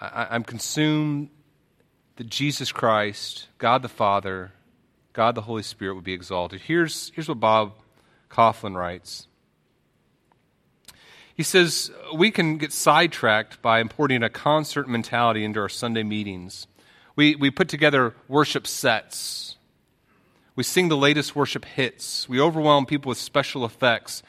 I, 0.00 0.34
am 0.34 0.42
consumed 0.42 1.30
that 2.16 2.28
Jesus 2.28 2.72
Christ, 2.72 3.46
God 3.58 3.82
the 3.82 3.88
Father, 3.88 4.52
God 5.12 5.36
the 5.36 5.42
Holy 5.42 5.62
Spirit 5.62 5.94
would 5.94 6.04
be 6.04 6.12
exalted. 6.12 6.62
Here's, 6.62 7.12
here's 7.14 7.28
what 7.28 7.38
Bob 7.38 7.74
Kauflin 8.32 8.74
writes. 8.74 9.28
He 11.34 11.42
says 11.42 11.90
we 12.14 12.30
can 12.30 12.58
get 12.58 12.72
sidetracked 12.72 13.62
by 13.62 13.80
importing 13.80 14.22
a 14.22 14.30
concert 14.30 14.88
mentality 14.88 15.44
into 15.44 15.60
our 15.60 15.68
Sunday 15.68 16.02
meetings. 16.02 16.66
We, 17.14 17.36
we 17.36 17.50
put 17.50 17.68
together 17.68 18.14
worship 18.28 18.66
sets. 18.66 19.56
We 20.56 20.62
sing 20.62 20.88
the 20.88 20.96
latest 20.96 21.36
worship 21.36 21.64
hits. 21.64 22.28
We 22.28 22.40
overwhelm 22.40 22.86
people 22.86 23.10
with 23.10 23.18
special 23.18 23.64
effects. 23.64 24.22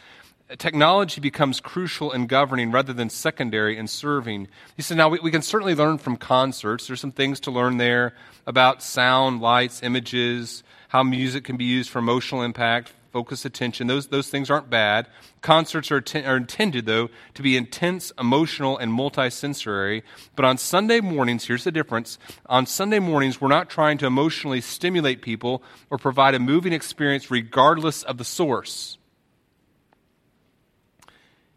Technology 0.58 1.20
becomes 1.20 1.60
crucial 1.60 2.12
in 2.12 2.28
governing 2.28 2.72
rather 2.72 2.94
than 2.94 3.10
secondary 3.10 3.78
in 3.78 3.88
serving. 3.88 4.48
He 4.76 4.82
said, 4.82 4.98
now 4.98 5.10
we, 5.10 5.20
we 5.20 5.32
can 5.32 5.42
certainly 5.42 5.76
learn 5.76 5.98
from 5.98 6.18
concerts. 6.18 6.88
There's 6.88 7.02
some 7.02 7.12
things 7.12 7.40
to 7.42 7.52
learn 7.52 7.78
there 7.78 8.14
about 8.46 8.84
sound, 8.84 9.42
lights, 9.42 9.82
images, 9.82 10.64
how 10.90 11.04
music 11.04 11.44
can 11.44 11.58
be 11.58 11.66
used 11.66 11.90
for 11.90 12.00
emotional 12.00 12.42
impact, 12.44 12.94
focus 13.14 13.46
attention. 13.46 13.86
Those, 13.86 14.08
those 14.08 14.28
things 14.28 14.50
aren't 14.50 14.72
bad. 14.72 15.08
Concerts 15.42 15.92
are, 15.92 16.04
are 16.26 16.36
intended, 16.36 16.88
though, 16.88 17.10
to 17.36 17.44
be 17.44 17.56
intense, 17.56 18.12
emotional, 18.20 18.76
and 18.78 18.92
multisensory. 18.92 20.02
But 20.36 20.46
on 20.46 20.58
Sunday 20.58 21.00
mornings, 21.00 21.46
here's 21.46 21.64
the 21.64 21.72
difference. 21.72 22.18
On 22.48 22.66
Sunday 22.66 23.00
mornings, 23.00 23.40
we're 23.40 23.50
not 23.50 23.70
trying 23.70 24.00
to 24.00 24.08
emotionally 24.08 24.62
stimulate 24.62 25.22
people 25.22 25.64
or 25.92 26.00
provide 26.00 26.34
a 26.34 26.40
moving 26.40 26.74
experience 26.74 27.30
regardless 27.30 28.02
of 28.02 28.18
the 28.18 28.26
source. 28.26 28.98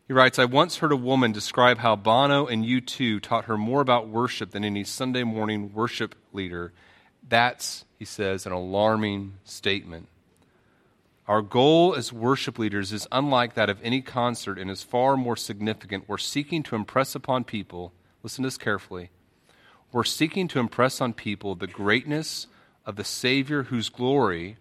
He 0.06 0.12
writes, 0.12 0.38
I 0.38 0.44
once 0.44 0.76
heard 0.76 0.92
a 0.92 0.96
woman 0.96 1.32
describe 1.32 1.78
how 1.78 1.96
Bono 1.96 2.46
and 2.46 2.64
U2 2.64 3.20
taught 3.22 3.46
her 3.46 3.56
more 3.56 3.80
about 3.80 4.08
worship 4.08 4.52
than 4.52 4.62
any 4.62 4.84
Sunday 4.84 5.24
morning 5.24 5.72
worship 5.72 6.14
leader. 6.32 6.72
That's, 7.28 7.86
he 7.98 8.04
says, 8.04 8.46
an 8.46 8.52
alarming 8.52 9.38
statement. 9.42 10.06
Our 11.28 11.42
goal 11.42 11.94
as 11.96 12.12
worship 12.12 12.58
leaders 12.58 12.92
is 12.92 13.08
unlike 13.10 13.54
that 13.54 13.68
of 13.68 13.80
any 13.82 14.00
concert 14.00 14.58
and 14.58 14.70
is 14.70 14.84
far 14.84 15.16
more 15.16 15.36
significant. 15.36 16.08
We're 16.08 16.18
seeking 16.18 16.62
to 16.64 16.76
impress 16.76 17.16
upon 17.16 17.44
people, 17.44 17.92
listen 18.22 18.42
to 18.42 18.46
this 18.46 18.58
carefully, 18.58 19.10
we're 19.92 20.04
seeking 20.04 20.46
to 20.48 20.60
impress 20.60 21.00
on 21.00 21.12
people 21.12 21.54
the 21.54 21.66
greatness 21.66 22.46
of 22.84 22.96
the 22.96 23.04
Savior 23.04 23.64
whose 23.64 23.88
glory, 23.88 24.56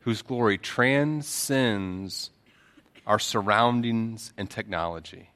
whose 0.00 0.22
glory 0.22 0.58
transcends 0.58 2.30
our 3.06 3.18
surroundings 3.18 4.32
and 4.36 4.48
technology. 4.48 5.30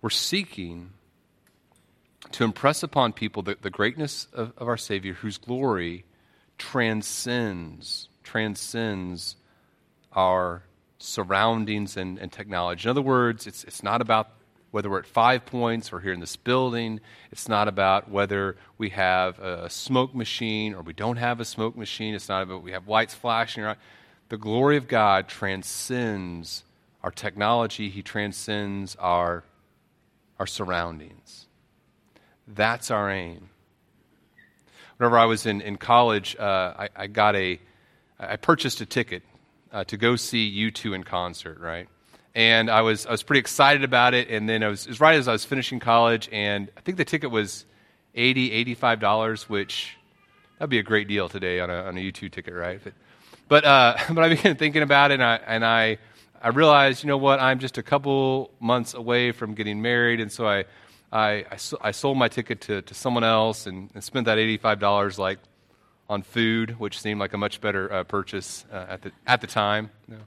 We're 0.00 0.10
seeking 0.10 0.90
to 2.32 2.44
impress 2.44 2.82
upon 2.82 3.12
people 3.12 3.42
the, 3.42 3.56
the 3.60 3.70
greatness 3.70 4.26
of, 4.32 4.52
of 4.56 4.66
our 4.66 4.76
Savior 4.76 5.14
whose 5.14 5.38
glory 5.38 6.04
transcends 6.58 8.08
transcends 8.22 9.36
our 10.12 10.62
surroundings 10.98 11.96
and, 11.96 12.18
and 12.18 12.30
technology. 12.30 12.86
In 12.86 12.90
other 12.90 13.02
words, 13.02 13.46
it's, 13.46 13.64
it's 13.64 13.82
not 13.82 14.00
about 14.00 14.30
whether 14.70 14.88
we're 14.88 15.00
at 15.00 15.06
Five 15.06 15.44
Points 15.44 15.92
or 15.92 16.00
here 16.00 16.12
in 16.12 16.20
this 16.20 16.36
building. 16.36 17.00
It's 17.30 17.48
not 17.48 17.68
about 17.68 18.10
whether 18.10 18.56
we 18.78 18.90
have 18.90 19.38
a 19.38 19.68
smoke 19.68 20.14
machine 20.14 20.74
or 20.74 20.82
we 20.82 20.94
don't 20.94 21.18
have 21.18 21.40
a 21.40 21.44
smoke 21.44 21.76
machine. 21.76 22.14
It's 22.14 22.28
not 22.28 22.42
about 22.42 22.62
we 22.62 22.72
have 22.72 22.88
lights 22.88 23.14
flashing 23.14 23.64
around. 23.64 23.78
The 24.30 24.38
glory 24.38 24.78
of 24.78 24.88
God 24.88 25.28
transcends 25.28 26.64
our 27.02 27.10
technology, 27.10 27.90
He 27.90 28.02
transcends 28.02 28.96
our, 28.96 29.44
our 30.38 30.46
surroundings. 30.46 31.46
That's 32.46 32.90
our 32.90 33.10
aim. 33.10 33.50
Whenever 34.96 35.18
I 35.18 35.24
was 35.24 35.46
in, 35.46 35.60
in 35.60 35.76
college, 35.76 36.36
uh, 36.38 36.74
I, 36.78 36.88
I, 36.94 37.06
got 37.08 37.34
a, 37.34 37.58
I 38.30 38.36
purchased 38.36 38.80
a 38.80 38.86
ticket 38.86 39.22
uh, 39.72 39.84
to 39.84 39.96
go 39.96 40.16
see 40.16 40.70
U2 40.70 40.94
in 40.94 41.04
concert, 41.04 41.58
right? 41.60 41.88
And 42.34 42.70
I 42.70 42.82
was, 42.82 43.06
I 43.06 43.10
was 43.10 43.22
pretty 43.22 43.40
excited 43.40 43.84
about 43.84 44.14
it. 44.14 44.28
And 44.30 44.48
then 44.48 44.62
I 44.62 44.68
was, 44.68 44.86
it 44.86 44.88
was 44.90 45.00
right 45.00 45.16
as 45.16 45.28
I 45.28 45.32
was 45.32 45.44
finishing 45.44 45.80
college, 45.80 46.28
and 46.32 46.70
I 46.76 46.80
think 46.80 46.96
the 46.96 47.04
ticket 47.04 47.30
was 47.30 47.66
$80, 48.16 48.76
$85, 48.76 49.42
which 49.48 49.96
that'd 50.58 50.70
be 50.70 50.78
a 50.78 50.82
great 50.82 51.08
deal 51.08 51.28
today 51.28 51.60
on 51.60 51.70
a, 51.70 51.84
on 51.84 51.96
a 51.96 52.00
U2 52.00 52.30
ticket, 52.30 52.54
right? 52.54 52.80
But, 52.82 52.92
but, 53.48 53.64
uh, 53.64 53.96
but 54.14 54.24
I 54.24 54.28
began 54.28 54.56
thinking 54.56 54.82
about 54.82 55.10
it, 55.10 55.14
and 55.14 55.24
I, 55.24 55.40
and 55.46 55.64
I, 55.64 55.98
I 56.40 56.48
realized, 56.48 57.02
you 57.02 57.08
know 57.08 57.18
what, 57.18 57.40
I'm 57.40 57.58
just 57.58 57.78
a 57.78 57.82
couple 57.82 58.50
months 58.60 58.94
away 58.94 59.32
from 59.32 59.54
getting 59.54 59.82
married, 59.82 60.20
and 60.20 60.30
so 60.30 60.46
I, 60.46 60.64
I, 61.12 61.44
I, 61.50 61.58
I 61.80 61.90
sold 61.90 62.16
my 62.16 62.28
ticket 62.28 62.62
to, 62.62 62.82
to 62.82 62.94
someone 62.94 63.24
else 63.24 63.66
and, 63.66 63.90
and, 63.94 64.02
spent 64.02 64.26
that 64.26 64.38
$85 64.38 65.18
like 65.18 65.38
on 66.08 66.22
food, 66.22 66.78
which 66.78 67.00
seemed 67.00 67.20
like 67.20 67.32
a 67.32 67.38
much 67.38 67.60
better 67.60 67.92
uh, 67.92 68.04
purchase 68.04 68.64
uh, 68.72 68.86
at, 68.88 69.02
the, 69.02 69.12
at 69.26 69.40
the 69.40 69.46
time. 69.46 69.90
You 70.08 70.16
know. 70.16 70.22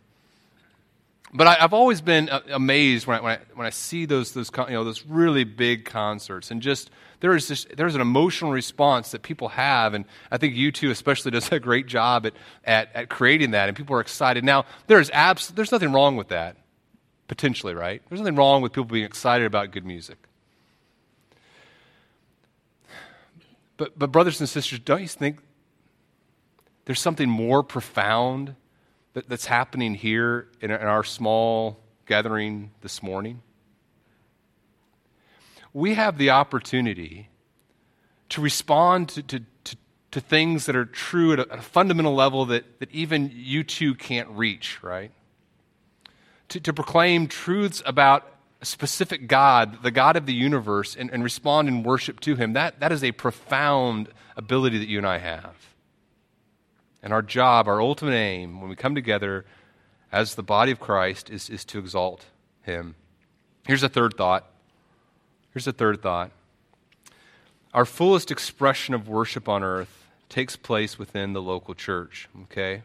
But 1.34 1.48
I, 1.48 1.54
have 1.56 1.74
always 1.74 2.02
been 2.02 2.30
uh, 2.30 2.42
amazed 2.50 3.08
when 3.08 3.18
I, 3.18 3.22
when 3.22 3.32
I, 3.34 3.40
when 3.56 3.68
I 3.68 3.72
see 3.72 4.06
those, 4.06 4.32
those, 4.32 4.50
you 4.58 4.74
know, 4.74 4.84
those 4.84 5.06
really 5.06 5.44
big 5.44 5.84
concerts 5.86 6.50
and 6.50 6.62
just 6.62 6.90
there 7.20 7.36
is 7.36 7.48
this, 7.48 7.66
there's 7.76 7.96
an 7.96 8.02
emotional 8.02 8.52
response 8.52 9.12
that 9.12 9.22
people 9.22 9.50
have, 9.50 9.94
and 9.94 10.06
I 10.32 10.38
think 10.38 10.56
U2 10.56 10.90
especially 10.92 11.32
does 11.32 11.52
a 11.52 11.60
great 11.60 11.88
job 11.88 12.26
at, 12.26 12.34
at, 12.64 12.90
at 12.96 13.10
creating 13.10 13.52
that, 13.52 13.68
and 13.68 13.76
people 13.76 13.96
are 13.96 14.02
excited. 14.02 14.44
Now, 14.44 14.66
there's, 14.88 15.10
abs- 15.10 15.50
there's 15.50 15.72
nothing 15.72 15.92
wrong 15.92 16.16
with 16.16 16.30
that, 16.30 16.58
potentially, 17.28 17.74
right? 17.74 18.02
There's 18.10 18.22
nothing 18.22 18.36
wrong 18.36 18.62
with 18.62 18.72
people 18.72 18.86
being 18.86 19.06
excited 19.06 19.46
about 19.46 19.72
good 19.72 19.86
music. 19.86 20.18
But, 23.78 23.98
but, 24.00 24.12
brothers 24.12 24.40
and 24.40 24.48
sisters, 24.48 24.80
don't 24.80 25.02
you 25.02 25.08
think 25.08 25.40
there's 26.86 27.00
something 27.00 27.30
more 27.30 27.64
profound 27.64 28.56
that, 29.14 29.28
that's 29.28 29.46
happening 29.46 29.96
here 29.96 30.48
in, 30.62 30.72
in 30.72 30.82
our 30.82 31.04
small 31.04 31.80
gathering 32.06 32.72
this 32.82 33.02
morning? 33.02 33.42
We 35.74 35.96
have 35.96 36.18
the 36.18 36.30
opportunity 36.30 37.30
to 38.30 38.42
respond 38.42 39.10
to, 39.10 39.24
to, 39.24 39.40
to, 39.66 39.78
to 40.12 40.22
things 40.22 40.68
that 40.68 40.76
are 40.76 40.86
true 40.86 41.34
at 41.34 41.40
a, 41.40 41.52
at 41.52 41.60
a, 41.60 41.62
fundamental 41.62 42.16
level 42.16 42.46
that, 42.46 42.80
that 42.80 42.92
even 42.92 43.30
U2 43.30 43.98
can't 43.98 44.30
reach, 44.30 44.82
right? 44.82 45.12
To, 46.50 46.60
to 46.60 46.74
proclaim 46.74 47.28
truths 47.28 47.82
about 47.86 48.32
a 48.62 48.66
specific 48.66 49.28
God, 49.28 49.84
the 49.84 49.92
God 49.92 50.16
of 50.16 50.26
the 50.26 50.34
universe, 50.34 50.96
and, 50.96 51.10
and 51.12 51.24
respond 51.24 51.68
in 51.68 51.84
worship 51.84 52.20
to 52.22 52.36
Him, 52.36 52.54
that, 52.54 52.80
that 52.80 52.92
is 52.92 53.04
a 53.04 53.12
profound 53.12 54.08
ability 54.38 54.78
that 54.80 54.88
you 54.88 54.98
and 54.98 55.08
I 55.08 55.18
have. 55.18 55.75
And 57.06 57.14
our 57.14 57.22
job, 57.22 57.70
our 57.70 57.82
ultimate 57.82 58.16
aim, 58.16 58.60
when 58.60 58.70
we 58.70 58.76
come 58.76 58.96
together 58.96 59.46
as 60.12 60.36
the 60.36 60.44
body 60.44 60.72
of 60.72 60.80
Christ, 60.82 61.30
is, 61.30 61.50
is 61.50 61.64
to 61.66 61.80
exalt 61.80 62.26
Him. 62.64 62.96
Here's 63.66 63.84
a 63.84 63.90
third 63.90 64.16
thought. 64.18 64.46
Here's 65.54 65.68
a 65.68 65.72
third 65.72 66.02
thought. 66.02 66.32
Our 67.74 67.86
fullest 67.86 68.32
expression 68.32 68.94
of 68.94 69.08
worship 69.08 69.48
on 69.48 69.64
earth 69.64 70.08
takes 70.28 70.58
place 70.58 71.00
within 71.00 71.32
the 71.32 71.42
local 71.42 71.76
church, 71.76 72.28
okay? 72.44 72.82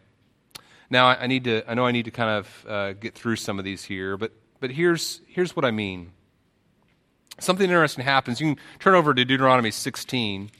Now, 0.88 1.08
I, 1.08 1.26
need 1.26 1.44
to, 1.44 1.68
I 1.68 1.74
know 1.74 1.86
I 1.86 1.92
need 1.92 2.04
to 2.04 2.12
kind 2.12 2.30
of 2.30 2.66
uh, 2.68 2.92
get 2.92 3.14
through 3.14 3.36
some 3.36 3.58
of 3.58 3.64
these 3.64 3.84
here, 3.84 4.16
but 4.16 4.32
but 4.60 4.70
here's, 4.70 5.22
here's 5.26 5.56
what 5.56 5.64
I 5.64 5.70
mean. 5.70 6.12
Something 7.38 7.64
interesting 7.64 8.04
happens. 8.04 8.40
You 8.40 8.54
can 8.54 8.64
turn 8.78 8.94
over 8.94 9.14
to 9.14 9.24
Deuteronomy 9.24 9.70
16. 9.70 10.50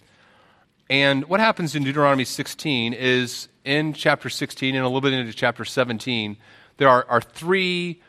And 0.90 1.26
what 1.26 1.38
happens 1.38 1.76
in 1.76 1.85
Deuteronomy 1.85 2.24
16 2.24 2.94
is 2.94 3.48
in 3.64 3.92
chapter 3.92 4.29
16 4.29 4.74
and 4.74 4.85
a 4.85 4.88
little 4.88 5.00
bit 5.00 5.12
into 5.12 5.33
chapter 5.33 5.64
17, 5.64 6.37
there 6.79 6.88
are, 6.88 7.07
are 7.09 7.20
three 7.20 8.03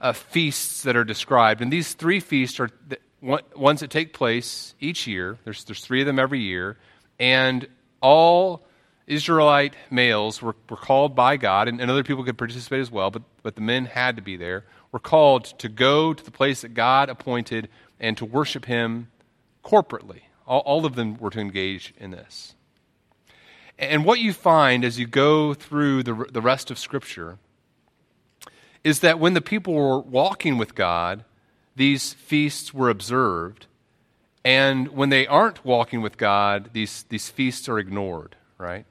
uh, 0.00 0.12
feasts 0.12 0.82
that 0.82 0.96
are 0.96 1.04
described. 1.04 1.62
And 1.62 1.72
these 1.72 1.94
three 1.94 2.18
feasts 2.18 2.58
are 2.58 2.70
ones 3.22 3.80
that 3.80 3.90
take 3.90 4.12
place 4.12 4.74
each 4.80 5.06
year. 5.06 5.38
There's, 5.44 5.62
there's 5.62 5.80
three 5.80 6.00
of 6.00 6.06
them 6.06 6.18
every 6.18 6.40
year. 6.40 6.76
And 7.20 7.68
all 8.00 8.66
Israelite 9.06 9.76
males 9.88 10.42
were, 10.42 10.56
were 10.68 10.76
called 10.76 11.14
by 11.14 11.36
God, 11.36 11.68
and, 11.68 11.80
and 11.80 11.88
other 11.88 12.02
people 12.02 12.24
could 12.24 12.36
participate 12.36 12.80
as 12.80 12.90
well, 12.90 13.12
but, 13.12 13.22
but 13.44 13.54
the 13.54 13.60
men 13.60 13.84
had 13.84 14.16
to 14.16 14.22
be 14.22 14.36
there 14.36 14.64
were 14.90 14.98
called 14.98 15.44
to 15.58 15.68
go 15.68 16.12
to 16.12 16.24
the 16.24 16.30
place 16.30 16.62
that 16.62 16.74
God 16.74 17.08
appointed 17.10 17.68
and 18.00 18.16
to 18.16 18.24
worship 18.24 18.64
Him 18.64 19.08
corporately. 19.64 20.22
All, 20.46 20.60
all 20.60 20.86
of 20.86 20.94
them 20.94 21.16
were 21.18 21.30
to 21.30 21.40
engage 21.40 21.94
in 21.96 22.10
this. 22.10 22.54
And 23.78 24.04
what 24.04 24.20
you 24.20 24.32
find 24.32 24.84
as 24.84 24.98
you 24.98 25.06
go 25.06 25.54
through 25.54 26.04
the, 26.04 26.26
the 26.30 26.40
rest 26.40 26.70
of 26.70 26.78
Scripture 26.78 27.38
is 28.84 29.00
that 29.00 29.18
when 29.18 29.34
the 29.34 29.40
people 29.40 29.74
were 29.74 29.98
walking 29.98 30.58
with 30.58 30.74
God, 30.74 31.24
these 31.74 32.12
feasts 32.12 32.72
were 32.72 32.90
observed. 32.90 33.66
And 34.44 34.88
when 34.88 35.08
they 35.08 35.26
aren't 35.26 35.64
walking 35.64 36.02
with 36.02 36.18
God, 36.18 36.70
these, 36.72 37.04
these 37.08 37.30
feasts 37.30 37.68
are 37.68 37.78
ignored, 37.78 38.36
right? 38.58 38.84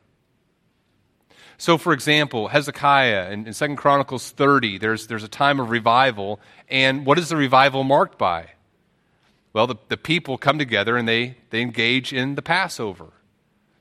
So, 1.58 1.78
for 1.78 1.94
example, 1.94 2.50
Hezekiah 2.50 3.32
in, 3.32 3.48
in 3.48 3.54
2 3.54 3.76
Chronicles 3.76 4.32
30, 4.32 4.80
there's, 4.80 5.08
there's 5.08 5.24
a 5.24 5.30
time 5.30 5.60
of 5.60 5.70
revival. 5.70 6.42
And 6.68 7.06
what 7.06 7.20
is 7.20 7.30
the 7.30 7.38
revival 7.38 7.84
marked 7.84 8.18
by? 8.18 8.50
Well, 9.54 9.68
the, 9.68 9.76
the 9.88 9.98
people 9.98 10.38
come 10.38 10.58
together 10.58 10.98
and 10.98 11.08
they, 11.08 11.38
they 11.52 11.62
engage 11.62 12.12
in 12.12 12.36
the 12.36 12.42
Passover. 12.42 13.13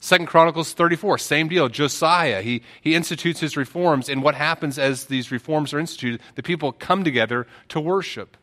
Second 0.00 0.26
Chronicles 0.26 0.72
34, 0.72 1.18
same 1.18 1.48
deal. 1.48 1.68
Josiah, 1.68 2.42
he, 2.42 2.62
he 2.80 2.94
institutes 2.94 3.40
his 3.40 3.56
reforms, 3.56 4.08
and 4.08 4.22
what 4.22 4.34
happens 4.34 4.78
as 4.78 5.06
these 5.06 5.30
reforms 5.30 5.72
are 5.72 5.78
instituted? 5.78 6.20
The 6.34 6.42
people 6.42 6.72
come 6.72 7.04
together 7.04 7.46
to 7.68 7.80
worship. 7.80 8.36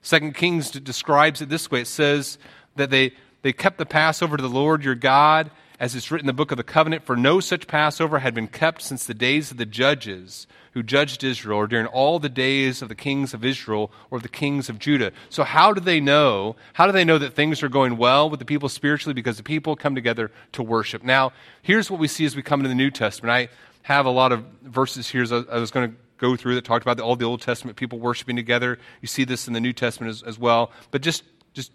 Second 0.00 0.34
Kings 0.34 0.70
describes 0.70 1.42
it 1.42 1.48
this 1.48 1.70
way 1.70 1.82
it 1.82 1.86
says 1.86 2.38
that 2.76 2.90
they, 2.90 3.12
they 3.42 3.52
kept 3.52 3.76
the 3.76 3.86
Passover 3.86 4.36
to 4.36 4.42
the 4.42 4.48
Lord 4.48 4.82
your 4.82 4.94
God 4.94 5.50
as 5.78 5.94
it's 5.94 6.10
written 6.10 6.24
in 6.24 6.28
the 6.28 6.32
book 6.32 6.50
of 6.50 6.56
the 6.56 6.64
covenant, 6.64 7.04
for 7.04 7.16
no 7.16 7.40
such 7.40 7.66
Passover 7.66 8.20
had 8.20 8.34
been 8.34 8.48
kept 8.48 8.82
since 8.82 9.06
the 9.06 9.14
days 9.14 9.50
of 9.50 9.56
the 9.56 9.66
judges 9.66 10.46
who 10.72 10.82
judged 10.82 11.24
Israel, 11.24 11.58
or 11.60 11.66
during 11.66 11.86
all 11.86 12.18
the 12.18 12.28
days 12.28 12.82
of 12.82 12.90
the 12.90 12.94
kings 12.94 13.32
of 13.32 13.44
Israel 13.44 13.90
or 14.10 14.20
the 14.20 14.28
kings 14.28 14.68
of 14.68 14.78
Judah. 14.78 15.10
So, 15.30 15.42
how 15.42 15.72
do 15.72 15.80
they 15.80 16.00
know? 16.00 16.54
How 16.74 16.84
do 16.84 16.92
they 16.92 17.04
know 17.04 17.16
that 17.16 17.32
things 17.32 17.62
are 17.62 17.70
going 17.70 17.96
well 17.96 18.28
with 18.28 18.40
the 18.40 18.44
people 18.44 18.68
spiritually? 18.68 19.14
Because 19.14 19.38
the 19.38 19.42
people 19.42 19.74
come 19.74 19.94
together 19.94 20.30
to 20.52 20.62
worship. 20.62 21.02
Now, 21.02 21.32
here's 21.62 21.90
what 21.90 21.98
we 21.98 22.08
see 22.08 22.26
as 22.26 22.36
we 22.36 22.42
come 22.42 22.60
into 22.60 22.68
the 22.68 22.74
New 22.74 22.90
Testament. 22.90 23.32
I 23.32 23.48
have 23.82 24.04
a 24.04 24.10
lot 24.10 24.32
of 24.32 24.44
verses 24.62 25.08
here 25.08 25.24
I 25.50 25.58
was 25.58 25.70
going 25.70 25.90
to 25.90 25.96
go 26.18 26.36
through 26.36 26.56
that 26.56 26.64
talked 26.64 26.84
about 26.84 27.00
all 27.00 27.16
the 27.16 27.24
Old 27.24 27.40
Testament 27.40 27.76
people 27.76 27.98
worshiping 27.98 28.36
together. 28.36 28.78
You 29.00 29.08
see 29.08 29.24
this 29.24 29.46
in 29.46 29.54
the 29.54 29.60
New 29.60 29.72
Testament 29.72 30.10
as, 30.10 30.22
as 30.22 30.38
well. 30.38 30.72
But 30.90 31.02
just, 31.02 31.24
just 31.54 31.72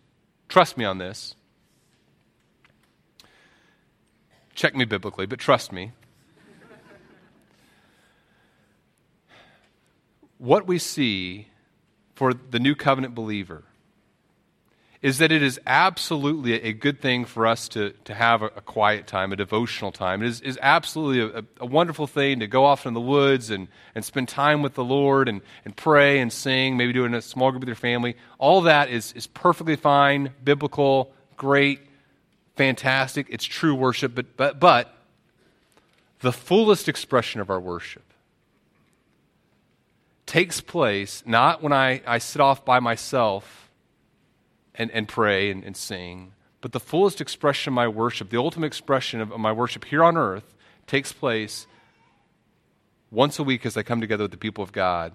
trust 0.47 0.77
me 0.77 0.85
on 0.85 0.97
this. 0.97 1.35
Check 4.61 4.75
me 4.75 4.85
biblically, 4.85 5.25
but 5.25 5.39
trust 5.39 5.71
me. 5.71 5.91
what 10.37 10.67
we 10.67 10.77
see 10.77 11.47
for 12.13 12.31
the 12.35 12.59
new 12.59 12.75
covenant 12.75 13.15
believer 13.15 13.63
is 15.01 15.17
that 15.17 15.31
it 15.31 15.41
is 15.41 15.59
absolutely 15.65 16.61
a 16.61 16.73
good 16.73 17.01
thing 17.01 17.25
for 17.25 17.47
us 17.47 17.67
to, 17.69 17.89
to 18.03 18.13
have 18.13 18.43
a, 18.43 18.51
a 18.55 18.61
quiet 18.61 19.07
time, 19.07 19.33
a 19.33 19.35
devotional 19.35 19.91
time. 19.91 20.21
It 20.21 20.27
is, 20.27 20.41
is 20.41 20.59
absolutely 20.61 21.39
a, 21.39 21.43
a, 21.59 21.65
wonderful 21.65 22.05
thing 22.05 22.39
to 22.41 22.45
go 22.45 22.63
off 22.63 22.85
in 22.85 22.93
the 22.93 23.01
woods 23.01 23.49
and, 23.49 23.67
and 23.95 24.05
spend 24.05 24.29
time 24.29 24.61
with 24.61 24.75
the 24.75 24.83
Lord 24.83 25.27
and, 25.27 25.41
and 25.65 25.75
pray 25.75 26.19
and 26.19 26.31
sing, 26.31 26.77
maybe 26.77 26.93
do 26.93 27.01
it 27.01 27.07
in 27.07 27.15
a 27.15 27.21
small 27.23 27.49
group 27.49 27.61
with 27.61 27.69
your 27.69 27.75
family. 27.75 28.15
All 28.37 28.61
that 28.61 28.91
is, 28.91 29.11
is 29.13 29.25
perfectly 29.25 29.75
fine, 29.75 30.29
biblical, 30.43 31.11
great 31.35 31.79
fantastic, 32.61 33.25
it's 33.31 33.43
true 33.43 33.73
worship, 33.73 34.13
but, 34.13 34.37
but, 34.37 34.59
but 34.59 34.93
the 36.19 36.31
fullest 36.31 36.87
expression 36.87 37.41
of 37.41 37.49
our 37.49 37.59
worship 37.59 38.03
takes 40.27 40.61
place 40.61 41.23
not 41.25 41.63
when 41.63 41.73
I, 41.73 42.03
I 42.05 42.19
sit 42.19 42.39
off 42.39 42.63
by 42.63 42.79
myself 42.79 43.71
and, 44.75 44.91
and 44.91 45.07
pray 45.07 45.49
and, 45.49 45.63
and 45.63 45.75
sing, 45.75 46.33
but 46.61 46.71
the 46.71 46.79
fullest 46.79 47.19
expression 47.19 47.71
of 47.71 47.73
my 47.73 47.87
worship, 47.87 48.29
the 48.29 48.37
ultimate 48.37 48.67
expression 48.67 49.21
of, 49.21 49.29
my 49.39 49.51
worship 49.51 49.85
here 49.85 50.03
on 50.03 50.15
earth, 50.15 50.53
takes 50.85 51.11
place 51.11 51.65
once 53.09 53.39
a 53.39 53.43
week 53.43 53.65
as 53.65 53.75
I 53.75 53.81
come 53.81 54.01
together 54.01 54.25
with 54.25 54.31
the 54.31 54.37
people 54.37 54.63
of 54.63 54.71
God 54.71 55.13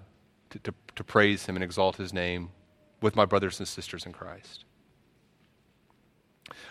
to, 0.49 0.59
to, 0.59 0.73
to 0.97 1.03
praise 1.05 1.45
Him 1.45 1.55
and 1.55 1.63
exalt 1.63 1.95
His 1.95 2.11
name 2.11 2.49
with 3.01 3.15
my 3.15 3.23
brothers 3.23 3.57
and 3.59 3.67
sisters 3.69 4.05
in 4.05 4.11
Christ. 4.11 4.65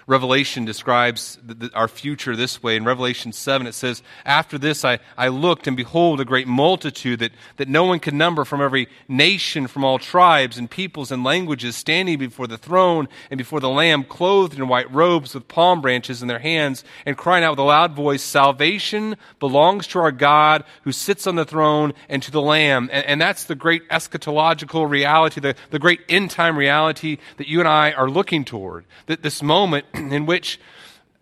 Revelation 0.08 0.64
describes 0.64 1.36
the, 1.44 1.54
the, 1.54 1.70
our 1.74 1.88
future 1.88 2.36
this 2.36 2.62
way. 2.62 2.76
In 2.76 2.84
Revelation 2.84 3.32
7, 3.32 3.66
it 3.66 3.74
says, 3.74 4.04
After 4.24 4.56
this 4.56 4.84
I, 4.84 5.00
I 5.18 5.26
looked, 5.28 5.66
and 5.66 5.76
behold, 5.76 6.20
a 6.20 6.24
great 6.24 6.46
multitude 6.46 7.18
that, 7.18 7.32
that 7.56 7.66
no 7.66 7.82
one 7.82 7.98
could 7.98 8.14
number 8.14 8.44
from 8.44 8.62
every 8.62 8.86
nation, 9.08 9.66
from 9.66 9.84
all 9.84 9.98
tribes 9.98 10.58
and 10.58 10.70
peoples 10.70 11.10
and 11.10 11.24
languages, 11.24 11.74
standing 11.74 12.20
before 12.20 12.46
the 12.46 12.56
throne 12.56 13.08
and 13.32 13.38
before 13.38 13.58
the 13.58 13.68
Lamb, 13.68 14.04
clothed 14.04 14.56
in 14.56 14.68
white 14.68 14.92
robes 14.94 15.34
with 15.34 15.48
palm 15.48 15.80
branches 15.80 16.22
in 16.22 16.28
their 16.28 16.38
hands, 16.38 16.84
and 17.04 17.16
crying 17.16 17.42
out 17.42 17.50
with 17.50 17.58
a 17.58 17.62
loud 17.62 17.92
voice, 17.92 18.22
Salvation 18.22 19.16
belongs 19.40 19.88
to 19.88 19.98
our 19.98 20.12
God 20.12 20.62
who 20.84 20.92
sits 20.92 21.26
on 21.26 21.34
the 21.34 21.44
throne 21.44 21.92
and 22.08 22.22
to 22.22 22.30
the 22.30 22.40
Lamb. 22.40 22.88
And, 22.92 23.04
and 23.06 23.20
that's 23.20 23.44
the 23.44 23.56
great 23.56 23.88
eschatological 23.88 24.88
reality, 24.88 25.40
the, 25.40 25.56
the 25.70 25.80
great 25.80 26.02
end 26.08 26.30
time 26.30 26.56
reality 26.56 27.18
that 27.38 27.48
you 27.48 27.58
and 27.58 27.68
I 27.68 27.90
are 27.90 28.08
looking 28.08 28.44
toward. 28.44 28.84
That 29.06 29.22
this 29.22 29.42
moment, 29.42 29.84
in 30.12 30.26
which 30.26 30.60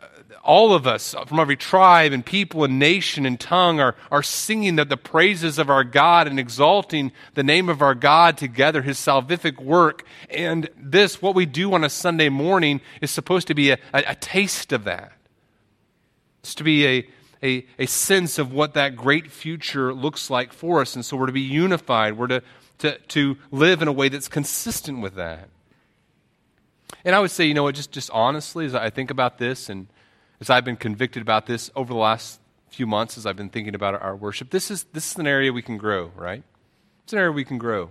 uh, 0.01 0.07
all 0.43 0.75
of 0.75 0.87
us 0.87 1.15
from 1.27 1.41
every 1.41 1.57
tribe 1.57 2.13
and 2.13 2.25
people 2.25 2.65
and 2.65 2.79
nation 2.79 3.27
and 3.27 3.39
tongue 3.39 3.81
are, 3.81 3.97
are 4.11 4.23
singing 4.23 4.77
the, 4.77 4.85
the 4.85 4.97
praises 4.97 5.59
of 5.59 5.71
our 5.71 5.85
God 5.85 6.27
and 6.27 6.39
exalting 6.39 7.13
the 7.35 7.43
name 7.43 7.69
of 7.69 7.83
our 7.83 7.95
God 7.95 8.37
together, 8.37 8.83
his 8.83 8.99
salvific 8.99 9.63
work. 9.63 10.05
And 10.31 10.69
this, 10.77 11.23
what 11.23 11.35
we 11.35 11.47
do 11.47 11.73
on 11.75 11.85
a 11.85 11.91
Sunday 11.91 12.29
morning, 12.29 12.81
is 13.01 13.11
supposed 13.11 13.47
to 13.49 13.55
be 13.55 13.71
a, 13.71 13.79
a, 13.93 14.05
a 14.09 14.15
taste 14.15 14.73
of 14.73 14.85
that. 14.85 15.13
It's 16.43 16.55
to 16.57 16.65
be 16.65 16.87
a, 16.87 17.09
a, 17.43 17.67
a 17.79 17.87
sense 17.87 18.39
of 18.39 18.53
what 18.53 18.75
that 18.75 18.97
great 18.97 19.31
future 19.31 19.95
looks 19.95 20.31
like 20.31 20.53
for 20.53 20.81
us. 20.81 20.95
And 20.95 21.05
so 21.05 21.17
we're 21.17 21.27
to 21.27 21.33
be 21.33 21.41
unified. 21.41 22.19
We're 22.19 22.27
to, 22.27 22.43
to, 22.79 22.99
to 22.99 23.37
live 23.51 23.83
in 23.83 23.89
a 23.89 23.93
way 23.93 24.09
that's 24.09 24.29
consistent 24.29 25.01
with 25.01 25.15
that. 25.15 25.49
And 27.05 27.15
I 27.15 27.21
would 27.21 27.31
say, 27.31 27.45
you 27.47 27.55
know 27.55 27.63
what, 27.63 27.75
just, 27.75 27.93
just 27.93 28.11
honestly, 28.11 28.67
as 28.67 28.75
I 28.75 28.91
think 28.91 29.11
about 29.11 29.39
this 29.39 29.69
and 29.69 29.87
as 30.41 30.51
I've 30.51 30.65
been 30.65 30.77
convicted 30.77 31.23
about 31.23 31.47
this 31.47 31.71
over 31.75 31.93
the 31.93 31.99
last 31.99 32.41
few 32.69 32.87
months, 32.87 33.17
as 33.17 33.27
I've 33.27 33.37
been 33.37 33.51
thinking 33.51 33.75
about 33.75 34.01
our 34.01 34.17
worship, 34.17 34.51
this 34.51 34.71
is, 34.71 34.85
this 34.93 35.13
is 35.13 35.19
an 35.19 35.27
area 35.27 35.53
we 35.53 35.63
can 35.63 35.79
grow, 35.79 36.11
right? 36.17 36.43
It's 37.05 37.13
an 37.13 37.19
area 37.19 37.33
we 37.33 37.45
can 37.45 37.59
grow. 37.59 37.91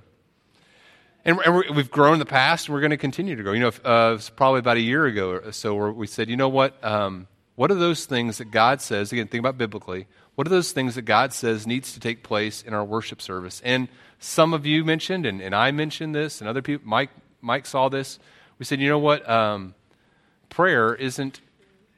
And, 1.26 1.40
we've 1.74 1.90
grown 1.90 2.14
in 2.14 2.20
the 2.20 2.26
past, 2.26 2.68
and 2.68 2.74
we're 2.74 2.82
going 2.82 2.92
to 2.92 2.98
continue 2.98 3.36
to 3.36 3.44
grow. 3.44 3.54
You 3.54 3.62
know, 3.62 3.72
uh, 3.86 4.20
probably 4.36 4.60
about 4.60 4.76
a 4.76 4.82
year 4.82 5.06
ago 5.06 5.32
or 5.32 5.52
so 5.54 5.74
where 5.74 5.92
we 5.92 6.06
said, 6.06 6.30
you 6.30 6.36
know 6.36 6.50
what? 6.50 6.84
Um, 6.84 7.28
what 7.56 7.72
are 7.72 7.76
those 7.76 8.06
things 8.06 8.40
that 8.40 8.52
God 8.52 8.82
says, 8.82 9.12
again, 9.12 9.28
think 9.28 9.40
about 9.40 9.58
biblically, 9.58 10.08
what 10.36 10.48
are 10.48 10.50
those 10.50 10.72
things 10.72 10.96
that 10.96 11.04
God 11.04 11.32
says 11.32 11.68
needs 11.68 11.94
to 11.94 12.00
take 12.00 12.24
place 12.24 12.64
in 12.64 12.74
our 12.74 12.84
worship 12.84 13.22
service? 13.22 13.62
And 13.64 13.88
some 14.20 14.54
of 14.54 14.66
you 14.66 14.84
mentioned, 14.84 15.26
and, 15.26 15.40
and 15.40 15.54
I 15.56 15.72
mentioned 15.72 16.16
this, 16.16 16.42
and 16.42 16.50
other 16.50 16.62
people, 16.62 16.88
Mike, 16.88 17.12
Mike 17.42 17.66
saw 17.66 17.90
this 17.90 18.20
we 18.64 18.66
said, 18.66 18.80
you 18.80 18.88
know 18.88 18.98
what? 18.98 19.30
Um, 19.30 19.76
prayer 20.48 20.96
isn't, 20.96 21.42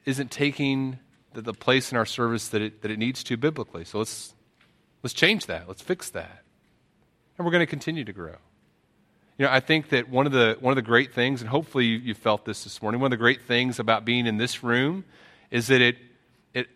isn't 0.04 0.32
taking 0.32 0.98
the, 1.32 1.40
the, 1.40 1.52
place 1.52 1.92
in 1.92 1.96
our 1.96 2.04
service 2.04 2.48
that 2.48 2.60
it, 2.60 2.82
that 2.82 2.90
it 2.90 2.98
needs 2.98 3.22
to 3.22 3.36
biblically. 3.36 3.84
So 3.84 3.98
let's, 3.98 4.34
let's 5.04 5.14
change 5.14 5.46
that. 5.46 5.68
Let's 5.68 5.80
fix 5.80 6.10
that. 6.10 6.42
And 7.38 7.44
we're 7.44 7.52
going 7.52 7.62
to 7.62 7.70
continue 7.70 8.02
to 8.02 8.12
grow. 8.12 8.34
You 9.38 9.44
know, 9.44 9.52
I 9.52 9.60
think 9.60 9.90
that 9.90 10.08
one 10.08 10.26
of 10.26 10.32
the, 10.32 10.56
one 10.58 10.72
of 10.72 10.74
the 10.76 10.82
great 10.82 11.14
things, 11.14 11.40
and 11.40 11.48
hopefully 11.48 11.84
you, 11.84 11.98
you 11.98 12.14
felt 12.14 12.44
this 12.44 12.64
this 12.64 12.82
morning, 12.82 13.00
one 13.00 13.12
of 13.12 13.16
the 13.16 13.22
great 13.22 13.42
things 13.42 13.78
about 13.78 14.04
being 14.04 14.26
in 14.26 14.36
this 14.36 14.64
room 14.64 15.04
is 15.52 15.68
that 15.68 15.80
it, 15.80 15.98
it 16.52 16.66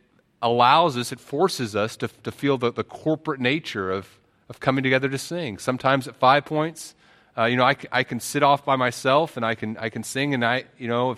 allows 0.40 0.96
us, 0.96 1.10
it 1.10 1.18
forces 1.18 1.74
us 1.74 1.96
to, 1.96 2.06
to 2.22 2.30
feel 2.30 2.58
the, 2.58 2.70
the 2.70 2.84
corporate 2.84 3.40
nature 3.40 3.90
of, 3.90 4.20
of 4.48 4.60
coming 4.60 4.84
together 4.84 5.08
to 5.08 5.18
sing. 5.18 5.58
Sometimes 5.58 6.06
at 6.06 6.14
five 6.14 6.44
points, 6.44 6.94
uh, 7.36 7.44
you 7.44 7.56
know, 7.56 7.64
I, 7.64 7.76
I 7.92 8.02
can 8.02 8.20
sit 8.20 8.42
off 8.42 8.64
by 8.64 8.76
myself 8.76 9.36
and 9.36 9.46
I 9.46 9.54
can, 9.54 9.76
I 9.76 9.88
can 9.88 10.02
sing, 10.02 10.34
and 10.34 10.44
I, 10.44 10.64
you 10.78 10.88
know, 10.88 11.16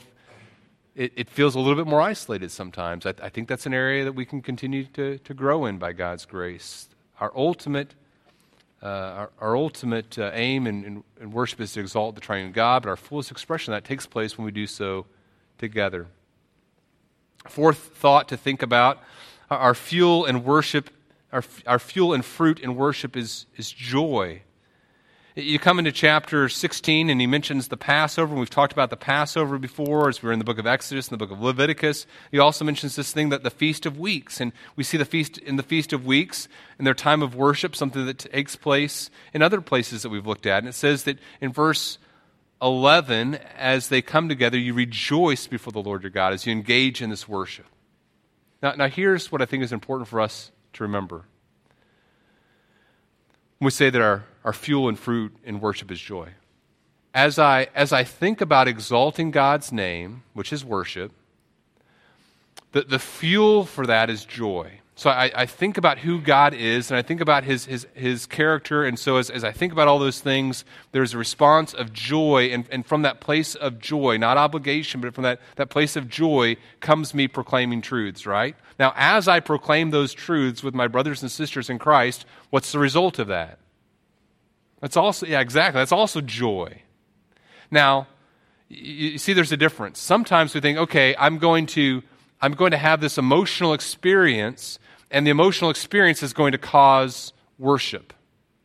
it, 0.94 1.12
it 1.16 1.30
feels 1.30 1.54
a 1.54 1.60
little 1.60 1.74
bit 1.74 1.86
more 1.88 2.00
isolated 2.00 2.50
sometimes. 2.50 3.06
I, 3.06 3.14
I, 3.22 3.28
think 3.28 3.48
that's 3.48 3.66
an 3.66 3.74
area 3.74 4.04
that 4.04 4.12
we 4.12 4.24
can 4.24 4.42
continue 4.42 4.84
to, 4.84 5.18
to 5.18 5.34
grow 5.34 5.64
in 5.66 5.78
by 5.78 5.92
God's 5.92 6.26
grace. 6.26 6.88
Our 7.18 7.32
ultimate, 7.34 7.94
uh, 8.82 8.86
our, 8.86 9.30
our, 9.40 9.56
ultimate 9.56 10.18
uh, 10.18 10.30
aim 10.34 10.66
in, 10.66 10.84
in, 10.84 11.04
in, 11.20 11.30
worship 11.32 11.60
is 11.60 11.72
to 11.72 11.80
exalt 11.80 12.14
the 12.14 12.20
triune 12.20 12.52
God, 12.52 12.82
but 12.82 12.90
our 12.90 12.96
fullest 12.96 13.30
expression 13.30 13.72
that 13.72 13.84
takes 13.84 14.06
place 14.06 14.36
when 14.36 14.44
we 14.44 14.50
do 14.50 14.66
so 14.66 15.06
together. 15.56 16.08
Fourth 17.48 17.78
thought 17.78 18.28
to 18.28 18.36
think 18.36 18.62
about 18.62 19.02
our 19.50 19.74
fuel 19.74 20.24
and 20.24 20.44
worship, 20.44 20.90
our, 21.32 21.44
our 21.66 21.78
fuel 21.78 22.12
and 22.12 22.24
fruit 22.24 22.60
in 22.60 22.74
worship 22.74 23.16
is, 23.16 23.46
is 23.56 23.70
joy. 23.70 24.42
You 25.34 25.58
come 25.58 25.78
into 25.78 25.92
chapter 25.92 26.50
16 26.50 27.08
and 27.08 27.18
he 27.18 27.26
mentions 27.26 27.68
the 27.68 27.76
Passover. 27.78 28.34
We've 28.34 28.50
talked 28.50 28.74
about 28.74 28.90
the 28.90 28.98
Passover 28.98 29.58
before 29.58 30.10
as 30.10 30.22
we 30.22 30.26
were 30.26 30.32
in 30.34 30.38
the 30.38 30.44
book 30.44 30.58
of 30.58 30.66
Exodus 30.66 31.08
and 31.08 31.18
the 31.18 31.24
book 31.24 31.34
of 31.34 31.40
Leviticus. 31.40 32.06
He 32.30 32.38
also 32.38 32.66
mentions 32.66 32.96
this 32.96 33.12
thing 33.12 33.30
that 33.30 33.42
the 33.42 33.50
Feast 33.50 33.86
of 33.86 33.98
Weeks. 33.98 34.42
And 34.42 34.52
we 34.76 34.84
see 34.84 34.98
the 34.98 35.06
feast 35.06 35.38
in 35.38 35.56
the 35.56 35.62
Feast 35.62 35.94
of 35.94 36.04
Weeks 36.04 36.48
in 36.78 36.84
their 36.84 36.92
time 36.92 37.22
of 37.22 37.34
worship, 37.34 37.74
something 37.74 38.04
that 38.04 38.18
takes 38.18 38.56
place 38.56 39.08
in 39.32 39.40
other 39.40 39.62
places 39.62 40.02
that 40.02 40.10
we've 40.10 40.26
looked 40.26 40.44
at. 40.44 40.58
And 40.58 40.68
it 40.68 40.74
says 40.74 41.04
that 41.04 41.18
in 41.40 41.50
verse 41.50 41.96
11, 42.60 43.36
as 43.56 43.88
they 43.88 44.02
come 44.02 44.28
together, 44.28 44.58
you 44.58 44.74
rejoice 44.74 45.46
before 45.46 45.72
the 45.72 45.82
Lord 45.82 46.02
your 46.02 46.10
God 46.10 46.34
as 46.34 46.44
you 46.44 46.52
engage 46.52 47.00
in 47.00 47.08
this 47.08 47.26
worship. 47.26 47.66
Now, 48.62 48.74
now 48.74 48.88
here's 48.88 49.32
what 49.32 49.40
I 49.40 49.46
think 49.46 49.64
is 49.64 49.72
important 49.72 50.08
for 50.08 50.20
us 50.20 50.50
to 50.74 50.82
remember 50.82 51.24
we 53.62 53.70
say 53.70 53.90
that 53.90 54.02
our, 54.02 54.24
our 54.44 54.52
fuel 54.52 54.88
and 54.88 54.98
fruit 54.98 55.34
in 55.44 55.60
worship 55.60 55.90
is 55.90 56.00
joy. 56.00 56.30
As 57.14 57.38
I, 57.38 57.68
as 57.74 57.92
I 57.92 58.04
think 58.04 58.40
about 58.40 58.68
exalting 58.68 59.30
God's 59.30 59.70
name, 59.70 60.22
which 60.32 60.52
is 60.52 60.64
worship, 60.64 61.12
the, 62.72 62.82
the 62.82 62.98
fuel 62.98 63.64
for 63.64 63.86
that 63.86 64.08
is 64.10 64.24
joy. 64.24 64.80
So 64.94 65.10
I, 65.10 65.30
I, 65.34 65.46
think 65.46 65.78
about 65.78 65.98
who 65.98 66.20
God 66.20 66.52
is, 66.54 66.90
and 66.90 66.98
I 66.98 67.02
think 67.02 67.20
about 67.20 67.44
his, 67.44 67.64
his, 67.64 67.86
his 67.94 68.26
character. 68.26 68.84
And 68.84 68.98
so 68.98 69.16
as, 69.16 69.30
as 69.30 69.42
I 69.42 69.50
think 69.50 69.72
about 69.72 69.88
all 69.88 69.98
those 69.98 70.20
things, 70.20 70.64
there's 70.92 71.14
a 71.14 71.18
response 71.18 71.72
of 71.72 71.92
joy. 71.92 72.50
And, 72.52 72.66
and 72.70 72.84
from 72.84 73.02
that 73.02 73.20
place 73.20 73.54
of 73.54 73.78
joy, 73.78 74.18
not 74.18 74.36
obligation, 74.36 75.00
but 75.00 75.14
from 75.14 75.24
that, 75.24 75.40
that 75.56 75.70
place 75.70 75.96
of 75.96 76.08
joy 76.08 76.56
comes 76.80 77.14
me 77.14 77.26
proclaiming 77.26 77.80
truths, 77.80 78.26
right? 78.26 78.54
Now, 78.78 78.92
as 78.94 79.28
I 79.28 79.40
proclaim 79.40 79.90
those 79.90 80.12
truths 80.12 80.62
with 80.62 80.74
my 80.74 80.88
brothers 80.88 81.22
and 81.22 81.30
sisters 81.30 81.70
in 81.70 81.78
Christ, 81.78 82.26
what's 82.50 82.70
the 82.70 82.78
result 82.78 83.18
of 83.18 83.28
that? 83.28 83.58
That's 84.82 84.96
also, 84.96 85.26
yeah, 85.26 85.40
exactly. 85.40 85.80
That's 85.80 85.92
also 85.92 86.20
joy. 86.20 86.82
Now, 87.70 88.08
you 88.68 89.16
see, 89.16 89.32
there's 89.32 89.52
a 89.52 89.56
difference. 89.56 90.00
Sometimes 90.00 90.54
we 90.54 90.60
think, 90.60 90.76
okay, 90.76 91.14
I'm 91.18 91.38
going 91.38 91.66
to, 91.68 92.02
I'm 92.40 92.52
going 92.52 92.72
to 92.72 92.76
have 92.76 93.00
this 93.00 93.16
emotional 93.16 93.74
experience 93.74 94.80
and 95.10 95.24
the 95.24 95.30
emotional 95.30 95.70
experience 95.70 96.22
is 96.22 96.32
going 96.32 96.52
to 96.52 96.58
cause 96.58 97.32
worship. 97.58 98.12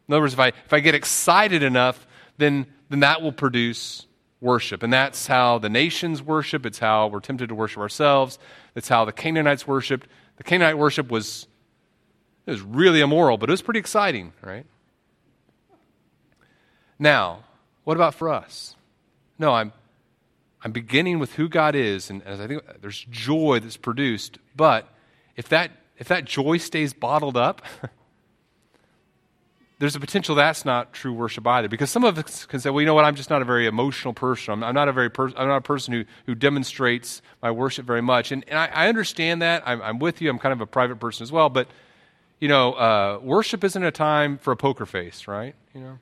In 0.07 0.13
other 0.13 0.22
words, 0.22 0.34
if 0.34 0.39
I, 0.39 0.47
if 0.47 0.74
I 0.74 0.80
get 0.80 0.95
excited 0.95 1.61
enough, 1.61 2.07
then, 2.38 2.65
then 2.89 3.01
that 3.01 3.22
will 3.22 3.32
produce 3.32 4.07
worship. 4.41 4.82
And 4.82 4.91
that's 4.91 5.28
how 5.28 5.59
the 5.59 5.70
nations 5.70 6.22
worship. 6.24 6.65
It's 6.65 6.80
how 6.80 7.07
we're 7.07 7.20
tempted 7.20 7.49
to 7.49 7.55
worship 7.55 7.80
ourselves. 7.80 8.39
It's 8.76 8.88
how 8.88 9.05
the 9.05 9.11
Canaanites 9.11 9.68
worshiped. 9.68 10.07
The 10.38 10.43
Canaanite 10.43 10.80
worship 10.80 11.11
was, 11.11 11.47
it 12.47 12.51
was 12.51 12.61
really 12.61 13.01
immoral, 13.01 13.38
but 13.38 13.49
it 13.49 13.53
was 13.53 13.61
pretty 13.61 13.80
exciting, 13.80 14.34
right? 14.41 14.65
Now, 17.00 17.43
what 17.84 17.95
about 17.95 18.16
for 18.16 18.30
us? 18.30 18.76
No, 19.39 19.54
I'm, 19.54 19.72
I'm 20.64 20.72
beginning 20.72 21.20
with 21.20 21.34
who 21.34 21.48
God 21.48 21.76
is, 21.76 22.10
and 22.10 22.24
as 22.24 22.39
I 22.39 22.48
think 22.48 22.64
there's 22.82 23.06
joy 23.10 23.60
that's 23.62 23.78
produced, 23.78 24.39
but 24.56 24.88
if 25.36 25.50
that 25.50 25.72
if 25.98 26.08
that 26.10 26.26
joy 26.26 26.58
stays 26.58 26.93
bottled 26.93 27.38
up, 27.38 27.62
there's 29.80 29.95
a 29.95 30.00
potential 30.00 30.36
that's 30.36 30.66
not 30.66 30.93
true 30.93 31.14
worship 31.14 31.45
either. 31.45 31.68
Because 31.68 31.89
some 31.89 32.04
of 32.04 32.18
us 32.18 32.45
can 32.45 32.60
say, 32.60 32.70
well, 32.70 32.82
you 32.82 32.86
know 32.86 32.93
what, 32.93 33.06
I'm 33.06 33.16
just 33.16 33.30
not 33.30 33.41
a 33.41 33.45
very 33.45 33.68
emotional 33.68 34.14
person. 34.14 34.54
I'm, 34.54 34.64
I'm 34.64 34.76
not 34.76 34.88
a 34.88 34.93
very 34.93 35.10
per- 35.10 35.34
I'm 35.36 35.48
not 35.48 35.58
a 35.58 35.62
person 35.62 35.93
who, 35.93 36.06
who 36.26 36.36
demonstrates 36.36 37.22
my 37.41 37.52
worship 37.52 37.86
very 37.86 38.02
much. 38.02 38.32
And, 38.32 38.43
and 38.48 38.58
I, 38.58 38.68
I 38.68 38.89
understand 38.89 39.41
that. 39.41 39.64
I'm, 39.66 39.82
I'm, 39.82 40.00
with 40.00 40.22
you. 40.22 40.30
I'm 40.30 40.39
kind 40.39 40.54
of 40.54 40.62
a 40.62 40.66
private 40.66 41.00
person 41.00 41.24
as 41.24 41.32
well. 41.32 41.50
But, 41.50 41.68
you 42.39 42.48
know, 42.48 42.74
uh, 42.74 43.20
worship 43.22 43.64
isn't 43.64 43.84
a 43.84 43.91
time 43.91 44.38
for 44.38 44.52
a 44.52 44.58
poker 44.58 44.86
face, 44.86 45.28
right? 45.28 45.56
You 45.74 45.82
know, 45.82 46.00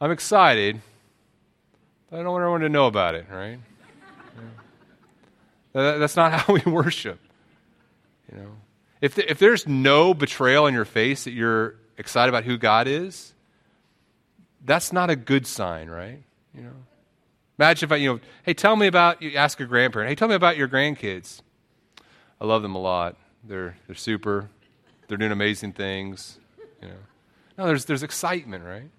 I'm 0.00 0.10
excited, 0.10 0.80
but 2.10 2.20
I 2.20 2.22
don't 2.22 2.32
want 2.32 2.42
everyone 2.42 2.60
to 2.62 2.68
know 2.68 2.86
about 2.86 3.14
it, 3.14 3.26
right? 3.30 3.58
Yeah. 5.74 5.98
That's 5.98 6.16
not 6.16 6.32
how 6.40 6.52
we 6.52 6.60
worship, 6.60 7.18
you 8.30 8.38
know. 8.38 8.50
If, 9.00 9.14
the, 9.16 9.30
if 9.30 9.38
there's 9.38 9.66
no 9.66 10.14
betrayal 10.14 10.66
in 10.66 10.74
your 10.74 10.84
face 10.84 11.24
that 11.24 11.32
you're 11.32 11.76
excited 11.98 12.28
about 12.30 12.44
who 12.44 12.56
God 12.56 12.86
is, 12.88 13.34
that's 14.64 14.92
not 14.92 15.10
a 15.10 15.16
good 15.16 15.46
sign, 15.46 15.88
right? 15.90 16.22
You 16.54 16.62
know. 16.62 16.72
Imagine 17.58 17.88
if 17.88 17.92
I, 17.92 17.96
you 17.96 18.14
know, 18.14 18.20
hey, 18.42 18.54
tell 18.54 18.76
me 18.76 18.86
about, 18.86 19.22
you 19.22 19.36
ask 19.36 19.60
a 19.60 19.66
grandparent, 19.66 20.08
hey, 20.08 20.14
tell 20.14 20.26
me 20.26 20.34
about 20.34 20.56
your 20.56 20.68
grandkids. 20.68 21.40
I 22.40 22.46
love 22.46 22.62
them 22.62 22.74
a 22.74 22.80
lot. 22.80 23.16
They're, 23.44 23.76
they're 23.86 23.94
super. 23.94 24.48
they're 25.06 25.18
doing 25.18 25.32
amazing 25.32 25.72
things. 25.72 26.38
You 26.82 26.88
know. 26.88 26.94
No, 27.58 27.66
there's, 27.66 27.84
there's 27.84 28.02
excitement, 28.02 28.64
right? 28.64 28.90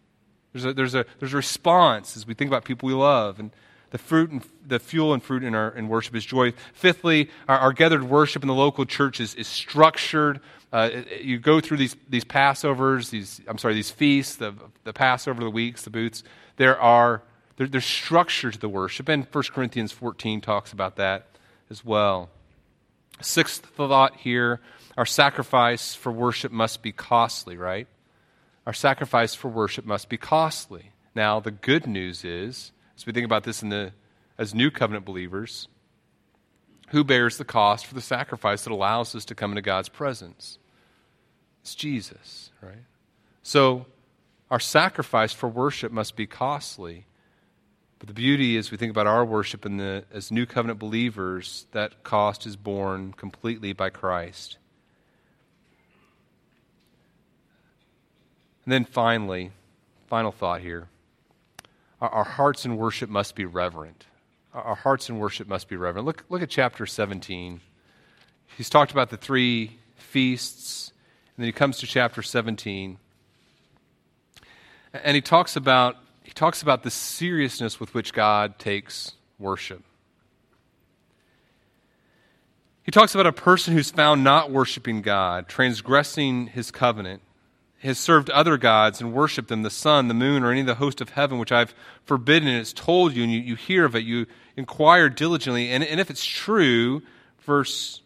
There's 0.56 0.64
a, 0.64 0.74
there's, 0.74 0.96
a, 0.96 1.06
there's 1.20 1.34
a 1.34 1.36
response 1.36 2.16
as 2.16 2.26
we 2.26 2.34
think 2.34 2.48
about 2.48 2.64
people 2.64 2.88
we 2.88 2.94
love. 2.94 3.42
And 3.42 3.52
the 3.92 3.98
fruit 3.98 4.32
and 4.32 4.42
the 4.66 4.80
fuel 4.80 5.14
and 5.14 5.22
fruit 5.22 5.44
in 5.44 5.54
our 5.54 5.72
in 5.72 5.90
worship 5.90 6.16
is 6.16 6.24
joy. 6.24 6.54
Fifthly, 6.74 7.30
our, 7.50 7.60
our 7.60 7.74
gathered 7.74 8.04
worship 8.04 8.42
in 8.42 8.48
the 8.48 8.54
local 8.54 8.86
church 8.86 9.20
is, 9.20 9.36
is 9.36 9.50
structured. 9.50 10.40
Uh, 10.72 10.90
you 11.20 11.40
go 11.40 11.60
through 11.60 11.76
these, 11.76 11.98
these 12.08 12.24
Passovers, 12.24 13.10
these, 13.10 13.42
I'm 13.50 13.58
sorry, 13.58 13.74
these 13.74 13.92
feasts, 13.92 14.38
the, 14.38 14.54
the 14.86 14.94
Passover, 14.94 15.44
the 15.44 15.50
weeks, 15.50 15.82
the 15.82 15.90
booths. 15.90 16.24
There 16.56 16.80
are, 16.80 17.22
there, 17.58 17.68
there's 17.68 17.84
structure 17.84 18.50
to 18.50 18.58
the 18.58 18.70
worship. 18.70 19.10
And 19.10 19.28
1 19.30 19.44
Corinthians 19.54 19.92
14 19.92 20.40
talks 20.40 20.72
about 20.72 20.96
that 20.96 21.28
as 21.70 21.84
well. 21.84 22.30
Sixth 23.20 23.66
thought 23.66 24.16
here 24.16 24.62
our 24.96 25.06
sacrifice 25.06 25.96
for 25.96 26.14
worship 26.14 26.54
must 26.54 26.82
be 26.82 26.94
costly, 26.94 27.58
right? 27.58 27.90
Our 28.66 28.74
sacrifice 28.74 29.36
for 29.36 29.50
worship 29.50 29.86
must 29.86 30.10
be 30.10 30.18
costly. 30.18 30.92
Now, 31.14 31.40
the 31.40 31.52
good 31.52 31.88
news 31.88 32.26
is, 32.26 32.72
as 32.98 33.06
we 33.06 33.14
think 33.14 33.26
about 33.26 33.44
this 33.44 33.62
in 33.62 33.70
the, 33.70 33.94
as 34.38 34.54
new 34.54 34.72
covenant 34.72 35.06
believers, 35.06 35.68
who 36.90 37.04
bears 37.04 37.38
the 37.38 37.46
cost 37.46 37.86
for 37.86 37.96
the 37.96 38.02
sacrifice 38.02 38.64
that 38.64 38.74
allows 38.74 39.16
us 39.16 39.26
to 39.26 39.36
come 39.36 39.52
into 39.52 39.62
God's 39.62 39.90
presence? 39.90 40.58
It's 41.62 41.76
Jesus, 41.76 42.52
right? 42.62 42.84
So, 43.44 43.86
our 44.52 44.60
sacrifice 44.60 45.34
for 45.34 45.50
worship 45.50 45.92
must 45.92 46.16
be 46.16 46.28
costly. 46.28 47.06
But 48.00 48.08
the 48.08 48.14
beauty 48.14 48.58
is, 48.58 48.72
we 48.72 48.78
think 48.78 48.92
about 48.92 49.08
our 49.08 49.26
worship 49.26 49.66
in 49.66 49.78
the, 49.78 50.06
as 50.12 50.32
new 50.32 50.46
covenant 50.46 50.80
believers, 50.80 51.66
that 51.72 52.04
cost 52.04 52.46
is 52.46 52.56
borne 52.56 53.14
completely 53.14 53.74
by 53.74 53.90
Christ. 53.90 54.58
And 58.66 58.74
then 58.74 58.86
finally, 58.86 59.52
final 60.08 60.32
thought 60.32 60.62
here 60.62 60.88
our, 62.02 62.10
our 62.10 62.24
hearts 62.24 62.66
in 62.66 62.78
worship 62.78 63.10
must 63.10 63.36
be 63.36 63.46
reverent. 63.46 64.06
Our, 64.54 64.62
our 64.62 64.76
hearts 64.76 65.10
in 65.10 65.20
worship 65.20 65.48
must 65.48 65.68
be 65.68 65.76
reverent. 65.76 66.06
Look, 66.06 66.26
look 66.30 66.42
at 66.42 66.50
chapter 66.50 66.86
17. 66.86 67.62
He's 68.58 68.70
talked 68.70 68.92
about 68.92 69.10
the 69.10 69.18
three 69.18 69.78
feasts, 69.96 70.92
and 71.36 71.44
then 71.44 71.48
he 71.48 71.52
comes 71.52 71.78
to 71.80 71.88
chapter 71.88 72.22
17. 72.22 72.98
And 74.94 75.16
he 75.16 75.22
talks 75.22 75.56
about 75.56 75.98
he 76.24 76.32
talks 76.32 76.64
about 76.64 76.82
the 76.82 76.90
seriousness 76.90 77.80
with 77.80 77.94
which 77.94 78.12
God 78.12 78.58
takes 78.58 79.12
worship. 79.38 79.84
He 82.82 82.92
talks 82.92 83.14
about 83.14 83.28
a 83.28 83.32
person 83.32 83.74
who's 83.74 83.92
found 83.92 84.24
not 84.24 84.52
worshiping 84.52 85.02
God, 85.02 85.48
transgressing 85.48 86.48
his 86.48 86.72
covenant, 86.72 87.22
has 87.80 87.98
served 87.98 88.30
other 88.30 88.58
gods 88.58 89.02
and 89.02 89.14
worshiped 89.14 89.50
them, 89.50 89.64
the 89.64 89.70
sun, 89.70 90.08
the 90.08 90.14
moon, 90.14 90.44
or 90.44 90.52
any 90.52 90.62
of 90.62 90.66
the 90.66 90.76
host 90.76 91.02
of 91.02 91.10
heaven, 91.10 91.38
which 91.38 91.52
I've 91.52 91.74
forbidden, 92.04 92.48
and 92.48 92.58
it's 92.58 92.74
told 92.74 93.14
you, 93.14 93.24
and 93.24 93.32
you, 93.32 93.40
you 93.40 93.56
hear 93.56 93.86
of 93.86 93.96
it, 93.96 94.04
you 94.04 94.26
inquire 94.56 95.10
diligently. 95.10 95.72
And, 95.72 95.84
and 95.84 96.00
if 96.00 96.10
it's 96.10 96.26
true, 96.26 97.02
verse 97.42 98.02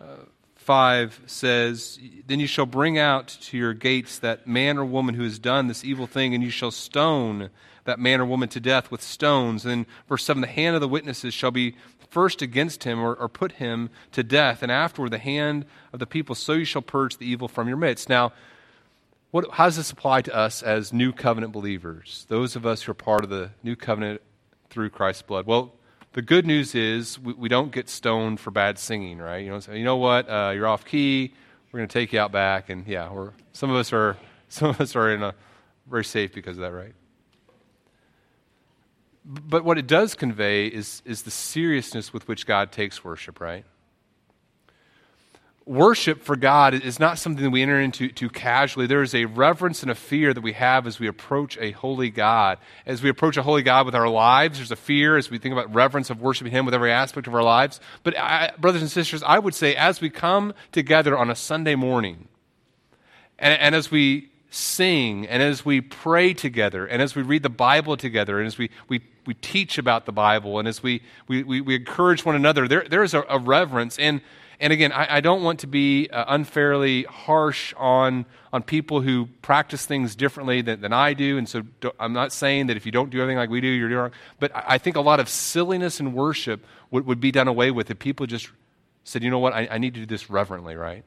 uh, 0.00 0.24
5 0.56 1.20
says, 1.26 1.98
Then 2.26 2.40
you 2.40 2.46
shall 2.46 2.66
bring 2.66 2.98
out 2.98 3.28
to 3.42 3.58
your 3.58 3.74
gates 3.74 4.18
that 4.20 4.46
man 4.46 4.78
or 4.78 4.84
woman 4.84 5.14
who 5.14 5.24
has 5.24 5.38
done 5.38 5.66
this 5.66 5.84
evil 5.84 6.06
thing, 6.06 6.34
and 6.34 6.42
you 6.42 6.50
shall 6.50 6.70
stone 6.70 7.50
that 7.84 8.00
man 8.00 8.20
or 8.20 8.24
woman 8.24 8.48
to 8.48 8.60
death 8.60 8.90
with 8.90 9.02
stones. 9.02 9.64
And 9.64 9.86
verse 10.08 10.24
7 10.24 10.40
The 10.40 10.46
hand 10.46 10.74
of 10.74 10.80
the 10.80 10.88
witnesses 10.88 11.34
shall 11.34 11.50
be 11.50 11.76
first 12.10 12.42
against 12.42 12.84
him 12.84 13.00
or, 13.00 13.14
or 13.14 13.28
put 13.28 13.52
him 13.52 13.90
to 14.12 14.22
death, 14.22 14.62
and 14.62 14.72
afterward 14.72 15.10
the 15.10 15.18
hand 15.18 15.66
of 15.92 15.98
the 15.98 16.06
people, 16.06 16.34
so 16.34 16.54
you 16.54 16.64
shall 16.64 16.82
purge 16.82 17.16
the 17.16 17.26
evil 17.26 17.48
from 17.48 17.68
your 17.68 17.76
midst. 17.76 18.08
Now, 18.08 18.32
what, 19.30 19.50
how 19.52 19.64
does 19.64 19.76
this 19.76 19.90
apply 19.90 20.22
to 20.22 20.34
us 20.34 20.62
as 20.62 20.92
new 20.92 21.12
covenant 21.12 21.52
believers, 21.52 22.26
those 22.28 22.56
of 22.56 22.64
us 22.64 22.82
who 22.82 22.92
are 22.92 22.94
part 22.94 23.24
of 23.24 23.30
the 23.30 23.50
new 23.62 23.76
covenant 23.76 24.22
through 24.70 24.90
Christ's 24.90 25.22
blood? 25.22 25.46
Well, 25.46 25.74
the 26.12 26.22
good 26.22 26.46
news 26.46 26.74
is 26.74 27.18
we, 27.18 27.34
we 27.34 27.48
don't 27.48 27.72
get 27.72 27.88
stoned 27.88 28.40
for 28.40 28.50
bad 28.50 28.78
singing, 28.78 29.18
right? 29.18 29.44
You 29.44 29.50
know, 29.50 29.60
so, 29.60 29.72
you 29.72 29.84
know 29.84 29.96
what? 29.96 30.28
Uh, 30.28 30.52
you're 30.54 30.66
off 30.66 30.84
key. 30.84 31.34
We're 31.70 31.80
going 31.80 31.88
to 31.88 31.92
take 31.92 32.12
you 32.12 32.20
out 32.20 32.32
back, 32.32 32.70
and 32.70 32.86
yeah, 32.86 33.12
we're, 33.12 33.32
some 33.52 33.70
of 33.70 33.76
us 33.76 33.92
are 33.92 34.16
some 34.48 34.70
of 34.70 34.80
us 34.80 34.96
are 34.96 35.12
in 35.12 35.22
a 35.22 35.34
very 35.88 36.04
safe 36.04 36.32
because 36.32 36.56
of 36.56 36.62
that, 36.62 36.72
right? 36.72 36.94
But 39.24 39.64
what 39.64 39.76
it 39.76 39.86
does 39.86 40.14
convey 40.14 40.68
is 40.68 41.02
is 41.04 41.22
the 41.22 41.30
seriousness 41.30 42.12
with 42.12 42.28
which 42.28 42.46
God 42.46 42.72
takes 42.72 43.04
worship, 43.04 43.40
right? 43.40 43.64
Worship 45.66 46.22
for 46.22 46.36
God 46.36 46.74
is 46.74 47.00
not 47.00 47.18
something 47.18 47.42
that 47.42 47.50
we 47.50 47.60
enter 47.60 47.80
into 47.80 48.08
too 48.08 48.30
casually. 48.30 48.86
There 48.86 49.02
is 49.02 49.16
a 49.16 49.24
reverence 49.24 49.82
and 49.82 49.90
a 49.90 49.96
fear 49.96 50.32
that 50.32 50.40
we 50.40 50.52
have 50.52 50.86
as 50.86 51.00
we 51.00 51.08
approach 51.08 51.58
a 51.58 51.72
holy 51.72 52.08
God. 52.08 52.58
As 52.86 53.02
we 53.02 53.10
approach 53.10 53.36
a 53.36 53.42
holy 53.42 53.62
God 53.62 53.84
with 53.84 53.94
our 53.96 54.08
lives, 54.08 54.58
there's 54.58 54.70
a 54.70 54.76
fear 54.76 55.16
as 55.16 55.28
we 55.28 55.38
think 55.38 55.52
about 55.52 55.74
reverence 55.74 56.08
of 56.08 56.20
worshiping 56.20 56.52
Him 56.52 56.66
with 56.66 56.74
every 56.74 56.92
aspect 56.92 57.26
of 57.26 57.34
our 57.34 57.42
lives. 57.42 57.80
But, 58.04 58.16
I, 58.16 58.52
brothers 58.56 58.80
and 58.80 58.90
sisters, 58.90 59.24
I 59.24 59.40
would 59.40 59.56
say 59.56 59.74
as 59.74 60.00
we 60.00 60.08
come 60.08 60.54
together 60.70 61.18
on 61.18 61.30
a 61.30 61.34
Sunday 61.34 61.74
morning, 61.74 62.28
and, 63.36 63.60
and 63.60 63.74
as 63.74 63.90
we 63.90 64.30
sing, 64.50 65.26
and 65.26 65.42
as 65.42 65.64
we 65.64 65.80
pray 65.80 66.32
together, 66.32 66.86
and 66.86 67.02
as 67.02 67.16
we 67.16 67.22
read 67.22 67.42
the 67.42 67.50
Bible 67.50 67.96
together, 67.96 68.38
and 68.38 68.46
as 68.46 68.56
we, 68.56 68.70
we, 68.88 69.00
we 69.26 69.34
teach 69.34 69.78
about 69.78 70.06
the 70.06 70.12
Bible, 70.12 70.60
and 70.60 70.68
as 70.68 70.80
we, 70.80 71.02
we, 71.26 71.42
we, 71.42 71.74
encourage 71.74 72.24
one 72.24 72.36
another, 72.36 72.68
there, 72.68 72.86
there 72.88 73.02
is 73.02 73.14
a, 73.14 73.24
a 73.28 73.40
reverence. 73.40 73.98
And 73.98 74.20
and 74.58 74.72
again, 74.72 74.92
I, 74.92 75.16
I 75.16 75.20
don't 75.20 75.42
want 75.42 75.60
to 75.60 75.66
be 75.66 76.08
uh, 76.08 76.24
unfairly 76.28 77.02
harsh 77.04 77.74
on, 77.76 78.24
on 78.52 78.62
people 78.62 79.02
who 79.02 79.28
practice 79.42 79.84
things 79.84 80.16
differently 80.16 80.62
than, 80.62 80.80
than 80.80 80.92
I 80.92 81.12
do. 81.12 81.36
And 81.36 81.48
so 81.48 81.62
I'm 82.00 82.12
not 82.12 82.32
saying 82.32 82.68
that 82.68 82.76
if 82.76 82.86
you 82.86 82.92
don't 82.92 83.10
do 83.10 83.20
everything 83.20 83.38
like 83.38 83.50
we 83.50 83.60
do, 83.60 83.68
you're 83.68 83.88
doing 83.88 84.00
wrong. 84.00 84.12
But 84.40 84.54
I, 84.56 84.64
I 84.68 84.78
think 84.78 84.96
a 84.96 85.00
lot 85.00 85.20
of 85.20 85.28
silliness 85.28 86.00
in 86.00 86.14
worship 86.14 86.64
would, 86.90 87.06
would 87.06 87.20
be 87.20 87.32
done 87.32 87.48
away 87.48 87.70
with 87.70 87.90
if 87.90 87.98
people 87.98 88.26
just 88.26 88.48
said, 89.04 89.22
you 89.22 89.30
know 89.30 89.38
what, 89.38 89.52
I, 89.52 89.68
I 89.70 89.78
need 89.78 89.94
to 89.94 90.00
do 90.00 90.06
this 90.06 90.30
reverently, 90.30 90.74
right? 90.74 91.04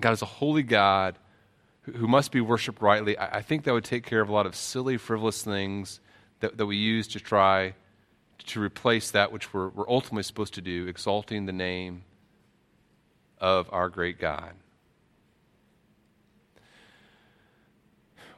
God 0.00 0.12
is 0.12 0.22
a 0.22 0.26
holy 0.26 0.62
God 0.62 1.18
who, 1.82 2.08
must 2.08 2.32
be 2.32 2.40
worshiped 2.40 2.82
rightly. 2.82 3.16
I, 3.16 3.38
I 3.38 3.42
think 3.42 3.64
that 3.64 3.72
would 3.72 3.84
take 3.84 4.04
care 4.04 4.20
of 4.20 4.28
a 4.28 4.32
lot 4.32 4.46
of 4.46 4.56
silly, 4.56 4.96
frivolous 4.96 5.42
things 5.42 6.00
that, 6.40 6.56
that 6.56 6.66
we 6.66 6.76
use 6.76 7.06
to 7.08 7.20
try 7.20 7.74
to 8.46 8.60
replace 8.60 9.10
that 9.10 9.32
which 9.32 9.52
we're, 9.52 9.68
we're 9.68 9.88
ultimately 9.88 10.22
supposed 10.22 10.54
to 10.54 10.60
do, 10.60 10.86
exalting 10.86 11.46
the 11.46 11.52
name 11.52 12.04
of 13.38 13.68
our 13.72 13.88
great 13.88 14.18
God. 14.18 14.52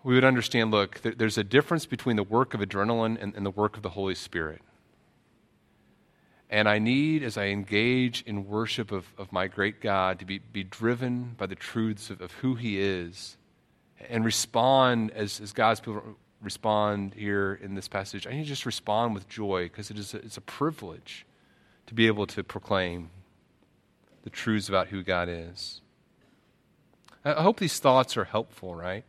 We 0.02 0.14
would 0.14 0.24
understand 0.24 0.70
look, 0.70 1.00
there's 1.02 1.38
a 1.38 1.44
difference 1.44 1.86
between 1.86 2.16
the 2.16 2.22
work 2.22 2.54
of 2.54 2.60
adrenaline 2.60 3.20
and, 3.20 3.34
and 3.34 3.44
the 3.44 3.50
work 3.50 3.76
of 3.76 3.82
the 3.82 3.90
Holy 3.90 4.14
Spirit. 4.14 4.62
And 6.50 6.66
I 6.68 6.78
need, 6.78 7.22
as 7.22 7.36
I 7.36 7.46
engage 7.46 8.22
in 8.22 8.46
worship 8.46 8.90
of, 8.90 9.12
of 9.18 9.32
my 9.32 9.48
great 9.48 9.82
God, 9.82 10.18
to 10.20 10.24
be, 10.24 10.38
be 10.38 10.64
driven 10.64 11.34
by 11.36 11.46
the 11.46 11.54
truths 11.54 12.08
of, 12.08 12.22
of 12.22 12.32
who 12.32 12.54
He 12.54 12.80
is 12.80 13.36
and 14.08 14.24
respond 14.24 15.10
as, 15.10 15.40
as 15.40 15.52
God's 15.52 15.80
people 15.80 16.16
respond 16.40 17.14
here 17.14 17.58
in 17.62 17.74
this 17.74 17.88
passage, 17.88 18.26
I 18.26 18.30
need 18.30 18.42
to 18.42 18.48
just 18.48 18.66
respond 18.66 19.14
with 19.14 19.28
joy 19.28 19.64
because 19.64 19.90
it 19.90 19.98
is 19.98 20.14
a, 20.14 20.18
it's 20.18 20.36
a 20.36 20.42
privilege 20.42 21.26
to 21.86 21.94
be 21.94 22.06
able 22.06 22.26
to 22.26 22.44
proclaim 22.44 23.10
the 24.22 24.30
truths 24.30 24.68
about 24.68 24.88
who 24.88 25.02
God 25.02 25.28
is. 25.28 25.80
I 27.24 27.42
hope 27.42 27.58
these 27.58 27.78
thoughts 27.78 28.16
are 28.16 28.24
helpful, 28.24 28.74
right? 28.74 29.04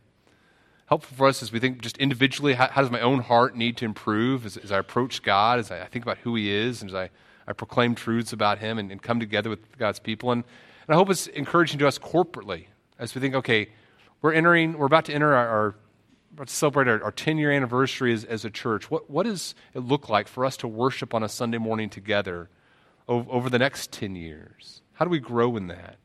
Helpful 0.86 1.16
for 1.16 1.28
us 1.28 1.42
as 1.42 1.52
we 1.52 1.60
think 1.60 1.80
just 1.82 1.96
individually, 1.98 2.54
how, 2.54 2.68
how 2.68 2.82
does 2.82 2.90
my 2.90 3.00
own 3.00 3.20
heart 3.20 3.54
need 3.54 3.76
to 3.78 3.84
improve 3.84 4.44
as, 4.44 4.56
as 4.56 4.72
I 4.72 4.78
approach 4.78 5.22
God, 5.22 5.58
as 5.58 5.70
I, 5.70 5.82
I, 5.82 5.86
think 5.86 6.04
about 6.04 6.18
who 6.18 6.34
He 6.34 6.50
is, 6.50 6.82
and 6.82 6.90
as 6.90 6.94
I, 6.94 7.10
I 7.46 7.52
proclaim 7.52 7.94
truths 7.94 8.32
about 8.32 8.58
Him 8.58 8.78
and, 8.78 8.90
and 8.90 9.00
come 9.00 9.20
together 9.20 9.48
with 9.48 9.78
God's 9.78 10.00
people. 10.00 10.32
And, 10.32 10.42
and 10.88 10.94
I 10.94 10.96
hope 10.96 11.08
it's 11.10 11.28
encouraging 11.28 11.78
to 11.78 11.86
us 11.86 11.98
corporately 11.98 12.66
as 12.98 13.14
we 13.14 13.20
think, 13.20 13.34
okay, 13.36 13.68
we're 14.20 14.32
entering, 14.32 14.76
we're 14.76 14.86
about 14.86 15.04
to 15.06 15.14
enter 15.14 15.34
our, 15.34 15.48
our 15.48 15.74
about 16.32 16.48
to 16.48 16.54
celebrate 16.54 16.88
our, 16.88 17.02
our 17.02 17.12
10 17.12 17.38
year 17.38 17.50
anniversary 17.50 18.12
as, 18.12 18.24
as 18.24 18.44
a 18.44 18.50
church. 18.50 18.90
What, 18.90 19.10
what 19.10 19.24
does 19.24 19.54
it 19.74 19.80
look 19.80 20.08
like 20.08 20.28
for 20.28 20.44
us 20.44 20.56
to 20.58 20.68
worship 20.68 21.14
on 21.14 21.22
a 21.22 21.28
Sunday 21.28 21.58
morning 21.58 21.90
together 21.90 22.48
over, 23.08 23.30
over 23.30 23.50
the 23.50 23.58
next 23.58 23.92
10 23.92 24.16
years? 24.16 24.82
How 24.94 25.04
do 25.04 25.10
we 25.10 25.18
grow 25.18 25.56
in 25.56 25.68
that? 25.68 25.96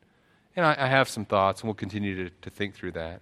And 0.56 0.64
I, 0.64 0.74
I 0.78 0.86
have 0.86 1.08
some 1.08 1.24
thoughts, 1.24 1.60
and 1.60 1.68
we'll 1.68 1.74
continue 1.74 2.24
to, 2.24 2.34
to 2.42 2.50
think 2.50 2.74
through 2.74 2.92
that. 2.92 3.20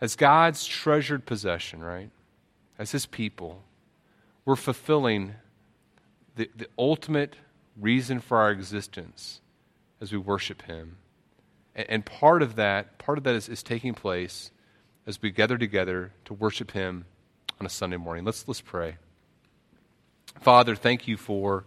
As 0.00 0.16
God's 0.16 0.66
treasured 0.66 1.26
possession, 1.26 1.82
right? 1.82 2.10
As 2.78 2.90
His 2.90 3.06
people, 3.06 3.62
we're 4.44 4.56
fulfilling 4.56 5.34
the, 6.36 6.50
the 6.56 6.66
ultimate 6.78 7.36
reason 7.78 8.20
for 8.20 8.38
our 8.38 8.50
existence 8.50 9.40
as 10.00 10.12
we 10.12 10.18
worship 10.18 10.62
Him. 10.62 10.96
And, 11.74 11.90
and 11.90 12.06
part 12.06 12.42
of 12.42 12.56
that, 12.56 12.98
part 12.98 13.18
of 13.18 13.24
that 13.24 13.34
is, 13.34 13.48
is 13.48 13.62
taking 13.62 13.94
place 13.94 14.50
as 15.06 15.20
we 15.20 15.30
gather 15.30 15.58
together 15.58 16.12
to 16.24 16.34
worship 16.34 16.72
Him 16.72 17.04
on 17.60 17.66
a 17.66 17.70
Sunday 17.70 17.96
morning. 17.96 18.24
Let's, 18.24 18.46
let's 18.48 18.60
pray. 18.60 18.96
Father, 20.40 20.74
thank 20.74 21.06
you 21.06 21.16
for 21.16 21.64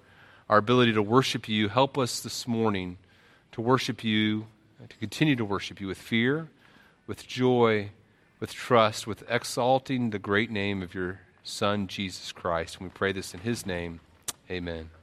our 0.49 0.57
ability 0.57 0.93
to 0.93 1.01
worship 1.01 1.47
you. 1.47 1.69
Help 1.69 1.97
us 1.97 2.19
this 2.19 2.47
morning 2.47 2.97
to 3.51 3.61
worship 3.61 4.03
you 4.03 4.47
to 4.89 4.97
continue 4.97 5.35
to 5.35 5.45
worship 5.45 5.81
you 5.81 5.88
with 5.88 5.97
fear, 5.97 6.49
with 7.07 7.27
joy, 7.27 7.89
with 8.39 8.53
trust, 8.53 9.07
with 9.07 9.23
exalting 9.29 10.11
the 10.11 10.19
great 10.19 10.51
name 10.51 10.83
of 10.83 10.93
your 10.93 11.21
Son, 11.43 11.88
Jesus 11.88 12.31
Christ. 12.31 12.77
And 12.77 12.88
we 12.88 12.89
pray 12.93 13.11
this 13.11 13.33
in 13.33 13.39
his 13.39 13.65
name. 13.65 13.99
Amen. 14.51 14.97